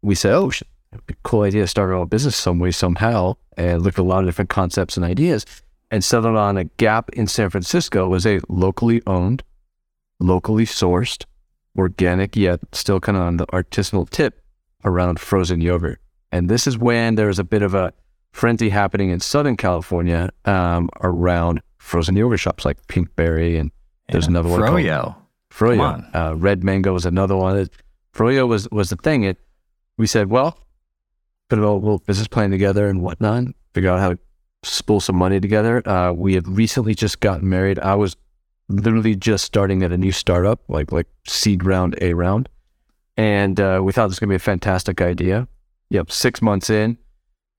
we 0.03 0.15
said, 0.15 0.35
"Oh, 0.35 0.51
cool 1.23 1.43
idea 1.43 1.63
to 1.63 1.67
start 1.67 1.89
our 1.89 1.97
own 1.97 2.09
business 2.09 2.37
some 2.37 2.59
way, 2.59 2.73
somehow," 2.73 3.37
and 3.57 3.81
looked 3.81 3.99
at 3.99 4.03
a 4.03 4.05
lot 4.07 4.21
of 4.21 4.27
different 4.27 4.51
concepts 4.51 4.99
and 4.99 5.07
ideas, 5.07 5.47
and 5.91 6.05
settled 6.05 6.37
on 6.37 6.59
a 6.59 6.65
Gap 6.65 7.09
in 7.15 7.27
San 7.27 7.49
Francisco 7.49 8.07
was 8.07 8.27
a 8.27 8.41
locally 8.51 9.01
owned, 9.07 9.43
locally 10.21 10.67
sourced, 10.67 11.25
organic 11.77 12.37
yet 12.37 12.61
still 12.73 13.01
kind 13.01 13.17
of 13.17 13.25
on 13.25 13.37
the 13.39 13.47
artisanal 13.47 14.09
tip 14.09 14.43
around 14.85 15.21
frozen 15.21 15.61
yogurt. 15.61 16.01
And 16.31 16.49
this 16.49 16.67
is 16.67 16.77
when 16.77 17.15
there 17.15 17.29
was 17.29 17.39
a 17.39 17.45
bit 17.45 17.63
of 17.63 17.75
a 17.75 17.93
frenzy 18.33 18.69
happening 18.71 19.11
in 19.11 19.21
Southern 19.21 19.57
California 19.57 20.31
um, 20.45 20.89
around 21.03 21.61
frozen 21.79 22.17
yogurt 22.17 22.41
shops 22.41 22.65
like 22.65 22.85
Pinkberry 22.87 23.59
and 23.61 23.71
there's 24.09 24.25
Yeah. 24.25 24.31
another 24.31 24.49
one 24.49 24.61
called 24.61 24.73
Froyo. 24.81 25.17
Froyo. 25.51 26.15
Uh, 26.15 26.35
Red 26.37 26.65
Mango 26.65 26.93
was 26.93 27.07
another 27.07 27.37
one. 27.37 27.59
It- 27.59 27.73
Froyo 28.15 28.47
was 28.47 28.69
was 28.71 28.91
the 28.91 28.97
thing. 28.97 29.25
It 29.25 29.39
we 29.99 30.07
said, 30.07 30.29
well, 30.31 30.59
put 31.49 31.59
a 31.59 31.63
little, 31.63 31.81
little 31.81 31.99
business 32.01 32.29
plan 32.29 32.51
together 32.51 32.89
and 32.89 33.01
whatnot. 33.03 33.45
Figure 33.75 33.91
out 33.91 34.01
how 34.01 34.11
to 34.11 34.19
spool 34.63 35.01
some 35.01 35.17
money 35.17 35.41
together. 35.41 35.87
Uh, 35.89 36.13
we 36.13 36.35
had 36.35 36.47
recently 36.49 36.95
just 36.95 37.21
gotten 37.21 37.49
married. 37.49 37.79
I 37.79 37.95
was 37.95 38.17
literally 38.69 39.15
just 39.17 39.45
starting 39.45 39.83
at 39.83 39.93
a 39.93 39.97
new 39.99 40.13
startup, 40.13 40.61
like 40.69 40.93
like 40.93 41.07
seed 41.27 41.65
round, 41.65 41.97
A 42.03 42.13
round, 42.15 42.49
and 43.17 43.59
uh, 43.61 43.81
we 43.83 43.93
thought 43.93 44.07
this 44.09 44.13
was 44.13 44.19
gonna 44.21 44.31
be 44.31 44.37
a 44.37 44.39
fantastic 44.39 45.01
idea. 45.01 45.49
Yep, 45.91 46.11
six 46.11 46.41
months 46.43 46.71
in, 46.71 46.97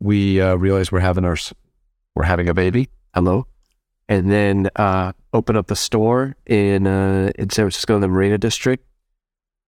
we 0.04 0.42
uh, 0.42 0.56
realized 0.56 0.92
we're 0.92 1.00
having 1.00 1.24
our 1.24 1.38
we're 2.14 2.26
having 2.26 2.50
a 2.50 2.54
baby. 2.54 2.90
Hello, 3.16 3.48
and 4.10 4.30
then 4.30 4.70
uh, 4.76 5.14
open 5.32 5.56
up 5.56 5.68
the 5.68 5.76
store 5.76 6.36
in 6.46 6.86
uh, 6.86 7.32
in 7.36 7.50
San 7.50 7.64
Francisco 7.64 7.96
in 7.96 8.02
the 8.02 8.08
Marina 8.10 8.38
District. 8.38 8.86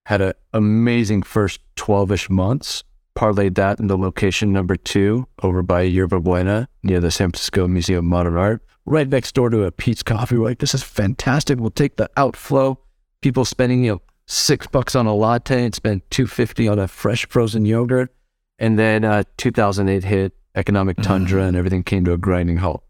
Had 0.06 0.22
an 0.22 0.34
amazing 0.54 1.24
first 1.24 1.62
twelve 1.76 2.12
ish 2.12 2.30
months. 2.30 2.84
Parlayed 3.16 3.56
that 3.56 3.80
into 3.80 3.96
location 3.96 4.52
number 4.52 4.76
two 4.76 5.26
over 5.42 5.64
by 5.64 5.84
Yerba 5.84 6.20
Buena 6.20 6.68
near 6.84 7.00
the 7.00 7.10
San 7.10 7.30
Francisco 7.30 7.66
Museum 7.66 8.00
of 8.00 8.04
Modern 8.04 8.36
Art, 8.36 8.62
right 8.86 9.08
next 9.08 9.36
door 9.36 9.50
to 9.50 9.64
a 9.64 9.72
Peet's 9.72 10.04
Coffee. 10.04 10.36
We're 10.38 10.50
like, 10.50 10.60
this 10.60 10.76
is 10.76 10.84
fantastic. 10.84 11.58
We'll 11.58 11.70
take 11.70 11.96
the 11.96 12.10
outflow. 12.18 12.78
People 13.22 13.46
spending 13.46 13.86
you 13.86 13.92
know 13.94 14.02
six 14.28 14.68
bucks 14.68 14.96
on 14.96 15.06
a 15.06 15.16
latte 15.16 15.64
and 15.64 15.74
spend 15.74 16.02
two 16.12 16.28
fifty 16.28 16.68
on 16.68 16.78
a 16.78 16.90
fresh 16.90 17.26
frozen 17.30 17.66
yogurt. 17.66 18.14
And 18.58 18.80
then 18.80 19.04
uh, 19.04 19.24
2008 19.38 20.04
hit, 20.04 20.34
economic 20.56 20.98
tundra, 21.02 21.44
and 21.44 21.58
everything 21.58 21.84
came 21.84 22.06
to 22.06 22.14
a 22.14 22.18
grinding 22.18 22.58
halt 22.58 22.86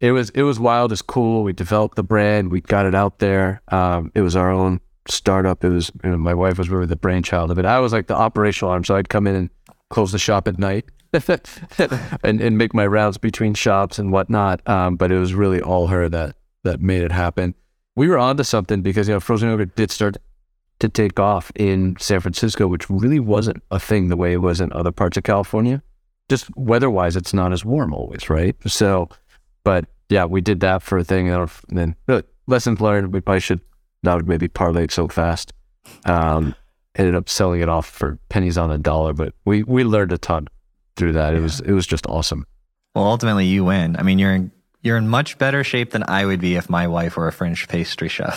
it 0.00 0.12
was 0.12 0.30
it 0.30 0.42
was 0.42 0.58
wild. 0.58 0.92
It's 0.92 1.02
cool. 1.02 1.44
We 1.44 1.52
developed 1.52 1.96
the 1.96 2.02
brand. 2.02 2.50
We 2.50 2.62
got 2.62 2.86
it 2.86 2.94
out 2.94 3.18
there. 3.18 3.62
Um, 3.68 4.10
it 4.14 4.22
was 4.22 4.34
our 4.34 4.50
own 4.50 4.80
startup. 5.08 5.62
It 5.62 5.68
was 5.68 5.92
you 6.02 6.10
know, 6.10 6.16
my 6.16 6.34
wife 6.34 6.58
was 6.58 6.70
really 6.70 6.86
the 6.86 6.96
brainchild 6.96 7.50
of 7.50 7.58
it. 7.58 7.66
I 7.66 7.78
was 7.80 7.92
like 7.92 8.06
the 8.06 8.16
operational 8.16 8.72
arm, 8.72 8.84
so 8.84 8.96
I'd 8.96 9.10
come 9.10 9.26
in 9.26 9.34
and 9.34 9.50
close 9.90 10.12
the 10.12 10.18
shop 10.18 10.48
at 10.48 10.58
night 10.58 10.86
and 12.24 12.40
and 12.40 12.56
make 12.56 12.72
my 12.72 12.86
rounds 12.86 13.18
between 13.18 13.52
shops 13.54 13.98
and 13.98 14.10
whatnot. 14.10 14.66
Um, 14.66 14.96
but 14.96 15.12
it 15.12 15.18
was 15.18 15.34
really 15.34 15.60
all 15.60 15.88
her 15.88 16.08
that 16.08 16.36
that 16.64 16.80
made 16.80 17.02
it 17.02 17.12
happen. 17.12 17.54
We 17.94 18.08
were 18.08 18.18
onto 18.18 18.42
something 18.42 18.80
because 18.80 19.06
you 19.06 19.14
know 19.14 19.20
frozen 19.20 19.50
yogurt 19.50 19.76
did 19.76 19.90
start 19.90 20.16
to 20.80 20.88
take 20.88 21.20
off 21.20 21.52
in 21.54 21.96
San 21.98 22.20
Francisco, 22.20 22.66
which 22.66 22.90
really 22.90 23.20
wasn't 23.20 23.62
a 23.70 23.78
thing 23.78 24.08
the 24.08 24.16
way 24.16 24.32
it 24.32 24.38
was 24.38 24.60
in 24.60 24.72
other 24.72 24.92
parts 24.92 25.16
of 25.16 25.22
California. 25.22 25.82
Just 26.28 26.54
weather-wise, 26.56 27.16
it's 27.16 27.34
not 27.34 27.52
as 27.52 27.64
warm 27.64 27.92
always, 27.92 28.28
right? 28.30 28.56
So 28.66 29.08
but 29.64 29.86
yeah, 30.08 30.24
we 30.24 30.40
did 30.40 30.60
that 30.60 30.82
for 30.82 30.98
a 30.98 31.04
thing. 31.04 31.28
And 31.28 31.48
then 31.68 31.96
really, 32.06 32.24
lessons 32.46 32.80
learned. 32.80 33.12
We 33.12 33.20
probably 33.20 33.40
should 33.40 33.60
not 34.02 34.26
maybe 34.26 34.48
parlay 34.48 34.84
it 34.84 34.92
so 34.92 35.08
fast. 35.08 35.52
Um, 36.04 36.54
ended 36.96 37.14
up 37.14 37.28
selling 37.28 37.60
it 37.60 37.68
off 37.68 37.88
for 37.88 38.18
pennies 38.28 38.58
on 38.58 38.70
the 38.70 38.78
dollar, 38.78 39.12
but 39.12 39.34
we 39.44 39.62
we 39.62 39.84
learned 39.84 40.12
a 40.12 40.18
ton 40.18 40.48
through 40.96 41.12
that. 41.12 41.34
It 41.34 41.40
was 41.40 41.60
it 41.60 41.72
was 41.72 41.86
just 41.86 42.06
awesome. 42.06 42.46
Well, 42.94 43.04
ultimately, 43.04 43.46
you 43.46 43.64
win. 43.64 43.96
I 43.96 44.02
mean, 44.02 44.18
you're 44.18 44.34
in 44.34 44.50
you're 44.82 44.96
in 44.96 45.08
much 45.08 45.38
better 45.38 45.62
shape 45.62 45.90
than 45.90 46.04
I 46.08 46.24
would 46.24 46.40
be 46.40 46.56
if 46.56 46.70
my 46.70 46.88
wife 46.88 47.16
were 47.16 47.28
a 47.28 47.32
French 47.32 47.68
pastry 47.68 48.08
chef. 48.08 48.34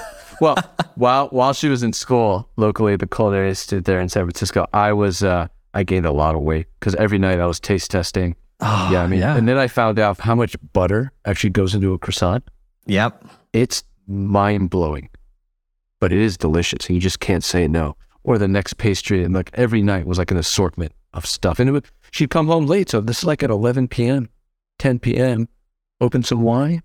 Well, 0.40 0.56
while 0.96 1.28
while 1.28 1.52
she 1.52 1.68
was 1.68 1.82
in 1.82 1.92
school 1.92 2.48
locally 2.56 2.94
at 2.94 3.00
the 3.00 3.06
Culinary 3.06 3.48
Institute 3.48 3.84
there 3.84 4.00
in 4.00 4.08
San 4.08 4.24
Francisco, 4.24 4.66
I 4.72 4.92
was 4.92 5.22
uh, 5.22 5.48
I 5.74 5.82
gained 5.82 6.06
a 6.06 6.12
lot 6.12 6.34
of 6.34 6.42
weight 6.42 6.66
because 6.80 6.94
every 6.94 7.18
night 7.18 7.40
I 7.40 7.46
was 7.46 7.60
taste 7.60 7.90
testing. 7.90 8.36
oh, 8.60 8.88
yeah, 8.90 9.02
I 9.02 9.06
mean, 9.06 9.20
yeah. 9.20 9.36
and 9.36 9.46
then 9.46 9.58
I 9.58 9.66
found 9.66 9.98
out 9.98 10.18
how 10.18 10.34
much 10.34 10.56
butter 10.72 11.12
actually 11.26 11.50
goes 11.50 11.74
into 11.74 11.92
a 11.92 11.98
croissant. 11.98 12.44
yep. 12.86 13.22
it's 13.52 13.84
mind 14.06 14.70
blowing, 14.70 15.10
but 16.00 16.12
it 16.12 16.18
is 16.18 16.36
delicious. 16.38 16.86
And 16.86 16.94
you 16.94 17.00
just 17.00 17.20
can't 17.20 17.44
say 17.44 17.68
no. 17.68 17.96
Or 18.24 18.38
the 18.38 18.48
next 18.48 18.78
pastry, 18.78 19.22
and 19.22 19.34
like 19.34 19.50
every 19.54 19.82
night 19.82 20.06
was 20.06 20.18
like 20.18 20.30
an 20.30 20.36
assortment 20.36 20.92
of 21.12 21.26
stuff. 21.26 21.60
And 21.60 21.68
it 21.68 21.72
would, 21.72 21.86
she'd 22.10 22.30
come 22.30 22.46
home 22.48 22.66
late. 22.66 22.90
So 22.90 23.00
this 23.00 23.18
is 23.18 23.24
like 23.24 23.42
at 23.42 23.50
11 23.50 23.88
p.m., 23.88 24.28
10 24.78 24.98
p.m., 24.98 25.48
open 26.00 26.22
some 26.22 26.42
wine, 26.42 26.82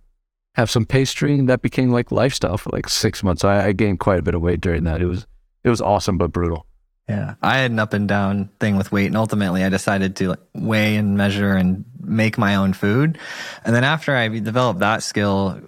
have 0.55 0.69
some 0.69 0.85
pastry. 0.85 1.37
And 1.37 1.49
that 1.49 1.61
became 1.61 1.91
like 1.91 2.11
lifestyle 2.11 2.57
for 2.57 2.69
like 2.71 2.89
six 2.89 3.23
months. 3.23 3.43
I, 3.43 3.67
I 3.67 3.71
gained 3.71 3.99
quite 3.99 4.19
a 4.19 4.21
bit 4.21 4.35
of 4.35 4.41
weight 4.41 4.61
during 4.61 4.83
that. 4.85 5.01
It 5.01 5.05
was, 5.07 5.25
it 5.63 5.69
was 5.69 5.81
awesome, 5.81 6.17
but 6.17 6.31
brutal. 6.31 6.65
Yeah. 7.09 7.35
I 7.41 7.57
had 7.57 7.71
an 7.71 7.79
up 7.79 7.93
and 7.93 8.07
down 8.07 8.49
thing 8.59 8.77
with 8.77 8.91
weight, 8.91 9.07
and 9.07 9.17
ultimately 9.17 9.63
I 9.63 9.69
decided 9.69 10.15
to 10.17 10.29
like 10.29 10.39
weigh 10.53 10.95
and 10.95 11.17
measure 11.17 11.53
and 11.53 11.83
make 11.99 12.37
my 12.37 12.55
own 12.55 12.73
food. 12.73 13.17
And 13.65 13.75
then 13.75 13.83
after 13.83 14.15
I 14.15 14.27
developed 14.29 14.79
that 14.79 15.03
skill 15.03 15.59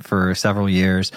for 0.00 0.34
several 0.34 0.68
years, 0.68 1.10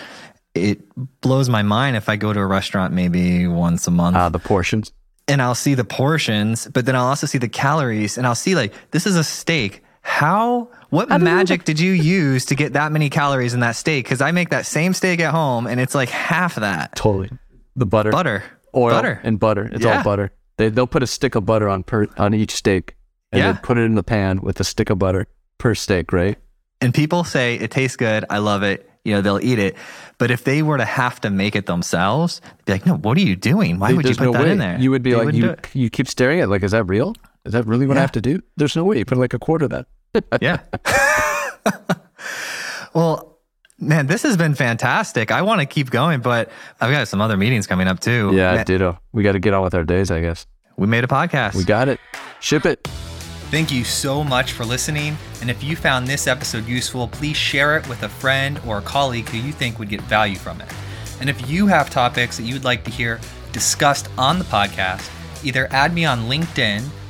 it 0.56 0.82
blows 1.22 1.50
my 1.50 1.62
mind 1.62 1.98
if 1.98 2.10
I 2.10 2.16
go 2.16 2.32
to 2.34 2.40
a 2.40 2.46
restaurant 2.46 2.94
maybe 2.94 3.46
once 3.48 3.88
a 3.88 3.92
month 3.92 4.16
Uh, 4.16 4.30
the 4.30 4.40
portions. 4.40 4.92
and 5.28 5.42
I'll 5.42 5.54
see 5.56 5.74
the 5.76 5.84
portions, 5.84 6.68
but 6.68 6.86
then 6.86 6.96
I'll 6.96 7.08
also 7.08 7.28
see 7.28 7.38
the 7.38 7.50
calories 7.50 8.18
and 8.18 8.26
I'll 8.26 8.36
see 8.36 8.56
like 8.56 8.74
this 8.92 9.06
is 9.06 9.16
a 9.18 9.24
steak. 9.24 9.84
How 10.08 10.70
what 10.92 11.10
magic 11.20 11.64
did 11.64 11.80
you 11.80 11.92
use 11.92 12.46
to 12.46 12.56
get 12.56 12.74
that 12.74 12.92
many 12.92 13.10
calories 13.10 13.56
in 13.56 13.62
that 13.62 13.76
steak? 13.76 14.06
Because 14.06 14.22
I 14.22 14.32
make 14.32 14.50
that 14.52 14.68
same 14.68 14.94
steak 14.94 15.20
at 15.20 15.32
home 15.32 15.66
and 15.66 15.80
it's 15.80 15.96
like 15.96 16.10
half 16.10 16.56
that. 16.56 16.96
Totally. 16.96 17.32
The 17.76 17.88
butter. 17.88 18.12
Butter. 18.12 18.44
oil 18.76 18.92
Butter. 18.92 19.20
and 19.24 19.40
butter. 19.40 19.68
It's 19.74 19.84
Yeah. 19.84 19.98
all 19.98 20.04
butter. 20.04 20.32
They 20.58 20.70
they'll 20.70 20.86
put 20.86 21.02
a 21.02 21.08
stick 21.08 21.34
of 21.34 21.46
butter 21.46 21.68
on 21.68 21.82
per 21.84 22.06
on 22.18 22.34
each 22.36 22.52
steak, 22.54 22.96
and 23.32 23.40
Yeah. 23.40 23.52
then 23.54 23.62
put 23.64 23.78
it 23.80 23.82
in 23.82 23.96
the 23.96 24.04
pan 24.04 24.42
with 24.42 24.60
a 24.60 24.64
stick 24.64 24.90
of 24.92 25.00
butter 25.00 25.28
per 25.58 25.74
steak, 25.74 26.14
right? 26.14 26.38
And 26.82 26.94
people 26.94 27.24
say 27.24 27.56
it 27.56 27.72
tastes 27.72 27.98
good. 27.98 28.26
I 28.30 28.38
love 28.38 28.62
it. 28.62 28.88
You 29.04 29.14
know, 29.16 29.22
they'll 29.22 29.40
eat 29.44 29.60
it. 29.60 29.76
But 30.20 30.30
if 30.32 30.44
they 30.44 30.62
were 30.62 30.78
to 30.78 30.86
have 30.86 31.20
to 31.22 31.30
make 31.32 31.56
it 31.56 31.66
themselves, 31.66 32.42
they'd 32.66 32.66
be 32.66 32.72
like, 32.74 32.86
no, 32.86 32.96
what 32.98 33.18
are 33.18 33.22
you 33.22 33.36
doing? 33.36 33.80
Why 33.80 33.90
would 33.94 33.98
you 33.98 34.04
There's 34.04 34.18
put 34.18 34.26
no 34.26 34.32
that 34.34 34.44
way. 34.44 34.52
in 34.52 34.58
there? 34.60 34.78
You 34.80 34.92
would 34.92 35.04
be 35.04 35.12
They 35.12 35.26
like 35.26 35.34
you. 35.36 35.56
You 35.74 35.90
keep 35.90 36.08
staring 36.08 36.40
at 36.40 36.44
it 36.44 36.48
like, 36.50 36.64
is 36.64 36.72
that 36.72 36.84
real? 36.86 37.16
Is 37.46 37.54
that 37.54 37.66
really 37.68 37.86
what 37.88 37.98
I 37.98 38.02
have 38.02 38.12
to 38.14 38.22
do? 38.22 38.42
There's 38.58 38.76
no 38.76 38.84
way. 38.84 38.98
You 38.98 39.06
put 39.06 39.18
like 39.18 39.34
a 39.34 39.40
quarter 39.40 39.66
of 39.66 39.72
that. 39.72 39.86
Yeah. 40.42 40.60
well, 42.94 43.40
man, 43.80 44.08
this 44.08 44.24
has 44.24 44.38
been 44.38 44.56
fantastic. 44.56 45.32
I 45.32 45.42
want 45.42 45.62
to 45.62 45.66
keep 45.66 45.90
going, 45.90 46.22
but 46.22 46.52
I've 46.80 46.92
got 46.92 47.08
some 47.08 47.22
other 47.22 47.38
meetings 47.38 47.68
coming 47.68 47.88
up 47.88 48.00
too. 48.00 48.32
Yeah, 48.34 48.56
Man, 48.56 48.66
ditto. 48.66 49.00
We 49.12 49.24
got 49.24 49.34
to 49.34 49.40
get 49.40 49.54
on 49.54 49.64
with 49.64 49.74
our 49.76 49.84
days, 49.84 50.12
I 50.12 50.22
guess. 50.22 50.46
we 50.78 50.88
made 50.88 51.04
a 51.04 51.08
podcast. 51.08 51.56
We 51.56 51.64
got 51.64 51.88
it. 51.88 52.00
Ship 52.40 52.66
it. 52.66 52.88
Thank 53.52 53.72
you 53.72 53.84
so 53.84 54.24
much 54.24 54.54
for 54.54 54.66
listening. 54.66 55.16
And 55.42 55.50
if 55.50 55.64
you 55.64 55.76
found 55.76 56.08
this 56.08 56.28
episode 56.28 56.68
useful, 56.68 57.08
please 57.08 57.38
share 57.38 57.78
it 57.78 57.88
with 57.88 58.04
a 58.04 58.10
friend 58.10 58.60
or 58.66 58.80
a 58.80 58.82
colleague 58.82 59.30
who 59.30 59.38
you 59.38 59.54
think 59.54 59.78
would 59.80 59.90
get 59.90 60.02
value 60.02 60.36
from 60.36 60.60
it. 60.62 60.72
And 61.22 61.30
if 61.30 61.50
you 61.50 61.68
have 61.68 61.90
topics 61.90 62.38
that 62.38 62.44
you 62.44 62.54
would 62.56 62.64
like 62.66 62.84
to 62.86 62.92
hear 62.92 63.20
discussed 63.52 64.10
on 64.18 64.40
the 64.40 64.46
podcast, 64.46 65.10
either 65.46 65.68
add 65.72 65.94
me 65.94 66.06
on 66.06 66.22
LinkedIn 66.22 66.84